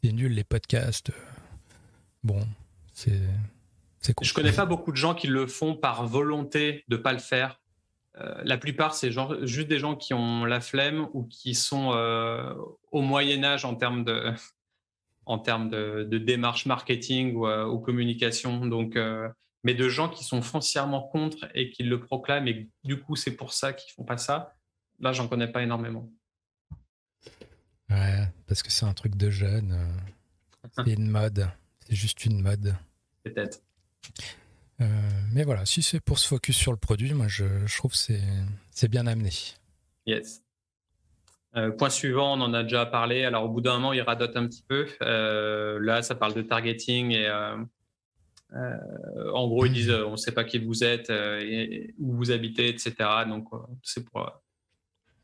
c'est 0.02 0.14
nul 0.14 0.32
les 0.32 0.46
podcasts, 0.46 1.12
bon, 2.24 2.48
c'est 2.94 3.20
je 4.22 4.34
connais 4.34 4.52
pas 4.52 4.66
beaucoup 4.66 4.92
de 4.92 4.98
gens 4.98 5.16
qui 5.16 5.28
le 5.28 5.48
font 5.48 5.76
par 5.76 6.06
volonté 6.08 6.84
de 6.88 6.98
pas 6.98 7.14
le 7.14 7.20
faire. 7.20 7.60
Euh, 8.18 8.42
la 8.44 8.58
plupart, 8.58 8.94
c'est 8.96 9.12
juste 9.12 9.68
des 9.68 9.80
gens 9.80 9.96
qui 9.96 10.14
ont 10.14 10.46
la 10.46 10.62
flemme 10.62 11.08
ou 11.14 11.24
qui 11.24 11.54
sont 11.54 11.92
euh, 11.94 12.54
au 12.92 13.02
Moyen 13.02 13.44
Âge 13.44 13.66
en 13.66 13.76
termes 13.76 14.06
de, 14.06 14.34
en 15.26 15.40
termes 15.40 15.70
de, 15.70 16.18
démarche 16.18 16.66
marketing 16.66 17.36
ou, 17.36 17.48
euh, 17.48 17.78
communication. 17.80 18.66
Donc, 18.66 18.98
mais 19.64 19.74
de 19.74 19.90
gens 19.90 20.10
qui 20.10 20.24
sont 20.24 20.42
foncièrement 20.42 21.02
contre 21.02 21.50
et 21.56 21.72
qui 21.72 21.84
le 21.84 22.00
proclament 22.00 22.48
et 22.48 22.70
du 22.84 23.02
coup 23.02 23.16
c'est 23.16 23.36
pour 23.36 23.52
ça 23.52 23.74
qu'ils 23.74 23.92
font 23.94 24.04
pas 24.04 24.18
ça. 24.18 24.54
Là, 25.00 25.12
j'en 25.12 25.28
connais 25.28 25.48
pas 25.48 25.62
énormément. 25.62 26.10
Ouais, 27.90 28.28
parce 28.48 28.64
que 28.64 28.72
c'est 28.72 28.86
un 28.86 28.94
truc 28.94 29.16
de 29.16 29.30
jeune. 29.30 29.78
C'est 30.76 30.94
une 30.94 31.10
mode. 31.10 31.48
C'est 31.88 31.96
juste 31.96 32.26
une 32.26 32.42
mode. 32.42 32.76
Peut-être. 33.24 33.62
Euh, 34.82 34.86
mais 35.34 35.44
voilà, 35.44 35.66
si 35.66 35.82
c'est 35.82 36.00
pour 36.00 36.20
se 36.20 36.28
focus 36.28 36.56
sur 36.56 36.72
le 36.72 36.78
produit, 36.78 37.14
moi 37.14 37.28
je, 37.28 37.46
trouve 37.78 37.92
que 37.92 38.14
c'est 38.72 38.88
bien 38.88 39.08
amené. 39.08 39.30
Yes. 40.06 40.42
Euh, 41.56 41.72
point 41.72 41.90
suivant, 41.90 42.38
on 42.38 42.42
en 42.42 42.54
a 42.54 42.64
déjà 42.64 42.86
parlé. 42.86 43.24
Alors 43.24 43.46
au 43.46 43.50
bout 43.50 43.62
d'un 43.62 43.76
moment, 43.76 43.94
il 43.94 44.02
radote 44.02 44.36
un 44.36 44.48
petit 44.48 44.64
peu. 44.68 44.88
Euh, 45.02 45.80
là, 45.80 46.02
ça 46.02 46.16
parle 46.16 46.34
de 46.34 46.42
targeting 46.42 47.12
et 47.12 47.30
en 49.34 49.48
gros, 49.48 49.66
ils 49.66 49.74
disent 49.74 49.92
on 49.92 50.12
ne 50.12 50.18
sait 50.18 50.34
pas 50.34 50.44
qui 50.44 50.60
vous 50.60 50.84
êtes, 50.84 51.10
et, 51.10 51.94
où 52.00 52.16
vous 52.16 52.32
habitez, 52.32 52.70
etc. 52.70 52.94
Donc 53.28 53.48
c'est 53.82 54.04
pour 54.06 54.30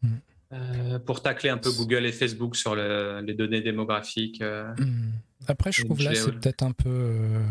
mm. 0.01 0.99
pour 1.05 1.21
tacler 1.21 1.49
un 1.49 1.57
peu 1.57 1.71
Google 1.71 2.05
et 2.05 2.11
Facebook 2.11 2.55
sur 2.55 2.75
les 2.75 3.34
données 3.34 3.61
démographiques. 3.61 4.41
Mm. 4.41 5.11
Après, 5.47 5.71
je 5.73 5.84
trouve 5.84 6.01
là, 6.01 6.15
c'est 6.15 6.32
peut-être 6.32 6.63
un 6.63 6.71
peu 6.71 7.41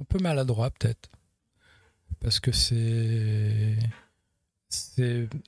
un 0.00 0.04
peu 0.04 0.18
maladroit 0.18 0.70
peut-être. 0.70 1.10
Parce 2.20 2.40
que 2.40 2.52
c'est. 2.52 3.76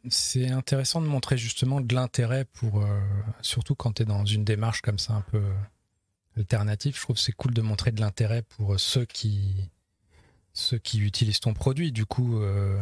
C'est 0.09 0.51
intéressant 0.51 1.01
de 1.01 1.07
montrer 1.07 1.37
justement 1.37 1.81
de 1.81 1.95
l'intérêt 1.95 2.45
pour. 2.45 2.83
Euh, 2.83 3.01
surtout 3.41 3.75
quand 3.75 3.95
tu 3.95 4.03
es 4.03 4.05
dans 4.05 4.25
une 4.25 4.45
démarche 4.45 4.83
comme 4.83 4.99
ça 5.01 5.15
un 5.15 5.23
peu 5.23 5.43
alternative. 6.37 6.95
Je 6.97 7.01
trouve 7.01 7.19
c'est 7.19 7.33
cool 7.33 7.53
de 7.53 7.63
montrer 7.63 7.91
de 7.91 8.01
l'intérêt 8.01 8.43
pour 8.43 8.79
ceux 8.79 9.05
qui. 9.05 9.71
Ceux 10.53 10.79
qui 10.79 11.01
utilisent 11.01 11.41
ton 11.41 11.53
produit, 11.53 11.93
du 11.93 12.07
coup, 12.07 12.41
euh, 12.41 12.81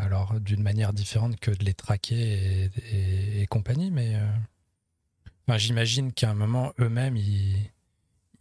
alors 0.00 0.40
d'une 0.40 0.60
manière 0.60 0.92
différente 0.92 1.38
que 1.38 1.52
de 1.52 1.64
les 1.64 1.72
traquer 1.72 2.68
et, 2.92 3.46
compagnie, 3.46 3.92
mais 3.92 4.16
euh, 4.16 5.56
j'imagine 5.56 6.12
qu'à 6.12 6.30
un 6.30 6.34
moment, 6.34 6.72
eux-mêmes, 6.80 7.16
ils, 7.16 7.70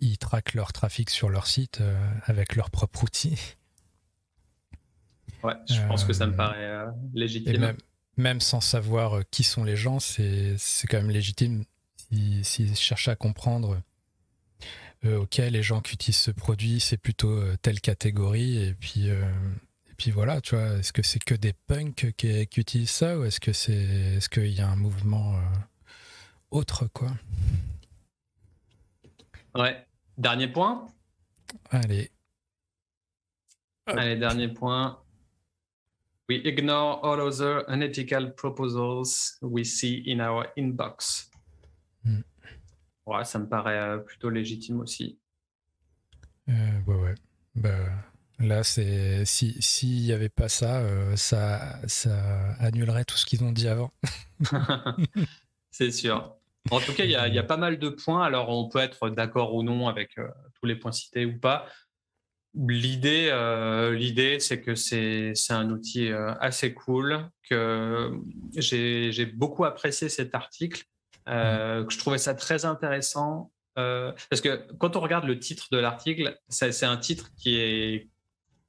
ils 0.02 0.18
traquent 0.18 0.56
leur 0.56 0.74
trafic 0.74 1.10
sur 1.10 1.30
leur 1.30 1.47
site 1.47 1.80
euh, 1.80 1.95
avec 2.26 2.56
leur 2.56 2.70
propre 2.70 3.04
outil. 3.04 3.39
Ouais, 5.43 5.54
je 5.70 5.80
pense 5.88 6.04
que 6.04 6.14
ça 6.14 6.28
me 6.28 6.34
euh, 6.34 6.38
paraît 6.38 6.66
euh, 6.66 6.88
légitime. 7.14 7.76
Même, 8.18 8.41
sans 8.41 8.62
savoir 8.62 9.22
qui 9.32 9.43
sont 9.43 9.64
les 9.64 9.78
gens, 9.78 9.99
c'est 9.99 10.58
quand 10.89 10.97
même 10.97 11.10
légitime 11.10 11.64
s'ils 11.95 12.45
si, 12.45 12.76
cherchent 12.76 13.08
à 13.08 13.16
comprendre 13.16 13.82
ok, 15.04 15.38
les 15.38 15.64
gens 15.64 15.82
qui 15.82 15.93
utilisent 15.93 16.20
ce 16.20 16.30
produit, 16.30 16.80
c'est 16.80 16.97
plutôt 16.97 17.41
telle 17.64 17.80
catégorie, 17.80 18.58
et 18.58 18.74
puis, 18.76 19.08
et 19.08 19.93
puis 19.97 20.12
voilà, 20.12 20.41
tu 20.41 20.56
vois, 20.56 20.78
est-ce 20.78 20.93
que 20.93 21.02
c'est 21.02 21.24
que 21.24 21.34
des 21.34 21.54
punks 21.54 22.12
qui, 22.18 22.45
qui, 22.47 22.60
utilisent 22.60 22.91
ça, 22.91 23.18
ou 23.18 23.24
est-ce 23.24 23.39
que 23.39 23.54
c'est 23.54 23.72
est-ce 23.72 24.30
qu'il 24.30 24.52
y 24.52 24.62
a 24.62 24.68
un 24.68 24.76
mouvement 24.76 25.41
autre, 26.52 26.86
quoi? 26.93 27.12
Ouais. 29.56 29.84
Dernier 30.18 30.47
point 30.47 30.88
Allez. 31.70 32.12
Allez, 33.88 34.16
dernier 34.16 34.47
point. 34.47 34.97
We 36.30 36.41
ignore 36.45 37.03
all 37.03 37.20
other 37.20 37.66
unethical 37.68 38.32
proposals 38.32 39.38
we 39.41 39.66
see 39.66 40.03
in 40.05 40.22
our 40.22 40.47
inbox. 40.57 41.30
Hmm. 42.05 42.22
Ouais, 43.05 43.26
ça 43.26 43.39
me 43.39 43.47
paraît 43.47 43.80
euh, 43.80 43.97
plutôt 43.97 44.30
légitime 44.30 44.80
aussi. 44.80 45.20
Euh, 46.47 46.82
ouais, 46.88 46.95
ouais. 46.95 47.16
Bah, 47.55 47.70
là, 48.39 48.64
c'est 48.64 49.26
si 49.26 49.62
s'il 49.62 50.03
n'y 50.03 50.14
avait 50.14 50.30
pas 50.30 50.47
ça, 50.47 50.80
euh, 50.80 51.16
ça, 51.16 51.80
ça 51.88 52.53
annulerait 52.59 53.05
tout 53.05 53.18
ce 53.18 53.26
qu'ils 53.26 53.43
ont 53.43 53.51
dit 53.51 53.68
avant. 53.68 53.91
c'est 55.72 55.91
sûr. 55.91 56.38
En 56.70 56.80
tout 56.80 56.93
cas, 56.93 57.05
il 57.05 57.12
y, 57.12 57.16
a, 57.16 57.43
pas 57.43 57.57
mal 57.57 57.80
de 57.80 57.89
points. 57.89 58.24
Alors, 58.24 58.49
on 58.49 58.70
peut 58.70 58.80
être 58.80 59.09
d'accord 59.09 59.55
ou 59.55 59.64
non 59.64 59.88
avec 59.88 60.18
euh, 60.18 60.28
tous 60.59 60.68
les 60.68 60.76
points 60.76 60.91
cités 60.91 61.26
ou 61.26 61.39
pas. 61.39 61.66
L'idée, 62.53 63.30
euh, 63.32 63.95
l'idée, 63.95 64.39
c'est 64.39 64.62
que 64.62 64.76
c'est, 64.76 65.34
un 65.49 65.70
outil 65.72 66.12
euh, 66.12 66.34
assez 66.39 66.74
cool, 66.74 67.30
que 67.49 68.12
j'ai, 68.55 69.26
beaucoup 69.26 69.66
apprécié 69.66 70.07
cet 70.07 70.36
article, 70.36 70.84
mmh. 71.26 71.32
que 71.32 71.88
je 71.89 71.97
trouvais 71.97 72.20
ça 72.20 72.36
très 72.36 72.66
intéressant. 72.66 73.51
parce 73.76 74.41
que 74.41 74.68
quand 74.78 74.95
on 74.95 74.99
regarde 74.99 75.26
le 75.26 75.39
titre 75.39 75.68
de 75.72 75.78
l'article, 75.78 76.38
c'est, 76.49 76.84
un 76.84 76.97
titre 76.97 77.32
qui 77.38 77.55
est 77.55 78.09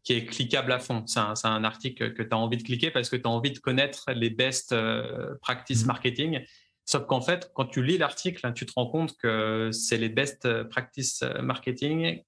qui 0.05 0.14
est 0.14 0.26
cliquable 0.26 0.72
à 0.72 0.80
fond. 0.80 1.05
C'est 1.07 1.20
un, 1.20 1.62
article 1.62 2.12
que 2.12 2.24
tu 2.24 2.30
as 2.32 2.36
envie 2.36 2.57
de 2.57 2.64
cliquer 2.64 2.90
parce 2.90 3.09
que 3.09 3.14
tu 3.14 3.22
as 3.24 3.30
envie 3.30 3.53
de 3.53 3.61
connaître 3.61 4.11
les 4.11 4.30
best 4.30 4.74
practices 5.40 5.84
mmh. 5.84 5.86
marketing. 5.86 6.45
Sauf 6.85 7.07
qu'en 7.07 7.20
fait, 7.20 7.51
quand 7.55 7.66
tu 7.66 7.83
lis 7.83 7.99
l'article, 7.99 8.47
hein, 8.47 8.53
tu 8.53 8.66
te 8.66 8.72
rends 8.74 8.89
compte 8.89 9.16
que 9.16 9.70
c'est 9.72 9.99
les 9.99 10.09
best 10.09 10.62
practices 10.64 11.22
marketing 11.41 12.22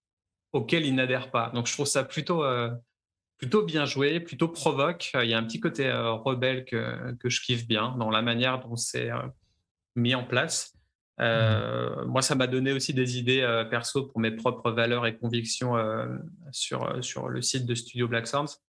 auxquels 0.53 0.87
il 0.87 0.95
n'adhère 0.95 1.31
pas. 1.31 1.51
Donc, 1.55 1.67
je 1.67 1.73
trouve 1.73 1.87
ça 1.87 2.05
plutôt, 2.05 2.45
plutôt 3.37 3.65
bien 3.65 3.85
joué, 3.85 4.21
plutôt 4.21 4.49
provoque. 4.49 5.11
Il 5.15 5.29
y 5.29 5.35
a 5.35 5.39
un 5.39 5.43
petit 5.43 5.59
côté 5.59 5.91
rebelle 5.93 6.65
que, 6.65 7.13
que, 7.15 7.29
je 7.29 7.43
kiffe 7.43 7.67
bien 7.67 7.97
dans 7.99 8.11
la 8.11 8.23
manière 8.23 8.61
dont 8.61 8.77
c'est 8.77 9.11
mis 9.97 10.15
en 10.15 10.25
place. 10.25 10.73
Mmh. 11.19 12.05
Moi, 12.07 12.23
ça 12.23 12.37
m'a 12.37 12.47
donné 12.47 12.73
aussi 12.73 12.95
des 12.95 13.19
idées 13.19 13.65
perso 13.71 14.05
pour 14.05 14.21
mes 14.21 14.31
propres 14.31 14.71
valeurs 14.71 15.07
et 15.07 15.17
convictions 15.17 15.75
sur, 16.53 17.05
sur 17.05 17.29
le 17.29 17.43
site 17.43 17.67
de 17.67 17.75
Studio 17.75 18.07
Black 18.07 18.29
Sounds. 18.29 18.61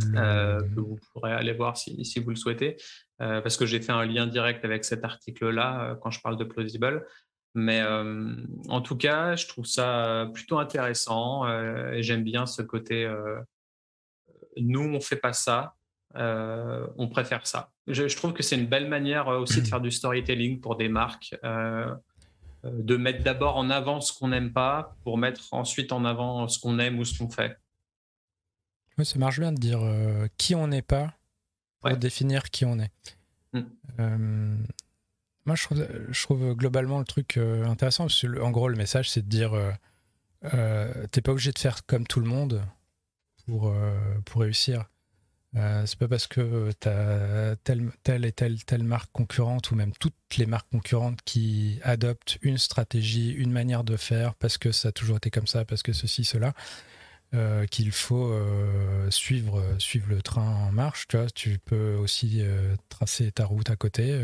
Que 0.00 0.80
vous 0.80 0.98
pourrez 1.12 1.32
aller 1.32 1.52
voir 1.52 1.76
si, 1.76 2.04
si 2.04 2.20
vous 2.20 2.30
le 2.30 2.36
souhaitez, 2.36 2.76
parce 3.18 3.56
que 3.56 3.66
j'ai 3.66 3.80
fait 3.80 3.92
un 3.92 4.04
lien 4.04 4.26
direct 4.26 4.64
avec 4.64 4.84
cet 4.84 5.04
article-là 5.04 5.96
quand 6.00 6.10
je 6.10 6.20
parle 6.20 6.36
de 6.36 6.44
Plausible. 6.44 7.06
Mais 7.54 7.82
en 8.68 8.80
tout 8.80 8.96
cas, 8.96 9.36
je 9.36 9.46
trouve 9.46 9.66
ça 9.66 10.28
plutôt 10.32 10.58
intéressant 10.58 11.46
et 11.92 12.02
j'aime 12.02 12.24
bien 12.24 12.46
ce 12.46 12.62
côté. 12.62 13.10
nous, 14.56 14.94
on 14.94 15.00
fait 15.00 15.16
pas 15.16 15.32
ça, 15.32 15.74
on 16.14 17.08
préfère 17.10 17.46
ça. 17.46 17.70
Je, 17.86 18.14
trouve 18.16 18.32
que 18.32 18.42
c'est 18.42 18.56
une 18.56 18.66
belle 18.66 18.88
manière 18.88 19.28
aussi 19.28 19.60
de 19.60 19.66
faire 19.66 19.80
du 19.80 19.90
storytelling 19.90 20.60
pour 20.60 20.76
des 20.76 20.88
marques, 20.88 21.34
de 22.64 22.96
mettre 22.96 23.22
d'abord 23.24 23.56
en 23.56 23.70
avant 23.70 24.00
ce 24.00 24.16
qu'on 24.16 24.28
n'aime 24.28 24.52
pas 24.52 24.94
pour 25.02 25.18
mettre 25.18 25.52
ensuite 25.52 25.92
en 25.92 26.04
avant 26.04 26.48
ce 26.48 26.58
qu'on 26.58 26.78
aime 26.78 26.98
ou 26.98 27.04
ce 27.04 27.18
qu'on 27.18 27.28
fait. 27.28 27.56
Oui, 28.98 29.06
ça 29.06 29.18
marche 29.18 29.40
bien 29.40 29.52
de 29.52 29.58
dire 29.58 29.80
qui 30.36 30.54
on 30.54 30.68
n'est 30.68 30.82
pas 30.82 31.14
pour 31.80 31.96
définir 31.96 32.50
qui 32.50 32.64
on 32.64 32.78
est. 32.78 32.92
Mmh. 33.52 34.64
Moi, 35.44 35.56
je 35.56 35.64
trouve, 35.64 35.86
je 36.08 36.22
trouve, 36.22 36.54
globalement 36.54 36.98
le 37.00 37.04
truc 37.04 37.36
euh, 37.36 37.66
intéressant, 37.66 38.04
parce 38.04 38.20
que 38.20 38.40
en 38.40 38.50
gros, 38.50 38.68
le 38.68 38.76
message, 38.76 39.10
c'est 39.10 39.22
de 39.22 39.28
dire 39.28 39.54
euh, 39.54 39.72
euh, 40.54 41.06
t'es 41.10 41.20
pas 41.20 41.32
obligé 41.32 41.50
de 41.50 41.58
faire 41.58 41.84
comme 41.86 42.06
tout 42.06 42.20
le 42.20 42.26
monde 42.26 42.62
pour, 43.46 43.74
pour 44.24 44.42
réussir. 44.42 44.84
c'est 45.54 45.98
pas 45.98 46.06
parce 46.06 46.28
que 46.28 46.70
tu 46.80 46.88
as 46.88 47.56
telle, 47.64 47.90
telle 48.04 48.24
et 48.24 48.30
telle, 48.30 48.64
telle 48.64 48.84
marque 48.84 49.10
concurrente, 49.12 49.72
ou 49.72 49.74
même 49.74 49.92
toutes 49.98 50.14
les 50.38 50.46
marques 50.46 50.70
concurrentes 50.70 51.18
qui 51.24 51.80
adoptent 51.82 52.38
une 52.42 52.58
stratégie, 52.58 53.32
une 53.32 53.50
manière 53.50 53.82
de 53.82 53.96
faire, 53.96 54.36
parce 54.36 54.58
que 54.58 54.70
ça 54.70 54.88
a 54.88 54.92
toujours 54.92 55.16
été 55.16 55.30
comme 55.30 55.48
ça, 55.48 55.64
parce 55.64 55.82
que 55.82 55.92
ceci, 55.92 56.24
cela, 56.24 56.54
qu'il 57.70 57.92
faut 57.92 58.32
suivre, 59.10 59.62
suivre 59.78 60.06
le 60.08 60.22
train 60.22 60.46
en 60.46 60.72
marche. 60.72 61.08
Tu, 61.08 61.16
vois, 61.16 61.30
tu 61.30 61.58
peux 61.58 61.94
aussi 61.94 62.42
tracer 62.88 63.32
ta 63.32 63.46
route 63.46 63.70
à 63.70 63.76
côté. 63.76 64.20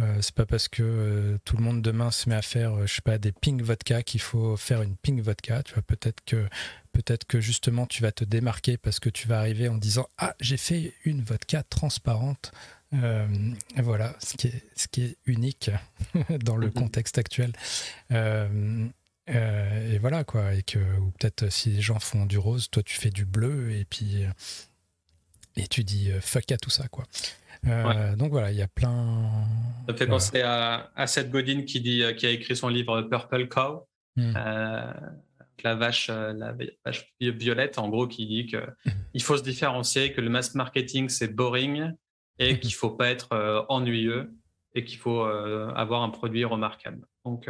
Euh, 0.00 0.18
c'est 0.20 0.34
pas 0.34 0.46
parce 0.46 0.68
que 0.68 0.82
euh, 0.82 1.38
tout 1.44 1.56
le 1.56 1.64
monde 1.64 1.82
demain 1.82 2.10
se 2.10 2.28
met 2.28 2.36
à 2.36 2.42
faire, 2.42 2.74
euh, 2.74 2.86
je 2.86 2.94
sais 2.94 3.02
pas, 3.02 3.18
des 3.18 3.32
pink 3.32 3.62
vodka 3.62 4.02
qu'il 4.02 4.20
faut 4.20 4.56
faire 4.56 4.82
une 4.82 4.96
pink 4.96 5.20
vodka. 5.20 5.62
Tu 5.64 5.74
vois, 5.74 5.82
peut-être 5.82 6.24
que 6.24 6.48
peut-être 6.92 7.24
que 7.24 7.40
justement 7.40 7.86
tu 7.86 8.02
vas 8.02 8.12
te 8.12 8.24
démarquer 8.24 8.76
parce 8.76 9.00
que 9.00 9.10
tu 9.10 9.26
vas 9.26 9.38
arriver 9.38 9.68
en 9.68 9.76
disant 9.76 10.08
ah 10.18 10.34
j'ai 10.40 10.56
fait 10.56 10.94
une 11.04 11.22
vodka 11.22 11.62
transparente. 11.64 12.52
voilà, 12.92 14.14
ce 14.20 14.36
qui 14.36 14.48
est 14.48 14.64
ce 14.76 14.86
qui 14.88 15.02
est 15.02 15.16
unique 15.26 15.70
dans 16.44 16.56
le 16.56 16.68
mhm. 16.68 16.74
contexte 16.74 17.18
actuel. 17.18 17.52
Et 19.28 19.98
voilà 19.98 20.24
quoi, 20.24 20.54
et 20.54 20.62
que 20.62 20.78
ou 20.98 21.10
peut-être 21.12 21.50
si 21.50 21.70
les 21.70 21.80
gens 21.80 21.98
font 21.98 22.26
du 22.26 22.38
rose, 22.38 22.70
toi 22.70 22.82
tu 22.82 22.96
fais 22.96 23.10
du 23.10 23.24
bleu 23.24 23.72
et 23.72 23.84
puis 23.84 24.24
et 25.56 25.66
tu 25.66 25.84
dis 25.84 26.10
fuck 26.20 26.50
à 26.52 26.56
tout 26.56 26.70
ça 26.70 26.88
quoi. 26.88 27.04
Euh, 27.66 28.16
donc 28.16 28.30
voilà, 28.30 28.50
il 28.50 28.56
y 28.56 28.62
a 28.62 28.68
plein. 28.68 29.30
Ça 29.88 29.94
fait 29.94 30.06
penser 30.06 30.42
à, 30.42 31.06
Seth 31.06 31.30
Godin 31.30 31.62
qui, 31.62 31.80
dit, 31.80 32.02
qui 32.16 32.26
a 32.26 32.30
écrit 32.30 32.56
son 32.56 32.68
livre 32.68 33.02
Purple 33.02 33.48
Cow. 33.48 33.86
Hmm. 34.16 34.32
Euh, 34.36 34.92
la 35.64 35.74
vache, 35.74 36.08
euh, 36.10 36.32
la 36.32 36.54
vache 36.84 37.12
violette, 37.20 37.78
en 37.78 37.88
gros, 37.88 38.06
qui 38.06 38.26
dit 38.26 38.46
qu'il 38.46 38.60
hmm. 38.60 39.20
faut 39.20 39.36
se 39.36 39.42
différencier, 39.42 40.12
que 40.12 40.20
le 40.20 40.30
mass 40.30 40.54
marketing 40.54 41.08
c'est 41.08 41.28
boring 41.28 41.92
et 42.38 42.54
hmm. 42.54 42.58
qu'il 42.58 42.74
faut 42.74 42.90
pas 42.90 43.10
être 43.10 43.66
ennuyeux 43.68 44.32
et 44.74 44.84
qu'il 44.84 44.98
faut 44.98 45.22
avoir 45.22 46.02
un 46.02 46.10
produit 46.10 46.44
remarquable. 46.44 47.06
Donc, 47.24 47.48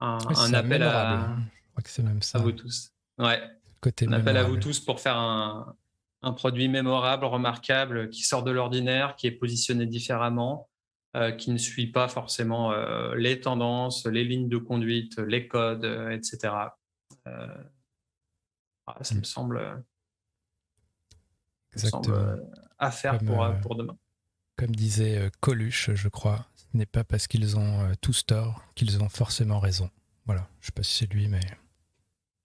un, 0.00 0.54
appel 0.54 0.82
à, 0.82 1.36
Je 1.36 1.70
crois 1.70 1.82
que 1.82 1.90
c'est 1.90 2.02
même 2.02 2.22
ça. 2.22 2.38
à 2.38 2.40
vous 2.40 2.52
tous. 2.52 2.92
Ouais. 3.18 3.40
Côté 3.80 4.06
un 4.06 4.12
appel 4.12 4.36
à 4.36 4.44
vous 4.44 4.56
tous 4.56 4.80
pour 4.80 5.00
faire 5.00 5.16
un, 5.16 5.76
un 6.22 6.32
produit 6.32 6.68
mémorable, 6.68 7.24
remarquable, 7.24 8.10
qui 8.10 8.22
sort 8.22 8.42
de 8.42 8.50
l'ordinaire, 8.50 9.16
qui 9.16 9.26
est 9.26 9.32
positionné 9.32 9.86
différemment, 9.86 10.68
euh, 11.16 11.32
qui 11.32 11.50
ne 11.50 11.58
suit 11.58 11.86
pas 11.86 12.08
forcément 12.08 12.72
euh, 12.72 13.14
les 13.14 13.40
tendances, 13.40 14.06
les 14.06 14.24
lignes 14.24 14.48
de 14.48 14.58
conduite, 14.58 15.18
les 15.18 15.46
codes, 15.46 15.84
euh, 15.84 16.10
etc. 16.10 16.52
ça 19.00 19.14
me 19.14 19.22
semble, 19.22 19.84
à 22.78 22.90
faire 22.90 23.18
pour, 23.18 23.48
pour 23.62 23.76
demain. 23.76 23.96
Comme 24.56 24.74
disait 24.74 25.30
Coluche, 25.40 25.92
je 25.94 26.08
crois, 26.08 26.47
n'est 26.74 26.86
pas 26.86 27.04
parce 27.04 27.26
qu'ils 27.26 27.56
ont 27.56 27.92
tous 28.00 28.26
tort 28.26 28.62
qu'ils 28.74 29.02
ont 29.02 29.08
forcément 29.08 29.58
raison. 29.58 29.90
Voilà, 30.26 30.48
je 30.60 30.64
ne 30.64 30.66
sais 30.66 30.72
pas 30.72 30.82
si 30.82 30.96
c'est 30.96 31.12
lui, 31.12 31.28
mais 31.28 31.40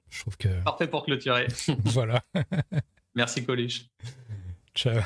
je 0.09 0.21
trouve 0.21 0.37
que... 0.37 0.61
Parfait 0.63 0.87
pour 0.87 1.03
clôturer. 1.03 1.47
voilà. 1.83 2.23
Merci 3.15 3.45
Coluche. 3.45 3.85
Ciao. 4.75 5.01